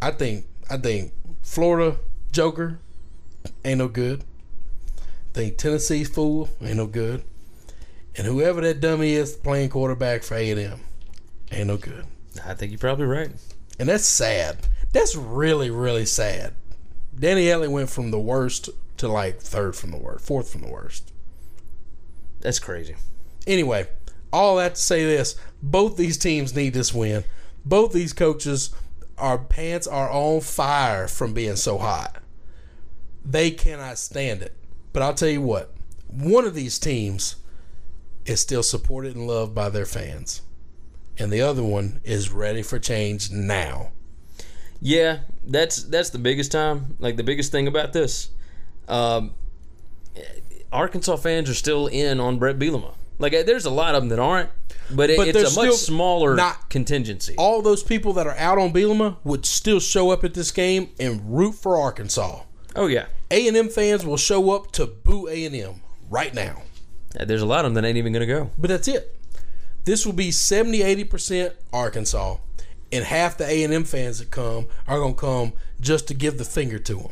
I 0.00 0.10
think 0.10 0.46
I 0.70 0.76
think 0.76 1.12
Florida 1.42 1.98
Joker 2.32 2.78
ain't 3.64 3.78
no 3.78 3.88
good. 3.88 4.24
I 4.98 5.32
think 5.32 5.58
Tennessee's 5.58 6.08
fool 6.08 6.48
ain't 6.60 6.76
no 6.76 6.86
good. 6.86 7.22
And 8.16 8.26
whoever 8.26 8.60
that 8.62 8.80
dummy 8.80 9.12
is 9.12 9.36
playing 9.36 9.70
quarterback 9.70 10.22
for 10.22 10.34
A 10.34 10.50
and 10.50 10.60
M 10.60 10.80
ain't 11.52 11.68
no 11.68 11.76
good. 11.76 12.04
I 12.44 12.54
think 12.54 12.72
you're 12.72 12.78
probably 12.78 13.06
right. 13.06 13.30
And 13.78 13.88
that's 13.88 14.06
sad. 14.06 14.58
That's 14.92 15.14
really, 15.14 15.70
really 15.70 16.06
sad. 16.06 16.54
Danny 17.18 17.46
Etling 17.46 17.72
went 17.72 17.90
from 17.90 18.10
the 18.10 18.18
worst 18.18 18.70
to 18.96 19.08
like 19.08 19.40
third 19.40 19.76
from 19.76 19.90
the 19.90 19.98
worst, 19.98 20.24
fourth 20.24 20.50
from 20.50 20.62
the 20.62 20.70
worst. 20.70 21.12
That's 22.40 22.58
crazy. 22.58 22.96
Anyway, 23.46 23.88
all 24.32 24.56
that 24.56 24.76
to 24.76 24.80
say 24.80 25.04
this: 25.04 25.36
both 25.62 25.96
these 25.96 26.16
teams 26.16 26.54
need 26.54 26.74
this 26.74 26.94
win. 26.94 27.24
Both 27.64 27.92
these 27.92 28.12
coaches, 28.12 28.70
our 29.18 29.38
pants 29.38 29.86
are 29.86 30.10
on 30.10 30.40
fire 30.40 31.08
from 31.08 31.34
being 31.34 31.56
so 31.56 31.78
hot. 31.78 32.22
They 33.24 33.50
cannot 33.50 33.98
stand 33.98 34.42
it. 34.42 34.56
But 34.92 35.02
I'll 35.02 35.14
tell 35.14 35.28
you 35.28 35.42
what: 35.42 35.74
one 36.06 36.46
of 36.46 36.54
these 36.54 36.78
teams 36.78 37.36
is 38.24 38.40
still 38.40 38.62
supported 38.62 39.16
and 39.16 39.26
loved 39.26 39.54
by 39.54 39.68
their 39.68 39.86
fans, 39.86 40.42
and 41.18 41.30
the 41.32 41.42
other 41.42 41.62
one 41.62 42.00
is 42.04 42.30
ready 42.30 42.62
for 42.62 42.78
change 42.78 43.30
now. 43.30 43.92
Yeah, 44.80 45.20
that's 45.44 45.82
that's 45.84 46.10
the 46.10 46.18
biggest 46.18 46.52
time. 46.52 46.96
Like 46.98 47.16
the 47.16 47.24
biggest 47.24 47.50
thing 47.52 47.66
about 47.66 47.92
this, 47.92 48.30
um, 48.88 49.32
Arkansas 50.72 51.16
fans 51.16 51.48
are 51.50 51.54
still 51.54 51.86
in 51.86 52.20
on 52.20 52.38
Bret 52.38 52.58
Bielema. 52.58 52.94
Like 53.18 53.34
uh, 53.34 53.42
there's 53.42 53.64
a 53.64 53.70
lot 53.70 53.94
of 53.94 54.02
them 54.02 54.10
that 54.10 54.18
aren't, 54.20 54.50
but, 54.94 55.10
it, 55.10 55.16
But 55.16 55.28
it's 55.28 55.56
a 55.56 55.60
much 55.60 55.74
smaller 55.74 56.36
not- 56.36 56.70
contingency. 56.70 57.34
All 57.36 57.62
those 57.62 57.82
people 57.82 58.12
that 58.14 58.26
are 58.26 58.36
out 58.36 58.58
on 58.58 58.72
Bielema 58.72 59.16
would 59.24 59.44
still 59.44 59.80
show 59.80 60.10
up 60.10 60.22
at 60.22 60.34
this 60.34 60.50
game 60.52 60.90
and 61.00 61.20
root 61.36 61.54
for 61.56 61.76
Arkansas. 61.76 62.42
oh 62.76 62.86
yeah, 62.86 63.06
A 63.30 63.48
and 63.48 63.56
M 63.56 63.68
fans 63.68 64.06
will 64.06 64.16
show 64.16 64.52
up 64.52 64.70
to 64.72 64.86
boo 64.86 65.26
A 65.28 65.44
and 65.44 65.54
M 65.56 65.80
right 66.10 66.32
now. 66.34 66.62
There's 67.18 67.42
a 67.42 67.46
lot 67.46 67.64
of 67.64 67.72
them 67.72 67.82
that 67.82 67.88
ain't 67.88 67.98
even 67.98 68.12
gonna 68.12 68.26
go. 68.26 68.50
But 68.56 68.68
that's 68.68 68.86
it. 68.86 69.14
This 69.84 70.04
will 70.04 70.12
be 70.12 70.30
70 70.30 70.80
80% 70.80 71.54
Arkansas, 71.72 72.36
and 72.92 73.04
half 73.04 73.36
the 73.36 73.46
A 73.46 73.62
and 73.64 73.72
M 73.72 73.84
fans 73.84 74.18
that 74.18 74.30
come 74.30 74.66
are 74.86 74.98
going 74.98 75.14
to 75.14 75.20
come 75.20 75.52
just 75.80 76.08
to 76.08 76.14
give 76.14 76.38
the 76.38 76.44
finger 76.44 76.78
to 76.78 76.94
them. 76.94 77.10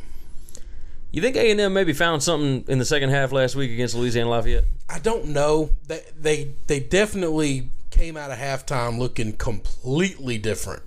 You 1.11 1.21
think 1.21 1.35
A 1.35 1.49
and 1.51 1.59
M 1.59 1.73
maybe 1.73 1.93
found 1.93 2.21
something 2.21 2.65
in 2.67 2.79
the 2.79 2.85
second 2.85 3.09
half 3.09 3.31
last 3.31 3.55
week 3.55 3.71
against 3.71 3.95
Louisiana 3.95 4.29
Lafayette? 4.29 4.65
I 4.89 4.99
don't 4.99 5.27
know. 5.27 5.71
They 5.87 6.03
they 6.19 6.51
they 6.67 6.79
definitely 6.79 7.69
came 7.89 8.17
out 8.17 8.29
of 8.31 8.37
halftime 8.37 8.97
looking 8.99 9.33
completely 9.33 10.37
different. 10.37 10.83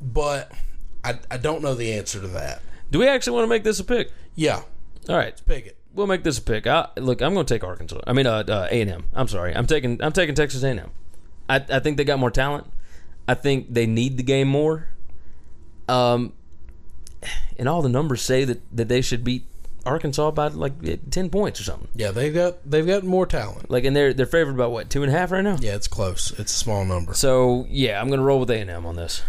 But 0.00 0.52
I, 1.04 1.18
I 1.30 1.36
don't 1.36 1.62
know 1.62 1.74
the 1.74 1.92
answer 1.92 2.20
to 2.20 2.26
that. 2.28 2.62
Do 2.90 2.98
we 2.98 3.08
actually 3.08 3.34
want 3.34 3.44
to 3.44 3.48
make 3.48 3.64
this 3.64 3.80
a 3.80 3.84
pick? 3.84 4.10
Yeah, 4.34 4.62
All 5.08 5.16
right, 5.16 5.26
Let's 5.26 5.40
pick 5.42 5.66
it. 5.66 5.76
we'll 5.94 6.06
make 6.06 6.22
this 6.24 6.38
a 6.38 6.42
pick. 6.42 6.66
I, 6.66 6.88
look, 6.96 7.20
I'm 7.20 7.34
going 7.34 7.44
to 7.46 7.54
take 7.54 7.62
Arkansas. 7.64 8.00
I 8.06 8.12
mean, 8.12 8.26
uh, 8.26 8.44
uh, 8.48 8.68
A&M. 8.70 9.04
I'm 9.12 9.28
sorry. 9.28 9.54
I'm 9.54 9.66
taking 9.66 10.02
I'm 10.02 10.12
taking 10.12 10.34
Texas 10.34 10.62
A&M. 10.62 10.90
I, 11.48 11.56
I 11.68 11.78
think 11.80 11.96
they 11.96 12.04
got 12.04 12.18
more 12.18 12.30
talent. 12.30 12.66
I 13.28 13.34
think 13.34 13.72
they 13.72 13.86
need 13.86 14.16
the 14.16 14.22
game 14.22 14.48
more. 14.48 14.88
Um, 15.88 16.32
and 17.58 17.68
all 17.68 17.82
the 17.82 17.88
numbers 17.88 18.22
say 18.22 18.44
that, 18.44 18.60
that 18.76 18.88
they 18.88 19.00
should 19.00 19.24
beat 19.24 19.44
Arkansas 19.86 20.30
by 20.32 20.48
like 20.48 21.10
ten 21.10 21.30
points 21.30 21.60
or 21.60 21.64
something. 21.64 21.88
Yeah, 21.94 22.10
they've 22.10 22.34
got 22.34 22.68
they've 22.68 22.86
got 22.86 23.04
more 23.04 23.26
talent. 23.26 23.70
Like, 23.70 23.84
and 23.84 23.96
they're 23.96 24.12
they're 24.12 24.26
favored 24.26 24.56
by 24.56 24.66
what 24.66 24.90
two 24.90 25.02
and 25.02 25.12
a 25.12 25.16
half 25.16 25.30
right 25.30 25.42
now. 25.42 25.56
Yeah, 25.60 25.74
it's 25.74 25.88
close. 25.88 26.32
It's 26.38 26.52
a 26.52 26.56
small 26.56 26.84
number. 26.84 27.14
So 27.14 27.66
yeah, 27.68 28.00
I'm 28.00 28.08
going 28.08 28.20
to 28.20 28.24
roll 28.24 28.40
with 28.40 28.50
A&M 28.50 28.86
on 28.86 28.96
this. 28.96 29.22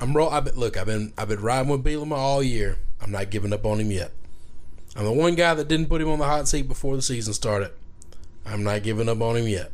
I'm 0.00 0.14
roll. 0.14 0.30
I 0.30 0.40
been, 0.40 0.56
look. 0.56 0.76
I've 0.76 0.86
been 0.86 1.12
I've 1.16 1.28
been 1.28 1.40
riding 1.40 1.70
with 1.70 1.84
Bielema 1.84 2.16
all 2.16 2.42
year. 2.42 2.78
I'm 3.00 3.10
not 3.10 3.30
giving 3.30 3.52
up 3.52 3.64
on 3.64 3.80
him 3.80 3.90
yet. 3.90 4.12
I'm 4.96 5.04
the 5.04 5.12
one 5.12 5.34
guy 5.34 5.54
that 5.54 5.68
didn't 5.68 5.88
put 5.88 6.00
him 6.00 6.08
on 6.08 6.18
the 6.18 6.24
hot 6.24 6.48
seat 6.48 6.68
before 6.68 6.96
the 6.96 7.02
season 7.02 7.34
started. 7.34 7.72
I'm 8.46 8.62
not 8.62 8.82
giving 8.82 9.08
up 9.08 9.20
on 9.20 9.36
him 9.36 9.48
yet. 9.48 9.72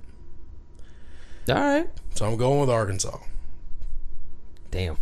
All 1.48 1.54
right. 1.54 1.88
So 2.14 2.26
I'm 2.26 2.36
going 2.36 2.60
with 2.60 2.70
Arkansas. 2.70 3.18
Damn. 4.70 4.96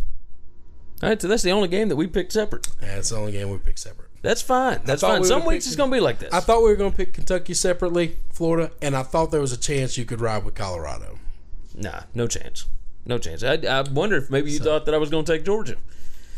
All 1.01 1.09
right, 1.09 1.21
so 1.21 1.27
that's 1.27 1.43
the 1.43 1.51
only 1.51 1.67
game 1.69 1.87
that 1.89 1.95
we 1.95 2.07
picked 2.07 2.33
separate. 2.33 2.67
Yeah, 2.81 2.95
That's 2.95 3.09
the 3.09 3.17
only 3.17 3.31
game 3.31 3.49
we 3.49 3.57
picked 3.57 3.79
separate. 3.79 4.09
That's 4.21 4.41
fine. 4.41 4.81
That's 4.83 5.01
fine. 5.01 5.21
we 5.21 5.27
Some 5.27 5.45
weeks 5.45 5.63
picked- 5.63 5.67
it's 5.67 5.75
going 5.77 5.89
to 5.91 5.95
be 5.95 6.01
like 6.01 6.19
this. 6.19 6.33
I 6.33 6.41
thought 6.41 6.61
we 6.61 6.69
were 6.69 6.75
going 6.75 6.91
to 6.91 6.97
pick 6.97 7.13
Kentucky 7.13 7.53
separately, 7.53 8.17
Florida, 8.33 8.71
and 8.81 8.95
I 8.97 9.03
thought 9.03 9.31
there 9.31 9.39
was 9.39 9.53
a 9.53 9.57
chance 9.57 9.97
you 9.97 10.03
could 10.03 10.19
ride 10.19 10.43
with 10.43 10.55
Colorado. 10.55 11.17
Nah, 11.73 12.01
no 12.13 12.27
chance. 12.27 12.65
No 13.05 13.17
chance. 13.17 13.43
I, 13.43 13.53
I 13.53 13.81
wonder 13.89 14.17
if 14.17 14.29
maybe 14.29 14.51
you 14.51 14.59
thought 14.59 14.85
that 14.85 14.93
I 14.93 14.97
was 14.97 15.09
going 15.09 15.23
to 15.23 15.31
take 15.31 15.45
Georgia. 15.45 15.77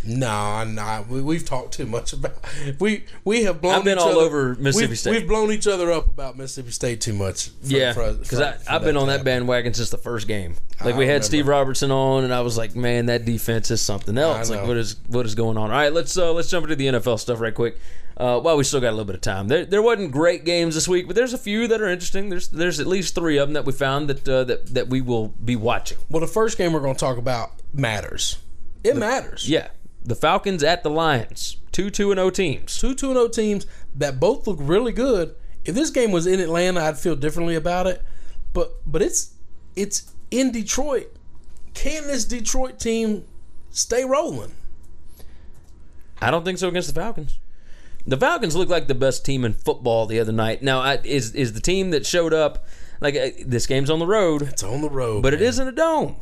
No, 0.04 0.64
no, 0.64 1.06
we, 1.08 1.22
we've 1.22 1.45
talked 1.45 1.74
too 1.74 1.86
much 1.86 2.14
about 2.14 2.34
we 2.80 3.06
we 3.24 3.43
have 3.43 3.62
blown. 3.62 3.76
I've 3.76 3.84
been 3.84 3.97
each 3.97 4.04
all 4.04 4.12
other- 4.12 4.22
over 4.22 4.56
Mississippi 4.56 4.89
we've, 4.91 4.99
State. 4.99 5.12
We've 5.12 5.28
blown 5.28 5.52
each 5.52 5.68
other 5.68 5.91
up 5.91 6.08
about 6.08 6.38
Mississippi 6.38 6.72
State 6.72 7.02
too 7.02 7.14
much. 7.14 7.49
for- 7.49 7.68
Yeah, 7.68 7.93
because 7.93 8.39
I've 8.68 8.82
been 8.84 8.97
on 8.97 9.08
that 9.08 9.14
happen. 9.14 9.26
bandwagon 9.26 9.74
since 9.74 9.89
the 9.91 9.97
first 9.97 10.28
game. 10.28 10.56
Like 10.84 10.95
I 10.95 10.97
we 10.97 11.06
had 11.06 11.12
remember. 11.14 11.24
Steve 11.26 11.47
Robertson 11.47 11.91
on, 11.91 12.24
and 12.24 12.34
I 12.34 12.41
was 12.41 12.58
like, 12.58 12.76
man, 12.76 13.06
that 13.08 13.26
defense 13.26 13.70
is 13.70 13.82
something 13.82 14.18
else. 14.18 14.49
Like 14.49 14.66
what 14.68 14.78
is 14.78 14.95
what 15.08 15.26
is 15.26 15.36
going 15.36 15.58
on? 15.58 15.66
All 15.70 15.78
right, 15.78 15.93
let's 15.93 16.18
uh, 16.18 16.34
let's 16.34 16.49
jump 16.49 16.64
into 16.64 16.76
the 16.76 16.88
NFL 16.88 17.20
stuff 17.20 17.39
right 17.39 17.54
quick. 17.54 17.78
Uh, 18.18 18.39
well, 18.43 18.56
we 18.58 18.64
still 18.64 18.82
got 18.82 18.89
a 18.89 18.91
little 18.91 19.06
bit 19.06 19.16
of 19.16 19.22
time. 19.22 19.47
There 19.47 19.66
there 19.66 19.82
wasn't 19.82 20.12
great 20.12 20.45
games 20.45 20.76
this 20.76 20.88
week, 20.88 21.08
but 21.08 21.16
there's 21.16 21.34
a 21.34 21.38
few 21.38 21.68
that 21.68 21.80
are 21.82 21.88
interesting. 21.88 22.30
There's 22.30 22.49
there's 22.49 22.80
at 22.80 22.88
least 22.88 23.16
three 23.16 23.38
of 23.38 23.47
them 23.47 23.54
that 23.54 23.66
we 23.66 23.72
found 23.74 24.10
that 24.10 24.28
uh, 24.28 24.43
that 24.45 24.74
that 24.74 24.88
we 24.89 25.02
will 25.02 25.30
be 25.30 25.56
watching. 25.56 25.97
Well, 26.10 26.20
the 26.22 26.28
first 26.28 26.58
game 26.58 26.74
we're 26.74 26.82
going 26.82 26.95
to 26.95 26.99
talk 26.99 27.18
about 27.18 27.52
matters. 27.74 28.38
It 28.84 28.95
matters. 28.97 29.47
Yeah, 29.49 29.68
the 30.04 30.16
Falcons 30.16 30.64
at 30.64 30.84
the 30.84 30.89
Lions, 30.89 31.58
two 31.72 31.89
two 31.89 32.12
and 32.12 32.20
O 32.20 32.30
teams. 32.30 32.78
two 32.78 32.95
two 32.95 33.10
and 33.10 33.18
O 33.18 33.28
teams 33.28 33.66
that 33.95 34.20
both 34.20 34.47
look 34.47 34.58
really 34.60 34.91
good. 34.91 35.36
If 35.64 35.76
this 35.76 35.89
game 35.91 36.12
was 36.12 36.26
in 36.26 36.39
Atlanta, 36.39 36.82
I'd 36.82 36.97
feel 36.97 37.16
differently 37.16 37.56
about 37.56 37.88
it. 37.88 38.02
But 38.54 38.72
but 38.86 39.02
it's 39.02 39.34
it's 39.76 40.14
in 40.32 40.52
Detroit. 40.52 41.14
Can 41.74 42.08
this 42.08 42.26
Detroit 42.26 42.80
team 42.80 43.26
stay 43.70 44.04
rolling? 44.04 44.54
I 46.22 46.30
don't 46.32 46.43
think 46.45 46.58
so 46.58 46.68
against 46.68 46.93
the 46.93 46.99
Falcons. 46.99 47.39
The 48.06 48.18
Falcons 48.18 48.56
look 48.56 48.70
like 48.70 48.88
the 48.88 48.95
best 48.95 49.24
team 49.26 49.45
in 49.45 49.54
football 49.54 50.06
the 50.08 50.20
other 50.20 50.32
night. 50.32 50.64
Now, 50.64 50.80
I, 50.80 50.99
is 51.04 51.34
is 51.36 51.54
the 51.54 51.60
team 51.62 51.91
that 51.91 52.06
showed 52.06 52.34
up 52.34 52.66
like 52.99 53.16
uh, 53.16 53.30
this 53.45 53.68
game's 53.68 53.89
on 53.89 53.99
the 53.99 54.08
road, 54.08 54.41
It's 54.43 54.64
on 54.64 54.82
the 54.82 54.89
road, 54.89 55.22
but 55.24 55.34
it 55.34 55.39
man. 55.39 55.49
isn't 55.49 55.68
a 55.68 55.72
dome, 55.72 56.16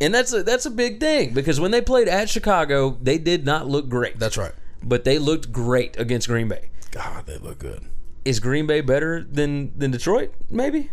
and 0.00 0.14
that's 0.14 0.32
a 0.32 0.42
that's 0.42 0.66
a 0.66 0.70
big 0.70 1.00
thing 1.00 1.34
because 1.34 1.60
when 1.60 1.70
they 1.70 1.80
played 1.80 2.08
at 2.08 2.28
Chicago, 2.28 2.98
they 3.02 3.18
did 3.18 3.44
not 3.44 3.68
look 3.68 3.88
great, 3.88 4.18
That's 4.18 4.36
right. 4.36 4.52
but 4.82 5.04
they 5.04 5.18
looked 5.18 5.52
great 5.52 5.98
against 5.98 6.28
Green 6.28 6.48
Bay. 6.48 6.70
God, 6.90 7.26
they 7.26 7.38
look 7.38 7.58
good. 7.58 7.84
Is 8.24 8.40
Green 8.40 8.66
Bay 8.66 8.80
better 8.80 9.22
than 9.22 9.76
than 9.78 9.90
Detroit? 9.90 10.32
Maybe. 10.50 10.90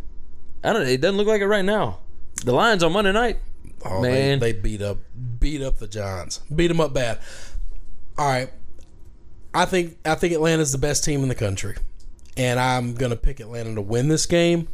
I 0.63 0.73
don't 0.73 0.83
know. 0.83 0.89
It 0.89 1.01
doesn't 1.01 1.17
look 1.17 1.27
like 1.27 1.41
it 1.41 1.47
right 1.47 1.65
now. 1.65 1.99
The 2.43 2.51
Lions 2.53 2.83
on 2.83 2.91
Monday 2.93 3.11
night. 3.11 3.39
Oh, 3.83 4.01
Man. 4.01 4.39
They, 4.39 4.51
they 4.51 4.59
beat 4.59 4.81
up 4.81 4.97
beat 5.39 5.61
up 5.61 5.77
the 5.77 5.87
Giants. 5.87 6.39
Beat 6.53 6.67
them 6.67 6.79
up 6.81 6.93
bad. 6.93 7.19
All 8.17 8.27
right. 8.27 8.49
I 9.53 9.65
think 9.65 9.97
I 10.05 10.15
think 10.15 10.33
Atlanta's 10.33 10.71
the 10.71 10.77
best 10.77 11.03
team 11.03 11.23
in 11.23 11.29
the 11.29 11.35
country. 11.35 11.75
And 12.37 12.59
I'm 12.59 12.93
going 12.93 13.09
to 13.09 13.15
pick 13.17 13.39
Atlanta 13.39 13.75
to 13.75 13.81
win 13.81 14.07
this 14.07 14.25
game, 14.25 14.69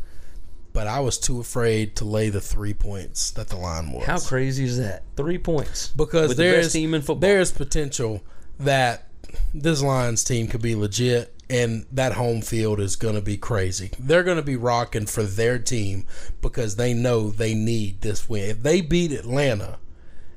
but 0.77 0.85
I 0.85 0.99
was 0.99 1.17
too 1.17 1.39
afraid 1.39 1.95
to 1.95 2.05
lay 2.05 2.29
the 2.29 2.39
3 2.39 2.75
points 2.75 3.31
that 3.31 3.47
the 3.47 3.55
line 3.55 3.91
was. 3.91 4.05
How 4.05 4.19
crazy 4.19 4.63
is 4.63 4.77
that? 4.77 5.01
Three 5.15 5.39
points 5.39 5.87
because 5.87 6.27
with 6.27 6.37
the 6.37 6.43
there's 6.43 6.65
best 6.65 6.75
team 6.75 6.93
in 6.93 7.01
football. 7.01 7.15
there's 7.15 7.51
potential 7.51 8.21
that 8.59 9.07
this 9.55 9.81
Lions 9.81 10.23
team 10.23 10.45
could 10.45 10.61
be 10.61 10.75
legit 10.75 11.33
and 11.49 11.87
that 11.91 12.13
home 12.13 12.43
field 12.43 12.79
is 12.79 12.95
going 12.95 13.15
to 13.15 13.23
be 13.23 13.37
crazy. 13.37 13.89
They're 13.97 14.21
going 14.21 14.37
to 14.37 14.43
be 14.43 14.55
rocking 14.55 15.07
for 15.07 15.23
their 15.23 15.57
team 15.57 16.05
because 16.43 16.75
they 16.75 16.93
know 16.93 17.31
they 17.31 17.55
need 17.55 18.01
this 18.01 18.29
win. 18.29 18.47
If 18.47 18.61
they 18.61 18.81
beat 18.81 19.11
Atlanta 19.11 19.79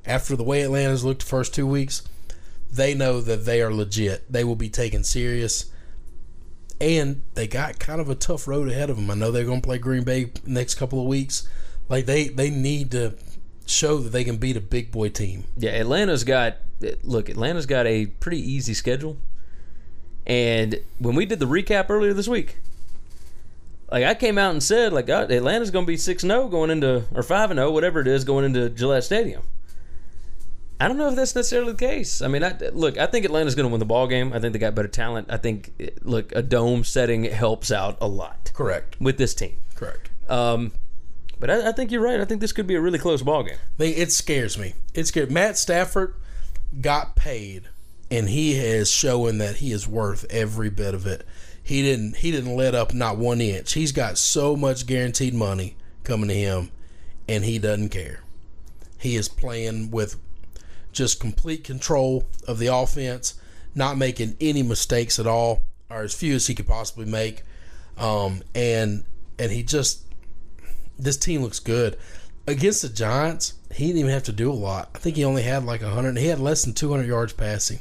after 0.07 0.37
the 0.37 0.43
way 0.43 0.63
Atlanta's 0.63 1.05
looked 1.05 1.21
the 1.21 1.29
first 1.29 1.55
2 1.55 1.67
weeks, 1.67 2.03
they 2.73 2.95
know 2.95 3.21
that 3.21 3.45
they 3.45 3.61
are 3.61 3.75
legit. 3.75 4.33
They 4.33 4.45
will 4.45 4.57
be 4.57 4.71
taken 4.71 5.05
serious. 5.05 5.67
And 6.81 7.23
they 7.35 7.47
got 7.47 7.79
kind 7.79 8.01
of 8.01 8.09
a 8.09 8.15
tough 8.15 8.49
road 8.49 8.69
ahead 8.69 8.89
of 8.89 8.97
them. 8.97 9.11
I 9.11 9.15
know 9.15 9.31
they're 9.31 9.45
going 9.45 9.61
to 9.61 9.67
play 9.67 9.79
Green 9.79 10.03
Bay 10.03 10.33
next 10.47 10.77
couple 10.77 10.99
of 11.01 11.07
weeks. 11.07 11.47
Like 11.91 12.07
they 12.07 12.29
they 12.29 12.51
need 12.51 12.93
to 12.93 13.15
show 13.67 13.99
that 13.99 14.11
they 14.11 14.25
can 14.25 14.37
beat 14.37 14.57
a 14.57 14.61
big 14.61 14.91
boy 14.91 15.09
team. 15.09 15.45
Yeah, 15.57 15.73
Atlanta's 15.73 16.25
got 16.25 16.57
look. 17.03 17.29
Atlanta's 17.29 17.67
got 17.67 17.87
a 17.87 18.07
pretty 18.07 18.39
easy 18.39 18.75
schedule, 18.75 19.17
and 20.27 20.81
when 20.99 21.15
we 21.17 21.27
did 21.27 21.41
the 21.41 21.47
recap 21.47 21.91
earlier 21.91 22.15
this 22.15 22.29
week, 22.29 22.59
like 23.91 24.05
I 24.05 24.15
came 24.15 24.39
out 24.39 24.53
and 24.53 24.63
said, 24.63 24.93
like 24.93 25.07
God, 25.07 25.31
Atlanta's 25.31 25.71
going 25.71 25.85
to 25.85 25.91
be 25.91 25.97
six 25.97 26.23
zero 26.23 26.43
oh 26.43 26.49
going 26.49 26.71
into 26.71 27.05
or 27.13 27.23
five 27.23 27.51
and 27.51 27.59
zero, 27.59 27.71
whatever 27.71 28.01
it 28.01 28.09
is, 28.09 28.25
going 28.25 28.45
into 28.45 28.71
Gillette 28.71 29.05
Stadium. 29.05 29.43
I 30.81 30.89
don't 30.89 30.97
know 30.97 31.09
if 31.09 31.15
that's 31.15 31.35
necessarily 31.35 31.73
the 31.73 31.79
case. 31.79 32.23
I 32.23 32.29
mean, 32.29 32.43
I, 32.43 32.57
look, 32.73 32.97
I 32.97 33.05
think 33.05 33.27
Atlanta's 33.27 33.55
going 33.55 33.69
to 33.69 33.71
win 33.71 33.81
the 33.81 33.85
ball 33.85 34.07
game. 34.07 34.33
I 34.33 34.41
think 34.41 34.55
they 34.55 34.59
got 34.59 34.75
better 34.75 34.89
talent. 34.89 35.29
I 35.31 35.37
think, 35.37 35.95
look, 36.01 36.33
a 36.35 36.41
dome 36.41 36.85
setting 36.85 37.25
helps 37.25 37.71
out 37.71 37.99
a 38.01 38.09
lot 38.09 38.51
Correct. 38.55 38.97
with 38.99 39.19
this 39.19 39.35
team. 39.35 39.61
Correct. 39.75 40.09
Um, 40.31 40.73
but 41.39 41.51
I, 41.51 41.69
I 41.69 41.73
think 41.73 41.91
you're 41.91 42.03
right. 42.03 42.19
I 42.19 42.25
think 42.25 42.41
this 42.41 42.53
could 42.53 42.67
be 42.67 42.77
a 42.77 42.81
really 42.81 42.99
close 42.99 43.21
ball 43.21 43.43
game. 43.43 43.59
They, 43.77 43.91
it 43.91 44.11
scares 44.11 44.57
me. 44.57 44.73
It 44.95 45.07
scares 45.07 45.29
Matt 45.29 45.59
Stafford 45.59 46.15
got 46.81 47.15
paid, 47.15 47.69
and 48.11 48.31
he 48.31 48.53
is 48.53 48.91
showing 48.91 49.37
that 49.39 49.57
he 49.57 49.73
is 49.73 49.87
worth 49.87 50.25
every 50.31 50.71
bit 50.71 50.95
of 50.95 51.07
it. 51.07 51.27
He 51.63 51.83
didn't. 51.83 52.17
He 52.17 52.31
didn't 52.31 52.57
let 52.57 52.75
up 52.75 52.95
not 52.95 53.19
one 53.19 53.41
inch. 53.41 53.75
He's 53.75 53.93
got 53.93 54.17
so 54.17 54.57
much 54.57 54.87
guaranteed 54.87 55.35
money 55.35 55.77
coming 56.05 56.29
to 56.29 56.35
him, 56.35 56.71
and 57.29 57.45
he 57.45 57.59
doesn't 57.59 57.91
care. 57.91 58.21
He 58.99 59.17
is 59.17 59.29
playing 59.29 59.91
with 59.91 60.17
just 60.93 61.21
complete 61.21 61.65
control 61.65 62.25
of 62.47 62.59
the 62.59 62.67
offense, 62.67 63.35
not 63.75 63.97
making 63.97 64.37
any 64.41 64.63
mistakes 64.63 65.19
at 65.19 65.27
all, 65.27 65.63
or 65.89 66.03
as 66.03 66.15
few 66.15 66.35
as 66.35 66.47
he 66.47 66.55
could 66.55 66.67
possibly 66.67 67.05
make. 67.07 67.43
Um, 67.97 68.43
and 68.55 69.05
and 69.39 69.53
he 69.53 69.63
just 69.63 70.03
this 70.99 71.17
team 71.17 71.43
looks 71.43 71.59
good. 71.59 71.97
Against 72.47 72.83
the 72.83 72.89
Giants, 72.89 73.55
he 73.73 73.87
didn't 73.87 74.01
even 74.01 74.11
have 74.13 74.25
to 74.25 74.33
do 74.33 74.51
a 74.51 74.55
lot. 74.55 74.91
I 74.95 74.99
think 74.99 75.17
he 75.17 75.25
only 75.25 75.43
had 75.43 75.65
like 75.65 75.83
100. 75.83 76.17
He 76.19 76.27
had 76.27 76.39
less 76.41 76.65
than 76.65 76.75
200 76.75 77.07
yards 77.07 77.33
passing. 77.33 77.81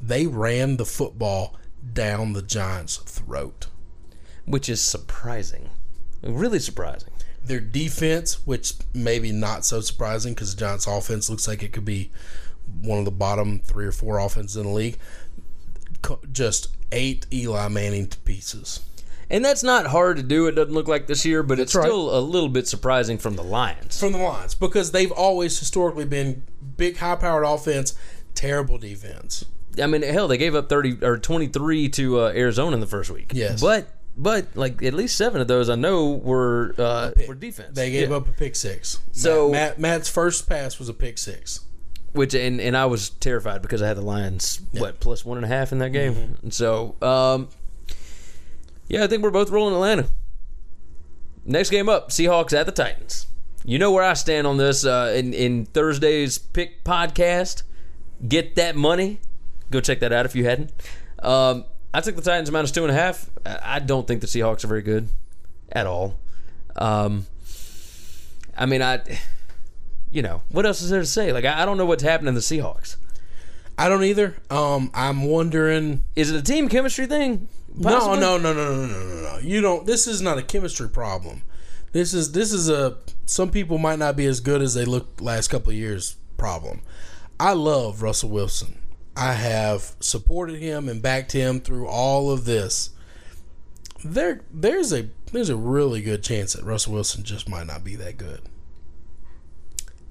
They 0.00 0.26
ran 0.26 0.76
the 0.76 0.84
football 0.86 1.56
down 1.92 2.32
the 2.32 2.42
Giants' 2.42 2.96
throat. 2.96 3.66
which 4.46 4.68
is 4.68 4.80
surprising, 4.80 5.68
really 6.22 6.58
surprising. 6.58 7.10
Their 7.44 7.60
defense, 7.60 8.46
which 8.46 8.72
maybe 8.94 9.30
not 9.30 9.64
so 9.64 9.80
surprising 9.80 10.32
because 10.34 10.54
the 10.54 10.60
Giants' 10.60 10.86
offense 10.86 11.28
looks 11.28 11.46
like 11.46 11.62
it 11.62 11.72
could 11.72 11.84
be 11.84 12.10
one 12.82 12.98
of 12.98 13.04
the 13.04 13.10
bottom 13.10 13.60
three 13.60 13.86
or 13.86 13.92
four 13.92 14.18
offenses 14.18 14.56
in 14.56 14.64
the 14.64 14.72
league, 14.72 14.98
just 16.32 16.68
ate 16.92 17.26
Eli 17.32 17.68
Manning 17.68 18.06
to 18.08 18.18
pieces. 18.18 18.80
And 19.30 19.44
that's 19.44 19.62
not 19.62 19.86
hard 19.86 20.16
to 20.16 20.22
do. 20.22 20.46
It 20.46 20.52
doesn't 20.52 20.72
look 20.72 20.88
like 20.88 21.06
this 21.06 21.24
year, 21.26 21.42
but 21.42 21.60
it's 21.60 21.74
right. 21.74 21.84
still 21.84 22.16
a 22.16 22.20
little 22.20 22.48
bit 22.48 22.66
surprising 22.66 23.18
from 23.18 23.36
the 23.36 23.42
Lions. 23.42 24.00
from 24.00 24.12
the 24.12 24.18
Lions 24.18 24.54
because 24.54 24.90
they've 24.92 25.12
always 25.12 25.58
historically 25.58 26.06
been 26.06 26.44
big, 26.78 26.96
high-powered 26.96 27.44
offense, 27.44 27.94
terrible 28.34 28.78
defense. 28.78 29.44
I 29.82 29.86
mean, 29.86 30.00
hell, 30.02 30.28
they 30.28 30.38
gave 30.38 30.54
up 30.54 30.68
thirty 30.68 30.96
or 31.02 31.18
twenty 31.18 31.46
three 31.46 31.88
to 31.90 32.20
uh, 32.20 32.32
Arizona 32.34 32.74
in 32.74 32.80
the 32.80 32.86
first 32.86 33.10
week. 33.10 33.32
Yes. 33.34 33.60
but 33.60 33.88
but 34.16 34.46
like 34.56 34.82
at 34.82 34.94
least 34.94 35.16
seven 35.16 35.40
of 35.40 35.46
those 35.46 35.68
I 35.68 35.76
know 35.76 36.10
were 36.10 36.74
uh, 36.78 37.10
were 37.28 37.34
defense. 37.34 37.76
They 37.76 37.90
gave 37.90 38.10
Yeah. 38.10 38.16
up 38.16 38.28
a 38.28 38.32
pick 38.32 38.56
six. 38.56 38.98
So- 39.12 39.50
Matt, 39.50 39.78
Matt, 39.78 39.78
Matt's 39.78 40.08
first 40.08 40.48
pass 40.48 40.78
was 40.78 40.88
a 40.88 40.94
pick 40.94 41.18
six. 41.18 41.60
Which 42.18 42.34
and 42.34 42.60
and 42.60 42.76
I 42.76 42.84
was 42.86 43.08
terrified 43.10 43.62
because 43.62 43.80
I 43.80 43.86
had 43.88 43.96
the 43.96 44.02
Lions 44.02 44.60
what 44.72 45.00
plus 45.00 45.24
one 45.24 45.38
and 45.38 45.44
a 45.44 45.48
half 45.48 45.72
in 45.72 45.78
that 45.78 45.90
game, 45.92 46.14
Mm-hmm. 46.14 46.32
and 46.42 46.52
so 46.54 46.94
um, 47.00 47.48
yeah, 48.88 49.04
I 49.04 49.06
think 49.06 49.22
we're 49.22 49.30
both 49.30 49.50
rolling 49.50 49.74
Atlanta. 49.74 50.08
Next 51.44 51.70
game 51.70 51.88
up, 51.88 52.10
Seahawks 52.10 52.52
at 52.52 52.66
the 52.66 52.72
Titans. 52.72 53.26
You 53.64 53.78
know 53.78 53.90
where 53.90 54.04
I 54.04 54.12
stand 54.14 54.46
on 54.46 54.56
this 54.58 54.84
uh, 54.84 55.12
in 55.16 55.32
in 55.32 55.64
Thursday's 55.66 56.36
pick 56.38 56.84
podcast. 56.84 57.62
Get 58.26 58.56
that 58.56 58.76
money. 58.76 59.20
Go 59.70 59.80
check 59.80 60.00
that 60.00 60.12
out 60.12 60.26
if 60.26 60.34
you 60.34 60.44
hadn't. 60.44 60.72
Um, 61.22 61.64
I 61.94 62.00
took 62.00 62.16
the 62.16 62.22
Titans 62.22 62.50
minus 62.50 62.70
two 62.70 62.82
and 62.84 62.90
a 62.90 62.94
half. 62.94 63.30
I 63.46 63.58
I 63.62 63.78
don't 63.78 64.06
think 64.06 64.20
the 64.20 64.26
Seahawks 64.26 64.64
are 64.64 64.68
very 64.68 64.82
good 64.82 65.08
at 65.72 65.86
all. 65.86 66.18
Um, 66.76 67.26
I 68.56 68.66
mean, 68.66 68.82
I 68.82 69.00
you 70.10 70.22
know, 70.22 70.42
what 70.50 70.66
else 70.66 70.82
is 70.82 70.90
there 70.90 71.00
to 71.00 71.06
say? 71.06 71.32
Like, 71.32 71.44
I, 71.44 71.62
I 71.62 71.64
don't 71.64 71.78
know 71.78 71.86
what's 71.86 72.02
happening 72.02 72.34
to 72.34 72.40
the 72.40 72.44
Seahawks. 72.44 72.96
I 73.76 73.88
don't 73.88 74.04
either. 74.04 74.34
Um, 74.50 74.90
I'm 74.92 75.24
wondering. 75.24 76.04
Is 76.16 76.30
it 76.32 76.38
a 76.38 76.42
team 76.42 76.68
chemistry 76.68 77.06
thing? 77.06 77.48
No, 77.74 77.90
Possibly? 77.90 78.20
no, 78.20 78.36
no, 78.38 78.52
no, 78.52 78.74
no, 78.74 78.86
no, 78.86 79.06
no, 79.06 79.20
no. 79.22 79.38
You 79.38 79.60
don't. 79.60 79.86
This 79.86 80.06
is 80.06 80.20
not 80.20 80.38
a 80.38 80.42
chemistry 80.42 80.88
problem. 80.88 81.42
This 81.92 82.12
is 82.12 82.32
this 82.32 82.52
is 82.52 82.68
a. 82.68 82.96
Some 83.26 83.50
people 83.50 83.78
might 83.78 83.98
not 83.98 84.16
be 84.16 84.26
as 84.26 84.40
good 84.40 84.62
as 84.62 84.74
they 84.74 84.84
looked 84.84 85.20
last 85.20 85.48
couple 85.48 85.70
of 85.70 85.76
years. 85.76 86.16
Problem. 86.36 86.80
I 87.38 87.52
love 87.52 88.02
Russell 88.02 88.30
Wilson. 88.30 88.78
I 89.16 89.32
have 89.34 89.94
supported 90.00 90.60
him 90.60 90.88
and 90.88 91.02
backed 91.02 91.32
him 91.32 91.60
through 91.60 91.86
all 91.86 92.30
of 92.30 92.44
this. 92.44 92.90
There, 94.04 94.40
there's 94.52 94.92
a 94.92 95.08
there's 95.32 95.50
a 95.50 95.56
really 95.56 96.00
good 96.00 96.22
chance 96.22 96.52
that 96.54 96.64
Russell 96.64 96.94
Wilson 96.94 97.22
just 97.24 97.48
might 97.48 97.66
not 97.66 97.84
be 97.84 97.96
that 97.96 98.16
good. 98.16 98.42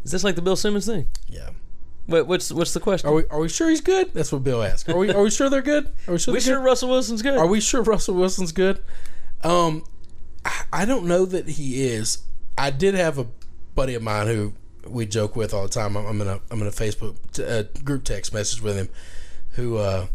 Is 0.07 0.11
this 0.11 0.23
like 0.23 0.35
the 0.35 0.41
Bill 0.41 0.55
Simmons 0.55 0.85
thing? 0.85 1.05
Yeah. 1.27 1.49
Wait, 2.07 2.21
what's 2.27 2.49
what's 2.49 2.73
the 2.73 2.79
question? 2.79 3.09
Are 3.09 3.13
we 3.13 3.25
are 3.29 3.39
we 3.41 3.49
sure 3.49 3.69
he's 3.69 3.81
good? 3.81 4.13
That's 4.13 4.31
what 4.31 4.41
Bill 4.41 4.63
asked. 4.63 4.87
Are 4.87 4.97
we 4.97 5.11
are 5.11 5.21
we 5.21 5.29
sure 5.29 5.49
they're 5.49 5.61
good? 5.61 5.87
Are 6.07 6.13
we 6.13 6.17
sure 6.17 6.33
we 6.33 6.39
sure 6.39 6.59
good? 6.59 6.63
Russell 6.63 6.87
Wilson's 6.87 7.21
good? 7.21 7.37
Are 7.37 7.45
we 7.45 7.59
sure 7.59 7.83
Russell 7.83 8.15
Wilson's 8.15 8.53
good? 8.53 8.81
Um, 9.43 9.83
I- 10.45 10.63
I 10.71 10.85
don't 10.85 11.07
know 11.07 11.25
that 11.25 11.49
he 11.49 11.83
is. 11.85 12.19
I 12.57 12.69
did 12.71 12.95
have 12.95 13.17
a 13.17 13.27
buddy 13.75 13.95
of 13.95 14.01
mine 14.01 14.27
who 14.27 14.53
we 14.87 15.05
joke 15.05 15.35
with 15.35 15.53
all 15.53 15.63
the 15.63 15.67
time. 15.69 15.97
I'm, 15.97 16.05
I'm 16.05 16.21
in 16.21 16.27
a 16.29 16.39
I'm 16.49 16.61
in 16.61 16.67
a 16.67 16.71
Facebook 16.71 17.17
t- 17.33 17.43
uh, 17.43 17.63
group 17.83 18.05
text 18.05 18.33
message 18.33 18.61
with 18.61 18.77
him, 18.77 18.87
who 19.55 19.75
uh, 19.75 20.07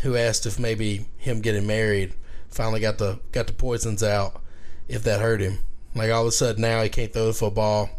who 0.00 0.16
asked 0.16 0.46
if 0.46 0.58
maybe 0.58 1.04
him 1.18 1.42
getting 1.42 1.66
married 1.66 2.14
finally 2.48 2.80
got 2.80 2.96
the 2.96 3.20
got 3.32 3.46
the 3.46 3.52
poisons 3.52 4.02
out, 4.02 4.40
if 4.88 5.02
that 5.02 5.20
hurt 5.20 5.42
him. 5.42 5.58
Like 5.94 6.10
all 6.10 6.22
of 6.22 6.28
a 6.28 6.32
sudden 6.32 6.62
now 6.62 6.82
he 6.82 6.88
can't 6.88 7.12
throw 7.12 7.26
the 7.26 7.34
football, 7.34 7.90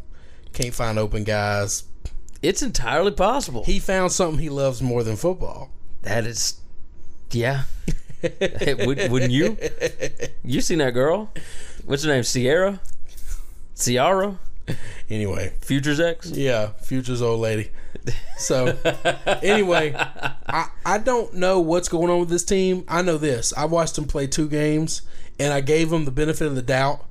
can't 0.53 0.73
find 0.73 0.97
open 0.99 1.23
guys. 1.23 1.83
It's 2.41 2.61
entirely 2.61 3.11
possible. 3.11 3.63
He 3.63 3.79
found 3.79 4.11
something 4.11 4.39
he 4.39 4.49
loves 4.49 4.81
more 4.81 5.03
than 5.03 5.15
football. 5.15 5.71
that 6.03 6.25
is, 6.25 6.59
yeah. 7.31 7.63
Would, 8.21 9.11
wouldn't 9.11 9.31
you? 9.31 9.57
You 10.43 10.61
seen 10.61 10.77
that 10.79 10.91
girl? 10.91 11.31
What's 11.85 12.03
her 12.03 12.09
name? 12.09 12.23
Sierra? 12.23 12.79
Ciara? 13.75 14.39
Anyway, 15.09 15.53
Future's 15.61 15.99
ex? 15.99 16.31
Yeah, 16.31 16.69
Future's 16.81 17.21
old 17.21 17.41
lady. 17.41 17.71
So, 18.37 18.77
anyway, 19.41 19.93
I, 19.95 20.67
I 20.85 20.97
don't 20.97 21.33
know 21.33 21.59
what's 21.59 21.87
going 21.89 22.09
on 22.09 22.19
with 22.21 22.29
this 22.29 22.43
team. 22.43 22.83
I 22.87 23.01
know 23.01 23.17
this. 23.17 23.53
I 23.55 23.65
watched 23.65 23.95
them 23.95 24.05
play 24.05 24.27
two 24.27 24.47
games, 24.49 25.01
and 25.39 25.53
I 25.53 25.61
gave 25.61 25.89
them 25.89 26.05
the 26.05 26.11
benefit 26.11 26.47
of 26.47 26.55
the 26.55 26.61
doubt 26.61 27.05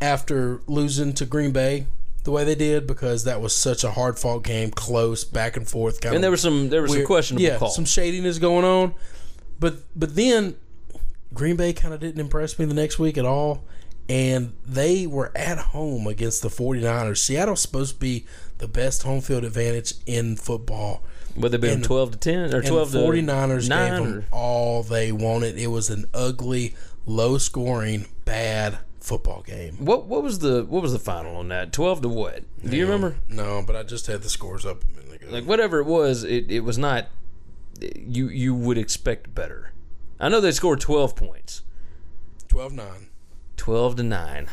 after 0.00 0.60
losing 0.66 1.12
to 1.14 1.26
Green 1.26 1.52
Bay 1.52 1.86
the 2.24 2.30
way 2.30 2.42
they 2.44 2.54
did 2.54 2.86
because 2.86 3.24
that 3.24 3.40
was 3.40 3.54
such 3.54 3.84
a 3.84 3.90
hard 3.92 4.18
fought 4.18 4.44
game, 4.44 4.70
close, 4.70 5.24
back 5.24 5.56
and 5.56 5.68
forth. 5.68 6.00
Kind 6.00 6.14
And 6.16 6.24
there 6.24 6.30
was 6.30 6.40
some 6.40 6.68
there 6.70 6.82
was 6.82 6.90
some 6.90 6.98
weird- 6.98 7.06
questionable 7.06 7.42
yeah, 7.44 7.58
calls. 7.58 7.74
some 7.76 7.84
shadiness 7.84 8.38
going 8.38 8.64
on. 8.64 8.94
But 9.60 9.76
but 9.94 10.14
then 10.16 10.56
Green 11.32 11.56
Bay 11.56 11.72
kind 11.72 11.94
of 11.94 12.00
didn't 12.00 12.20
impress 12.20 12.58
me 12.58 12.64
the 12.64 12.74
next 12.74 12.98
week 12.98 13.16
at 13.18 13.24
all. 13.24 13.64
And 14.06 14.52
they 14.66 15.06
were 15.06 15.32
at 15.34 15.56
home 15.58 16.06
against 16.06 16.42
the 16.42 16.48
49ers. 16.50 17.18
Seattle's 17.18 17.62
supposed 17.62 17.94
to 17.94 18.00
be 18.00 18.26
the 18.58 18.68
best 18.68 19.02
home 19.02 19.22
field 19.22 19.44
advantage 19.44 19.94
in 20.04 20.36
football. 20.36 21.02
Would 21.36 21.52
they 21.52 21.56
been 21.56 21.70
and 21.76 21.84
twelve 21.84 22.10
to 22.12 22.18
ten 22.18 22.54
or 22.54 22.60
twelve 22.62 22.92
the 22.92 23.00
to 23.00 23.06
49ers 23.06 23.68
nine? 23.68 23.92
gave 23.92 24.00
or- 24.00 24.10
them 24.12 24.24
all 24.30 24.82
they 24.82 25.10
wanted. 25.10 25.58
It 25.58 25.68
was 25.68 25.88
an 25.90 26.04
ugly, 26.12 26.74
low 27.06 27.38
scoring, 27.38 28.06
bad 28.26 28.78
football 29.04 29.42
game. 29.42 29.76
What 29.84 30.06
what 30.06 30.22
was 30.22 30.38
the 30.38 30.64
what 30.64 30.82
was 30.82 30.92
the 30.92 30.98
final 30.98 31.36
on 31.36 31.48
that? 31.48 31.72
Twelve 31.72 32.00
to 32.02 32.08
what? 32.08 32.42
Do 32.64 32.76
you 32.76 32.84
remember? 32.86 33.16
No, 33.28 33.62
but 33.64 33.76
I 33.76 33.82
just 33.82 34.06
had 34.06 34.22
the 34.22 34.30
scores 34.30 34.64
up 34.64 34.82
a 34.84 34.96
minute 34.98 35.22
ago. 35.22 35.30
Like 35.30 35.44
whatever 35.44 35.78
it 35.78 35.84
was, 35.86 36.24
it, 36.24 36.50
it 36.50 36.60
was 36.60 36.78
not. 36.78 37.08
You 37.80 38.28
you 38.28 38.54
would 38.54 38.78
expect 38.78 39.34
better. 39.34 39.72
I 40.18 40.28
know 40.28 40.40
they 40.40 40.52
scored 40.52 40.80
twelve 40.80 41.14
points, 41.16 41.62
12 42.48 42.72
9. 42.72 42.86
twelve 43.56 43.96
to 43.96 44.02
nine. 44.02 44.48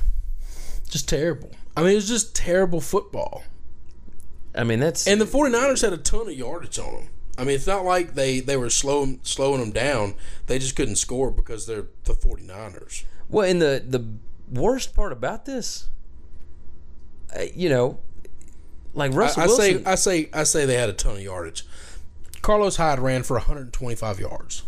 Just 0.89 1.07
terrible. 1.07 1.51
I 1.77 1.81
mean, 1.81 1.91
it 1.91 1.95
was 1.95 2.07
just 2.09 2.35
terrible 2.35 2.81
football. 2.81 3.43
I 4.53 4.65
mean 4.65 4.81
that's 4.81 5.07
And 5.07 5.21
the 5.21 5.25
49ers 5.25 5.81
had 5.81 5.93
a 5.93 5.97
ton 5.97 6.27
of 6.27 6.33
yardage 6.33 6.77
on 6.77 6.93
them. 6.93 7.09
I 7.37 7.45
mean, 7.45 7.55
it's 7.55 7.67
not 7.67 7.85
like 7.85 8.15
they, 8.15 8.41
they 8.41 8.57
were 8.57 8.69
slow, 8.69 9.17
slowing 9.23 9.61
them 9.61 9.71
down. 9.71 10.15
They 10.47 10.59
just 10.59 10.75
couldn't 10.75 10.97
score 10.97 11.31
because 11.31 11.65
they're 11.65 11.85
the 12.03 12.13
49ers. 12.13 13.05
well. 13.29 13.49
And 13.49 13.61
the 13.61 13.81
the 13.87 14.05
worst 14.51 14.95
part 14.95 15.11
about 15.11 15.45
this, 15.45 15.89
uh, 17.35 17.43
you 17.55 17.69
know, 17.69 17.99
like 18.93 19.13
Russell 19.13 19.43
I 19.43 19.47
say 19.47 19.73
Wilson. 19.73 19.87
I 19.87 19.95
say 19.95 20.29
I 20.33 20.43
say 20.43 20.65
they 20.65 20.75
had 20.75 20.89
a 20.89 20.93
ton 20.93 21.15
of 21.15 21.21
yardage. 21.21 21.65
Carlos 22.41 22.77
Hyde 22.77 22.99
ran 22.99 23.23
for 23.23 23.35
125 23.35 24.19
yards. 24.19 24.63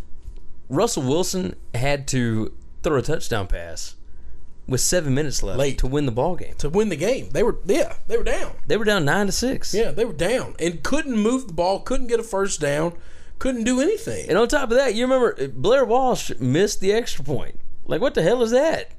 Russell 0.69 1.03
Wilson 1.03 1.55
had 1.73 2.07
to 2.09 2.53
throw 2.83 2.97
a 2.97 3.01
touchdown 3.01 3.47
pass 3.47 3.95
with 4.67 4.79
seven 4.79 5.13
minutes 5.13 5.43
left 5.43 5.59
Late. 5.59 5.77
to 5.79 5.87
win 5.87 6.05
the 6.05 6.11
ball 6.11 6.35
game. 6.35 6.55
to 6.59 6.69
win 6.69 6.89
the 6.89 6.95
game. 6.95 7.29
They 7.31 7.43
were 7.43 7.57
yeah, 7.65 7.95
they 8.07 8.17
were 8.17 8.23
down. 8.23 8.53
They 8.67 8.77
were 8.77 8.85
down 8.85 9.05
nine 9.05 9.25
to 9.25 9.31
six. 9.31 9.73
Yeah, 9.73 9.91
they 9.91 10.05
were 10.05 10.13
down 10.13 10.55
and 10.59 10.83
couldn't 10.83 11.17
move 11.17 11.47
the 11.47 11.53
ball, 11.53 11.81
couldn't 11.81 12.07
get 12.07 12.19
a 12.19 12.23
first 12.23 12.61
down, 12.61 12.93
couldn't 13.39 13.65
do 13.65 13.81
anything. 13.81 14.29
And 14.29 14.37
on 14.37 14.47
top 14.47 14.71
of 14.71 14.77
that, 14.77 14.95
you 14.95 15.03
remember 15.03 15.35
uh, 15.39 15.47
Blair 15.47 15.83
Walsh 15.83 16.31
missed 16.39 16.79
the 16.79 16.93
extra 16.93 17.25
point. 17.25 17.59
Like, 17.85 17.99
what 17.99 18.13
the 18.13 18.21
hell 18.21 18.41
is 18.41 18.51
that? 18.51 18.91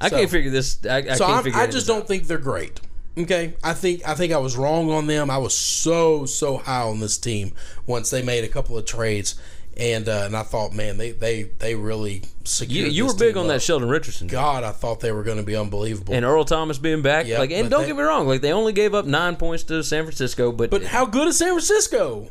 I 0.00 0.08
So- 0.10 0.16
can't 0.18 0.30
figure 0.30 0.50
this. 0.50 0.78
I, 0.88 0.96
I 1.10 1.14
so 1.14 1.42
figure 1.42 1.58
I 1.58 1.66
just 1.66 1.86
don't 1.86 2.02
out. 2.02 2.08
think 2.08 2.26
they're 2.26 2.38
great. 2.38 2.80
Okay, 3.16 3.54
I 3.62 3.74
think 3.74 4.06
I 4.08 4.14
think 4.14 4.32
I 4.32 4.38
was 4.38 4.56
wrong 4.56 4.90
on 4.90 5.06
them. 5.06 5.30
I 5.30 5.38
was 5.38 5.56
so 5.56 6.26
so 6.26 6.56
high 6.58 6.82
on 6.82 6.98
this 7.00 7.16
team 7.16 7.52
once 7.86 8.10
they 8.10 8.22
made 8.22 8.42
a 8.42 8.48
couple 8.48 8.76
of 8.76 8.86
trades, 8.86 9.36
and 9.76 10.08
uh, 10.08 10.22
and 10.26 10.36
I 10.36 10.42
thought, 10.42 10.72
man, 10.72 10.96
they 10.98 11.12
they 11.12 11.44
they 11.60 11.76
really 11.76 12.14
You, 12.14 12.22
secured. 12.42 12.92
you 12.92 13.04
this 13.04 13.12
were 13.12 13.18
big 13.20 13.36
on 13.36 13.46
that. 13.46 13.62
Sheldon 13.62 13.88
Richardson. 13.88 14.26
God, 14.26 14.64
I 14.64 14.72
thought 14.72 14.98
they 14.98 15.12
were 15.12 15.22
going 15.22 15.36
to 15.36 15.44
be 15.44 15.54
unbelievable. 15.54 16.12
And 16.12 16.24
Earl 16.24 16.44
Thomas 16.44 16.78
being 16.78 17.02
back. 17.02 17.28
Yeah, 17.28 17.38
like, 17.38 17.52
and 17.52 17.70
don't 17.70 17.82
they- 17.82 17.86
get 17.86 17.96
me 17.96 18.02
wrong. 18.02 18.26
Like, 18.26 18.40
they 18.40 18.52
only 18.52 18.72
gave 18.72 18.94
up 18.94 19.06
nine 19.06 19.36
points 19.36 19.62
to 19.64 19.84
San 19.84 20.02
Francisco, 20.02 20.50
but, 20.50 20.70
but 20.70 20.82
how 20.82 21.06
good 21.06 21.28
is 21.28 21.38
San 21.38 21.50
Francisco? 21.50 22.30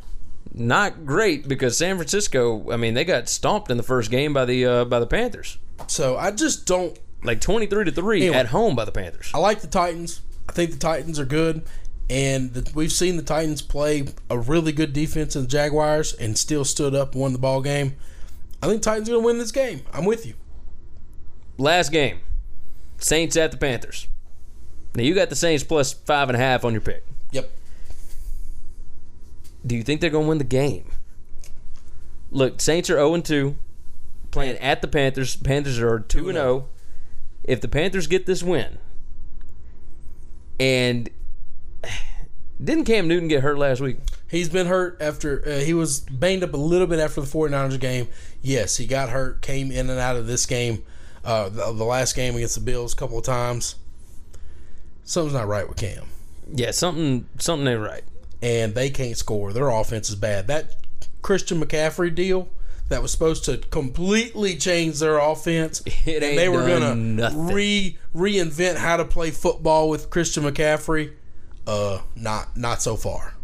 not 0.56 1.06
great 1.06 1.48
because 1.48 1.78
San 1.78 1.96
Francisco. 1.96 2.70
I 2.72 2.76
mean, 2.78 2.94
they 2.94 3.06
got 3.06 3.28
stomped 3.30 3.72
in 3.72 3.78
the 3.78 3.84
first 3.84 4.12
game 4.12 4.34
by 4.34 4.44
the 4.46 4.66
uh, 4.66 4.86
by 4.86 5.00
the 5.00 5.08
Panthers, 5.08 5.58
So 5.88 6.18
I 6.18 6.32
just 6.32 6.66
don't. 6.68 7.00
Like 7.24 7.42
twenty 7.42 7.66
three 7.66 7.86
to 7.86 7.92
three 7.92 8.22
Anyway. 8.22 8.36
at 8.38 8.48
home 8.48 8.76
by 8.76 8.86
the 8.86 8.92
Panthers. 8.92 9.32
I 9.34 9.38
like 9.40 9.62
the 9.62 9.68
Titans. 9.68 10.22
I 10.50 10.52
think 10.52 10.72
the 10.72 10.78
Titans 10.78 11.20
are 11.20 11.26
good, 11.26 11.62
and 12.10 12.54
the, 12.54 12.70
we've 12.76 12.92
seen 12.92 13.16
the 13.18 13.24
Titans 13.24 13.62
play 13.62 14.06
a 14.30 14.38
really 14.38 14.72
good 14.72 14.92
defense 14.94 15.36
in 15.36 15.44
the 15.44 15.48
Jaguars 15.48 16.14
and 16.14 16.38
still 16.38 16.66
stood 16.66 16.94
up 16.94 17.14
and 17.14 17.22
won 17.22 17.34
the 17.34 17.40
ball 17.40 17.62
game. 17.62 17.96
I 18.62 18.68
think 18.68 18.82
Titans 18.82 19.10
are 19.10 19.14
going 19.14 19.24
to 19.24 19.26
win 19.28 19.38
this 19.40 19.52
game. 19.52 19.82
I'm 19.94 20.06
with 20.06 20.26
you. 20.26 20.34
Last 21.58 21.92
game, 21.92 22.20
Saints 22.98 23.36
at 23.38 23.52
the 23.52 23.58
Panthers. 23.58 24.08
Now 24.96 25.04
you 25.04 25.16
got 25.16 25.30
the 25.30 25.36
Saints 25.36 25.64
plus 25.64 25.94
five 25.94 26.30
and 26.30 26.36
a 26.36 26.40
half 26.40 26.64
on 26.66 26.72
your 26.74 26.82
pick. 26.82 27.06
Yep. 27.32 27.50
Do 29.66 29.76
you 29.76 29.84
think 29.84 30.02
they're 30.02 30.10
going 30.10 30.26
to 30.26 30.30
win 30.30 30.38
the 30.40 30.44
game? 30.44 30.92
Look, 32.32 32.60
Saints 32.62 32.90
are 32.90 32.96
0 32.96 33.22
2, 33.22 33.56
playing 34.32 34.58
at 34.58 34.82
the 34.82 34.88
Panthers. 34.88 35.36
Panthers 35.36 35.80
are 35.80 36.00
2 36.00 36.30
and 36.30 36.38
0. 36.38 36.68
If 37.44 37.62
the 37.62 37.68
Panthers 37.68 38.08
get 38.08 38.26
this 38.26 38.42
win, 38.42 38.78
and 40.60 41.10
didn't 42.64 42.86
Cam 42.86 43.08
Newton 43.08 43.28
get 43.28 43.44
hurt 43.44 43.58
last 43.58 43.82
week? 43.82 43.98
He's 44.30 44.50
been 44.50 44.68
hurt 44.68 44.98
after 45.02 45.44
uh, 45.48 45.60
he 45.60 45.74
was 45.74 46.00
banged 46.00 46.44
up 46.44 46.54
a 46.54 46.58
little 46.58 46.88
bit 46.88 47.00
after 47.00 47.22
the 47.22 47.28
49ers 47.28 47.80
game. 47.80 48.08
Yes, 48.42 48.78
he 48.78 48.88
got 48.88 49.10
hurt, 49.10 49.42
came 49.42 49.72
in 49.72 49.90
and 49.90 50.00
out 50.00 50.16
of 50.16 50.26
this 50.26 50.46
game, 50.46 50.84
uh, 51.24 51.50
the, 51.50 51.72
the 51.74 51.84
last 51.84 52.16
game 52.16 52.36
against 52.36 52.56
the 52.56 52.62
Bills 52.62 52.94
a 52.94 52.96
couple 52.96 53.18
of 53.18 53.26
times. 53.26 53.76
Something's 55.04 55.34
not 55.34 55.48
right 55.48 55.68
with 55.68 55.78
Cam. 55.78 56.06
Yeah, 56.52 56.72
something 56.72 57.28
something 57.40 57.68
ain't 57.68 57.82
right. 57.82 58.04
and 58.42 58.76
they 58.76 58.90
can't 58.90 59.18
score. 59.18 59.54
Their 59.54 59.70
offense 59.70 60.10
is 60.10 60.16
bad. 60.16 60.48
That 60.48 60.76
Christian 61.22 61.62
McCaffrey 61.62 62.14
deal 62.14 62.50
that 62.90 63.02
was 63.02 63.12
supposed 63.12 63.46
to 63.46 63.58
completely 63.58 64.56
change 64.56 65.00
their 65.00 65.18
offense. 65.18 65.82
It 66.06 66.22
and 66.22 66.38
they 66.38 66.50
were 66.50 66.68
gonna 66.68 67.32
re 67.34 67.98
reinvent 68.14 68.76
how 68.76 68.98
to 68.98 69.06
play 69.06 69.32
football 69.32 69.90
with 69.90 70.10
Christian 70.10 70.44
McCaffrey. 70.44 71.14
Uh, 71.66 72.00
not 72.16 72.58
not 72.58 72.82
so 72.82 72.96
far. 72.96 73.36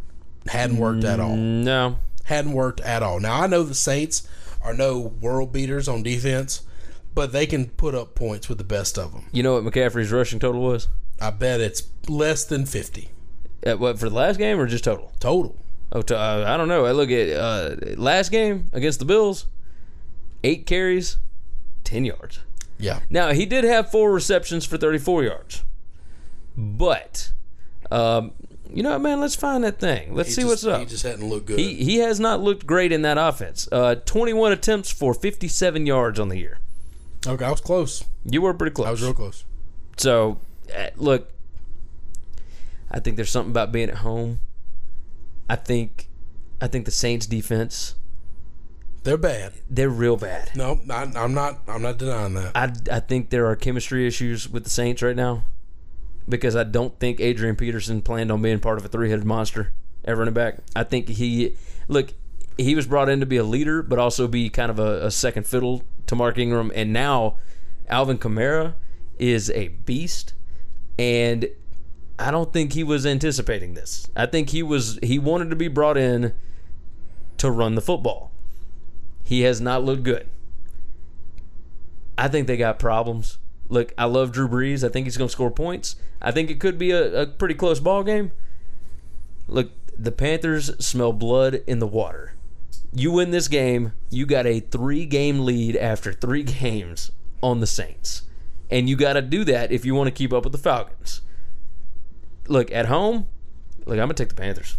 Hadn't 0.48 0.78
worked 0.78 1.04
at 1.04 1.20
all. 1.20 1.36
No. 1.36 1.98
Hadn't 2.26 2.54
worked 2.54 2.82
at 2.82 3.02
all. 3.02 3.20
Now 3.20 3.42
I 3.42 3.48
know 3.48 3.64
the 3.64 3.74
Saints 3.76 4.28
are 4.62 4.74
no 4.74 5.00
world 5.00 5.54
beaters 5.54 5.88
on 5.88 6.04
defense, 6.04 6.64
but 7.16 7.32
they 7.32 7.46
can 7.46 7.68
put 7.70 7.96
up 7.96 8.14
points 8.16 8.50
with 8.50 8.58
the 8.58 8.64
best 8.64 8.98
of 8.98 9.14
them. 9.14 9.26
You 9.32 9.42
know 9.42 9.54
what 9.60 9.64
McCaffrey's 9.64 10.12
rushing 10.12 10.40
total 10.40 10.62
was? 10.62 10.88
I 11.22 11.32
bet 11.32 11.62
it's 11.62 11.84
less 12.08 12.44
than 12.44 12.66
fifty 12.66 13.10
At 13.64 13.80
what 13.80 14.00
for 14.00 14.10
the 14.10 14.16
last 14.16 14.38
game 14.38 14.60
or 14.60 14.68
just 14.68 14.84
total? 14.84 15.12
total. 15.20 15.56
Oh, 15.92 16.02
to, 16.04 16.18
uh, 16.18 16.46
I 16.48 16.56
don't 16.58 16.68
know. 16.68 16.86
I 16.86 16.92
look 16.92 17.10
at 17.10 17.30
uh, 17.30 17.76
last 17.98 18.32
game 18.32 18.66
against 18.74 19.00
the 19.00 19.06
Bills, 19.06 19.48
eight 20.44 20.66
carries, 20.66 21.18
ten 21.84 22.06
yards. 22.06 22.42
Yeah. 22.78 23.00
Now 23.10 23.32
he 23.34 23.46
did 23.46 23.64
have 23.64 23.90
four 23.92 24.12
receptions 24.12 24.66
for 24.66 24.78
34 24.78 25.24
yards, 25.24 25.64
but 26.56 27.32
um, 27.92 28.32
you 28.72 28.84
know, 28.84 28.92
what, 28.92 29.02
man, 29.02 29.20
let's 29.20 29.36
find 29.36 29.64
that 29.64 29.80
thing. 29.80 30.14
Let's 30.14 30.30
He 30.30 30.36
see 30.36 30.42
just- 30.42 30.64
what's 30.64 30.66
up. 30.66 30.80
He 30.82 30.86
just 30.86 31.04
hadn't 31.04 31.28
looked 31.28 31.48
good. 31.48 31.60
He 31.60 31.74
he 31.84 31.98
has 31.98 32.20
not 32.20 32.40
looked 32.40 32.66
great 32.68 32.92
in 32.92 33.02
that 33.02 33.18
offense. 33.18 33.68
Uh, 33.72 33.96
21 33.96 34.52
attempts 34.52 34.92
for 34.92 35.14
57 35.14 35.86
yards 35.88 36.20
on 36.20 36.30
the 36.30 36.38
year. 36.38 36.60
okay, 37.28 37.44
I 37.46 37.50
was 37.52 37.62
close. 37.62 38.04
You 38.26 38.42
were 38.44 38.54
pretty 38.54 38.74
close. 38.76 38.88
I 38.88 38.92
was 38.92 39.02
real 39.02 39.14
close. 39.14 39.44
So, 39.98 40.38
uh, 40.78 40.90
look, 40.96 41.32
I 42.92 43.00
think 43.00 43.16
there's 43.18 43.30
something 43.32 43.52
about 43.52 43.72
being 43.72 43.90
at 43.90 43.98
home. 43.98 44.40
I 45.50 45.56
think, 45.56 46.08
I 46.62 46.68
think 46.68 46.86
the 46.86 46.92
Saints 46.92 47.26
defense 47.26 47.96
They're 49.04 49.18
bad. 49.18 49.54
they're 49.70 49.90
real 49.90 50.18
bad. 50.18 50.52
No, 50.56 50.80
I, 50.90 51.12
I'm 51.16 51.34
not. 51.34 51.60
I'm 51.68 51.82
not 51.82 51.98
denying 51.98 52.34
that. 52.36 52.52
I, 52.56 52.72
I 52.96 53.00
think 53.00 53.30
there 53.30 53.48
are 53.48 53.56
chemistry 53.56 54.06
issues 54.06 54.48
with 54.50 54.64
the 54.66 54.70
Saints 54.70 55.02
right 55.02 55.16
now 55.16 55.46
because 56.28 56.56
I 56.56 56.64
don't 56.64 56.98
think 57.00 57.20
Adrian 57.20 57.56
Peterson 57.56 58.02
planned 58.02 58.32
on 58.32 58.42
being 58.42 58.60
part 58.60 58.78
of 58.78 58.86
a 58.86 58.88
three 58.88 59.10
headed 59.10 59.26
monster 59.26 59.74
at 60.06 60.16
running 60.18 60.34
back. 60.34 60.60
I 60.76 60.84
think 60.84 61.08
he, 61.10 61.56
look, 61.88 62.14
he 62.58 62.76
was 62.76 62.86
brought 62.86 63.10
in 63.10 63.20
to 63.22 63.26
be 63.26 63.38
a 63.38 63.44
leader, 63.44 63.82
but 63.82 63.98
also 63.98 64.28
be 64.28 64.50
kind 64.50 64.70
of 64.70 64.78
a, 64.80 65.08
a 65.08 65.12
second 65.12 65.48
fiddle 65.48 65.84
to 66.08 66.16
Mark 66.16 66.38
Ingram. 66.38 66.72
And 66.76 66.94
now 66.94 67.38
Alvin 67.88 68.18
Kamara 68.20 68.76
is 69.18 69.50
a 69.52 69.70
beast. 69.70 70.34
And 71.00 71.48
I 72.20 72.32
don't 72.32 72.52
think 72.52 72.74
he 72.74 72.84
was 72.84 73.06
anticipating 73.06 73.76
this. 73.76 74.08
I 74.16 74.26
think 74.26 74.50
he 74.50 74.62
was 74.62 75.00
he 75.02 75.18
wanted 75.18 75.50
to 75.52 75.56
be 75.56 75.70
brought 75.70 75.98
in 75.98 76.34
to 77.38 77.50
run 77.50 77.76
the 77.76 77.82
football. 77.82 78.32
He 79.24 79.42
has 79.42 79.62
not 79.62 79.86
looked 79.86 80.04
good. 80.04 80.28
I 82.18 82.28
think 82.28 82.48
they 82.48 82.58
got 82.58 82.78
problems. 82.78 83.38
Look, 83.70 83.94
I 83.98 84.06
love 84.06 84.34
Drew 84.34 84.50
Brees. 84.50 84.84
I 84.84 84.90
think 84.90 85.06
he's 85.06 85.16
going 85.16 85.30
to 85.30 85.32
score 85.32 85.52
points. 85.52 85.96
I 86.22 86.32
think 86.32 86.50
it 86.50 86.60
could 86.60 86.78
be 86.78 86.92
a, 86.92 87.22
a 87.22 87.28
pretty 87.28 87.54
close 87.54 87.80
ball 87.80 88.04
game. 88.04 88.34
Look, 89.48 89.72
the 89.98 90.12
Panthers 90.12 90.76
smell 90.84 91.14
blood 91.14 91.64
in 91.68 91.80
the 91.80 91.88
water. 91.88 92.34
You 92.92 93.12
win 93.12 93.32
this 93.32 93.48
game, 93.48 93.94
you 94.10 94.26
got 94.26 94.46
a 94.46 94.60
three 94.60 95.06
game 95.06 95.46
lead 95.46 95.78
after 95.78 96.12
three 96.12 96.44
games 96.62 97.12
on 97.42 97.62
the 97.62 97.68
Saints. 97.68 98.24
And 98.70 98.90
you 98.90 98.98
got 98.98 99.14
to 99.14 99.22
do 99.22 99.46
that 99.46 99.72
if 99.72 99.86
you 99.86 99.96
want 99.96 100.08
to 100.08 100.12
keep 100.12 100.34
up 100.34 100.44
with 100.44 100.52
the 100.52 100.60
Falcons. 100.60 101.22
Look, 102.50 102.72
at 102.72 102.88
home, 102.88 103.28
look, 103.86 103.94
I'm 103.94 104.08
going 104.08 104.10
to 104.10 104.14
take 104.16 104.30
the 104.30 104.36
Panthers. 104.36 104.78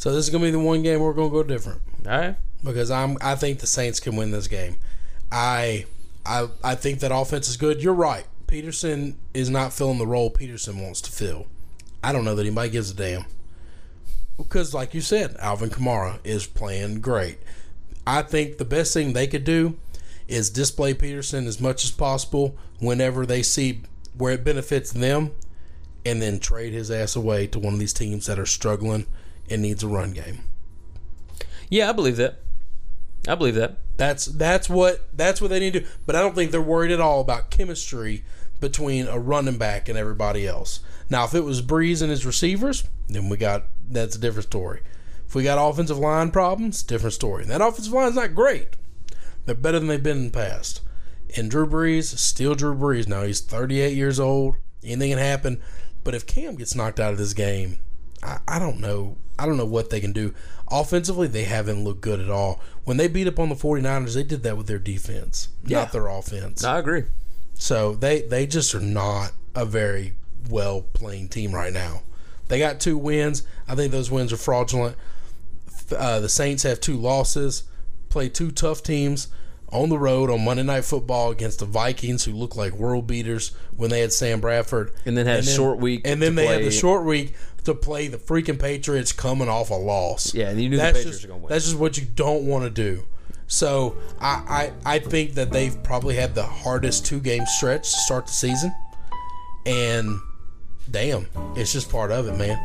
So 0.00 0.14
this 0.14 0.24
is 0.24 0.30
gonna 0.30 0.44
be 0.44 0.50
the 0.50 0.58
one 0.58 0.82
game 0.82 1.00
we're 1.00 1.12
gonna 1.12 1.28
go 1.28 1.42
different 1.42 1.82
All 2.06 2.18
right. 2.18 2.36
because 2.64 2.90
I'm 2.90 3.18
I 3.20 3.34
think 3.34 3.58
the 3.58 3.66
Saints 3.66 4.00
can 4.00 4.16
win 4.16 4.30
this 4.30 4.48
game. 4.48 4.76
I 5.30 5.84
I 6.24 6.48
I 6.64 6.74
think 6.74 7.00
that 7.00 7.14
offense 7.14 7.50
is 7.50 7.58
good. 7.58 7.82
You're 7.82 7.92
right. 7.92 8.24
Peterson 8.46 9.18
is 9.34 9.50
not 9.50 9.74
filling 9.74 9.98
the 9.98 10.06
role 10.06 10.30
Peterson 10.30 10.80
wants 10.80 11.02
to 11.02 11.12
fill. 11.12 11.48
I 12.02 12.12
don't 12.12 12.24
know 12.24 12.34
that 12.34 12.46
anybody 12.46 12.70
gives 12.70 12.90
a 12.90 12.94
damn. 12.94 13.26
Because 14.38 14.72
like 14.72 14.94
you 14.94 15.02
said, 15.02 15.36
Alvin 15.38 15.68
Kamara 15.68 16.18
is 16.24 16.46
playing 16.46 17.02
great. 17.02 17.36
I 18.06 18.22
think 18.22 18.56
the 18.56 18.64
best 18.64 18.94
thing 18.94 19.12
they 19.12 19.26
could 19.26 19.44
do 19.44 19.76
is 20.28 20.48
display 20.48 20.94
Peterson 20.94 21.46
as 21.46 21.60
much 21.60 21.84
as 21.84 21.90
possible 21.90 22.56
whenever 22.78 23.26
they 23.26 23.42
see 23.42 23.82
where 24.16 24.32
it 24.32 24.44
benefits 24.44 24.92
them 24.92 25.32
and 26.04 26.20
then 26.20 26.38
trade 26.38 26.72
his 26.72 26.90
ass 26.90 27.16
away 27.16 27.46
to 27.48 27.58
one 27.58 27.74
of 27.74 27.80
these 27.80 27.92
teams 27.92 28.26
that 28.26 28.38
are 28.38 28.46
struggling 28.46 29.06
and 29.48 29.62
needs 29.62 29.82
a 29.82 29.88
run 29.88 30.12
game. 30.12 30.40
Yeah, 31.68 31.88
I 31.88 31.92
believe 31.92 32.16
that. 32.16 32.40
I 33.28 33.34
believe 33.34 33.54
that. 33.56 33.76
That's 33.96 34.26
that's 34.26 34.68
what 34.70 35.08
that's 35.16 35.40
what 35.40 35.50
they 35.50 35.60
need 35.60 35.74
to 35.74 35.80
do. 35.80 35.86
But 36.06 36.16
I 36.16 36.20
don't 36.20 36.34
think 36.34 36.50
they're 36.50 36.62
worried 36.62 36.90
at 36.90 37.00
all 37.00 37.20
about 37.20 37.50
chemistry 37.50 38.24
between 38.60 39.06
a 39.06 39.18
running 39.18 39.58
back 39.58 39.88
and 39.88 39.98
everybody 39.98 40.46
else. 40.46 40.80
Now, 41.08 41.24
if 41.24 41.34
it 41.34 41.44
was 41.44 41.62
Brees 41.62 42.02
and 42.02 42.10
his 42.10 42.24
receivers, 42.24 42.84
then 43.08 43.28
we 43.28 43.36
got 43.36 43.64
that's 43.88 44.16
a 44.16 44.20
different 44.20 44.46
story. 44.46 44.80
If 45.26 45.34
we 45.34 45.44
got 45.44 45.64
offensive 45.64 45.98
line 45.98 46.30
problems, 46.30 46.82
different 46.82 47.14
story. 47.14 47.42
And 47.42 47.52
that 47.52 47.60
offensive 47.60 47.92
line's 47.92 48.16
not 48.16 48.34
great. 48.34 48.68
They're 49.46 49.54
better 49.54 49.78
than 49.78 49.88
they've 49.88 50.02
been 50.02 50.18
in 50.18 50.24
the 50.26 50.30
past. 50.30 50.80
And 51.36 51.50
Drew 51.50 51.66
Brees, 51.66 52.16
still 52.18 52.54
Drew 52.54 52.74
Brees. 52.74 53.06
Now 53.06 53.22
he's 53.22 53.40
38 53.40 53.96
years 53.96 54.18
old. 54.18 54.56
Anything 54.82 55.10
can 55.10 55.18
happen. 55.18 55.62
But 56.04 56.14
if 56.14 56.26
Cam 56.26 56.54
gets 56.56 56.74
knocked 56.74 56.98
out 57.00 57.12
of 57.12 57.18
this 57.18 57.34
game, 57.34 57.78
I, 58.22 58.38
I 58.48 58.58
don't 58.58 58.80
know. 58.80 59.16
I 59.38 59.46
don't 59.46 59.56
know 59.56 59.66
what 59.66 59.90
they 59.90 60.00
can 60.00 60.12
do. 60.12 60.34
Offensively, 60.70 61.26
they 61.26 61.44
haven't 61.44 61.82
looked 61.84 62.00
good 62.00 62.20
at 62.20 62.30
all. 62.30 62.60
When 62.84 62.96
they 62.96 63.08
beat 63.08 63.26
up 63.26 63.38
on 63.38 63.48
the 63.48 63.54
49ers, 63.54 64.14
they 64.14 64.22
did 64.22 64.42
that 64.42 64.56
with 64.56 64.66
their 64.66 64.78
defense, 64.78 65.48
Yeah. 65.64 65.80
not 65.80 65.92
their 65.92 66.06
offense. 66.08 66.62
I 66.64 66.78
agree. 66.78 67.04
So 67.54 67.94
they 67.94 68.22
they 68.22 68.46
just 68.46 68.74
are 68.74 68.80
not 68.80 69.32
a 69.54 69.64
very 69.66 70.14
well 70.48 70.82
playing 70.92 71.28
team 71.28 71.52
right 71.52 71.72
now. 71.72 72.02
They 72.48 72.58
got 72.58 72.80
two 72.80 72.96
wins. 72.98 73.42
I 73.68 73.74
think 73.74 73.92
those 73.92 74.10
wins 74.10 74.32
are 74.32 74.36
fraudulent. 74.38 74.96
Uh, 75.96 76.20
the 76.20 76.28
Saints 76.28 76.62
have 76.62 76.80
two 76.80 76.96
losses. 76.96 77.64
Play 78.08 78.28
two 78.28 78.50
tough 78.50 78.82
teams 78.82 79.28
on 79.72 79.88
the 79.88 79.98
road 79.98 80.30
on 80.30 80.44
Monday 80.44 80.62
Night 80.62 80.84
Football 80.84 81.30
against 81.30 81.60
the 81.60 81.64
Vikings, 81.66 82.24
who 82.24 82.32
looked 82.32 82.56
like 82.56 82.72
world 82.72 83.06
beaters 83.06 83.52
when 83.76 83.90
they 83.90 84.00
had 84.00 84.12
Sam 84.12 84.40
Bradford, 84.40 84.92
And 85.06 85.16
then 85.16 85.26
had 85.26 85.40
a 85.40 85.42
short 85.42 85.78
week 85.78 86.02
And 86.04 86.20
then 86.20 86.32
to 86.32 86.36
they 86.36 86.46
had 86.46 86.56
play- 86.56 86.64
the 86.64 86.70
short 86.70 87.04
week 87.04 87.34
to 87.64 87.74
play 87.74 88.08
the 88.08 88.16
freaking 88.18 88.58
Patriots 88.58 89.12
coming 89.12 89.48
off 89.48 89.70
a 89.70 89.74
loss. 89.74 90.34
Yeah, 90.34 90.48
and 90.48 90.60
you 90.60 90.68
knew 90.70 90.76
the 90.76 90.82
that's 90.82 90.98
Patriots 90.98 91.18
just, 91.18 91.28
were 91.28 91.34
gonna 91.34 91.42
win. 91.44 91.48
That's 91.50 91.64
just 91.66 91.76
what 91.76 91.96
you 91.98 92.06
don't 92.14 92.46
want 92.46 92.64
to 92.64 92.70
do. 92.70 93.04
So 93.48 93.96
I, 94.20 94.72
I 94.86 94.94
I 94.94 94.98
think 95.00 95.34
that 95.34 95.50
they've 95.50 95.80
probably 95.82 96.14
had 96.14 96.34
the 96.34 96.44
hardest 96.44 97.04
two 97.04 97.20
game 97.20 97.44
stretch 97.46 97.82
to 97.90 97.98
start 97.98 98.26
the 98.28 98.32
season, 98.32 98.72
and 99.66 100.20
damn, 100.90 101.26
it's 101.56 101.72
just 101.72 101.90
part 101.90 102.10
of 102.12 102.28
it, 102.28 102.36
man. 102.36 102.58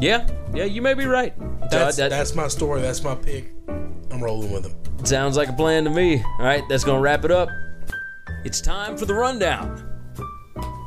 Yeah, 0.00 0.28
yeah, 0.52 0.64
you 0.64 0.82
may 0.82 0.94
be 0.94 1.04
right. 1.06 1.32
That's 1.70 1.96
that- 1.98 2.10
that's 2.10 2.34
my 2.34 2.48
story. 2.48 2.80
That's 2.82 3.02
my 3.02 3.14
pick. 3.14 3.52
I'm 4.14 4.22
rolling 4.22 4.52
with 4.52 4.62
them. 4.62 4.72
Sounds 5.04 5.36
like 5.36 5.48
a 5.48 5.52
plan 5.52 5.82
to 5.84 5.90
me. 5.90 6.22
All 6.22 6.44
right, 6.44 6.62
that's 6.68 6.84
going 6.84 6.98
to 6.98 7.02
wrap 7.02 7.24
it 7.24 7.32
up. 7.32 7.48
It's 8.44 8.60
time 8.60 8.96
for 8.96 9.06
the 9.06 9.14
rundown. 9.14 9.90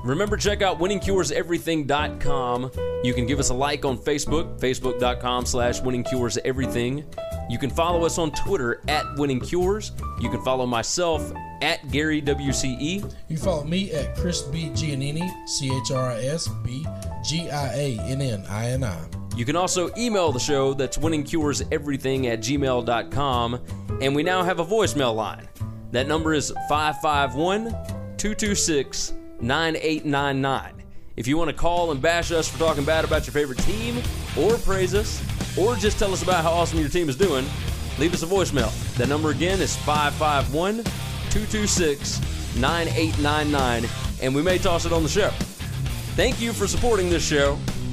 Remember, 0.06 0.38
check 0.38 0.62
out 0.62 0.80
winningcureseverything.com. 0.80 2.72
You 3.04 3.14
can 3.14 3.26
give 3.26 3.40
us 3.40 3.50
a 3.50 3.54
like 3.54 3.84
on 3.84 3.98
Facebook, 3.98 4.58
facebook.com 4.62 5.46
slash 5.46 5.82
winningcureseverything. 5.82 7.04
You 7.50 7.58
can 7.58 7.70
follow 7.70 8.06
us 8.06 8.18
on 8.18 8.32
Twitter 8.32 8.82
at 8.88 9.04
winningcures. 9.18 9.92
You 10.22 10.30
can 10.30 10.42
follow 10.44 10.66
myself 10.66 11.34
at 11.62 11.92
Gary 11.92 12.22
WCE. 12.22 13.14
You 13.28 13.38
follow 13.38 13.66
me 13.66 13.92
at 13.92 14.16
Chris 14.16 14.44
B 14.44 14.70
Giannini, 14.70 15.30
C 15.48 15.76
H 15.76 15.92
R 15.92 16.12
I 16.12 16.22
S 16.22 16.48
B 16.64 16.86
G 17.26 17.50
I 17.50 17.74
A 17.74 18.00
N 18.00 18.22
N 18.22 18.46
I 18.48 18.70
N 18.70 18.86
I. 18.86 19.17
You 19.38 19.46
can 19.46 19.56
also 19.56 19.92
email 19.96 20.32
the 20.32 20.40
show 20.40 20.74
that's 20.74 20.98
winningcureseverything 20.98 22.26
at 22.26 22.40
gmail.com. 22.40 23.62
And 24.02 24.16
we 24.16 24.24
now 24.24 24.42
have 24.42 24.60
a 24.60 24.66
voicemail 24.66 25.14
line. 25.14 25.48
That 25.92 26.08
number 26.08 26.34
is 26.34 26.52
551 26.68 27.66
226 28.18 29.14
9899. 29.40 30.84
If 31.16 31.28
you 31.28 31.38
want 31.38 31.52
to 31.52 31.56
call 31.56 31.92
and 31.92 32.02
bash 32.02 32.32
us 32.32 32.50
for 32.50 32.58
talking 32.58 32.84
bad 32.84 33.06
about 33.06 33.28
your 33.28 33.34
favorite 33.34 33.60
team, 33.60 34.02
or 34.36 34.58
praise 34.58 34.96
us, 34.96 35.24
or 35.56 35.76
just 35.76 36.00
tell 36.00 36.12
us 36.12 36.24
about 36.24 36.44
how 36.44 36.52
awesome 36.52 36.80
your 36.80 36.90
team 36.90 37.08
is 37.08 37.16
doing, 37.16 37.46
leave 38.00 38.16
us 38.16 38.24
a 38.24 38.26
voicemail. 38.26 38.72
That 38.98 39.08
number 39.08 39.30
again 39.30 39.62
is 39.62 39.76
551 39.78 40.84
226 41.30 42.22
9899, 42.58 43.88
and 44.24 44.34
we 44.34 44.42
may 44.42 44.58
toss 44.58 44.88
it 44.88 44.94
on 44.94 45.04
the 45.04 45.10
show. 45.10 45.30
Thank 46.16 46.42
you 46.42 46.54
for 46.54 46.66
supporting 46.66 47.12
this 47.12 47.24
show, 47.24 47.60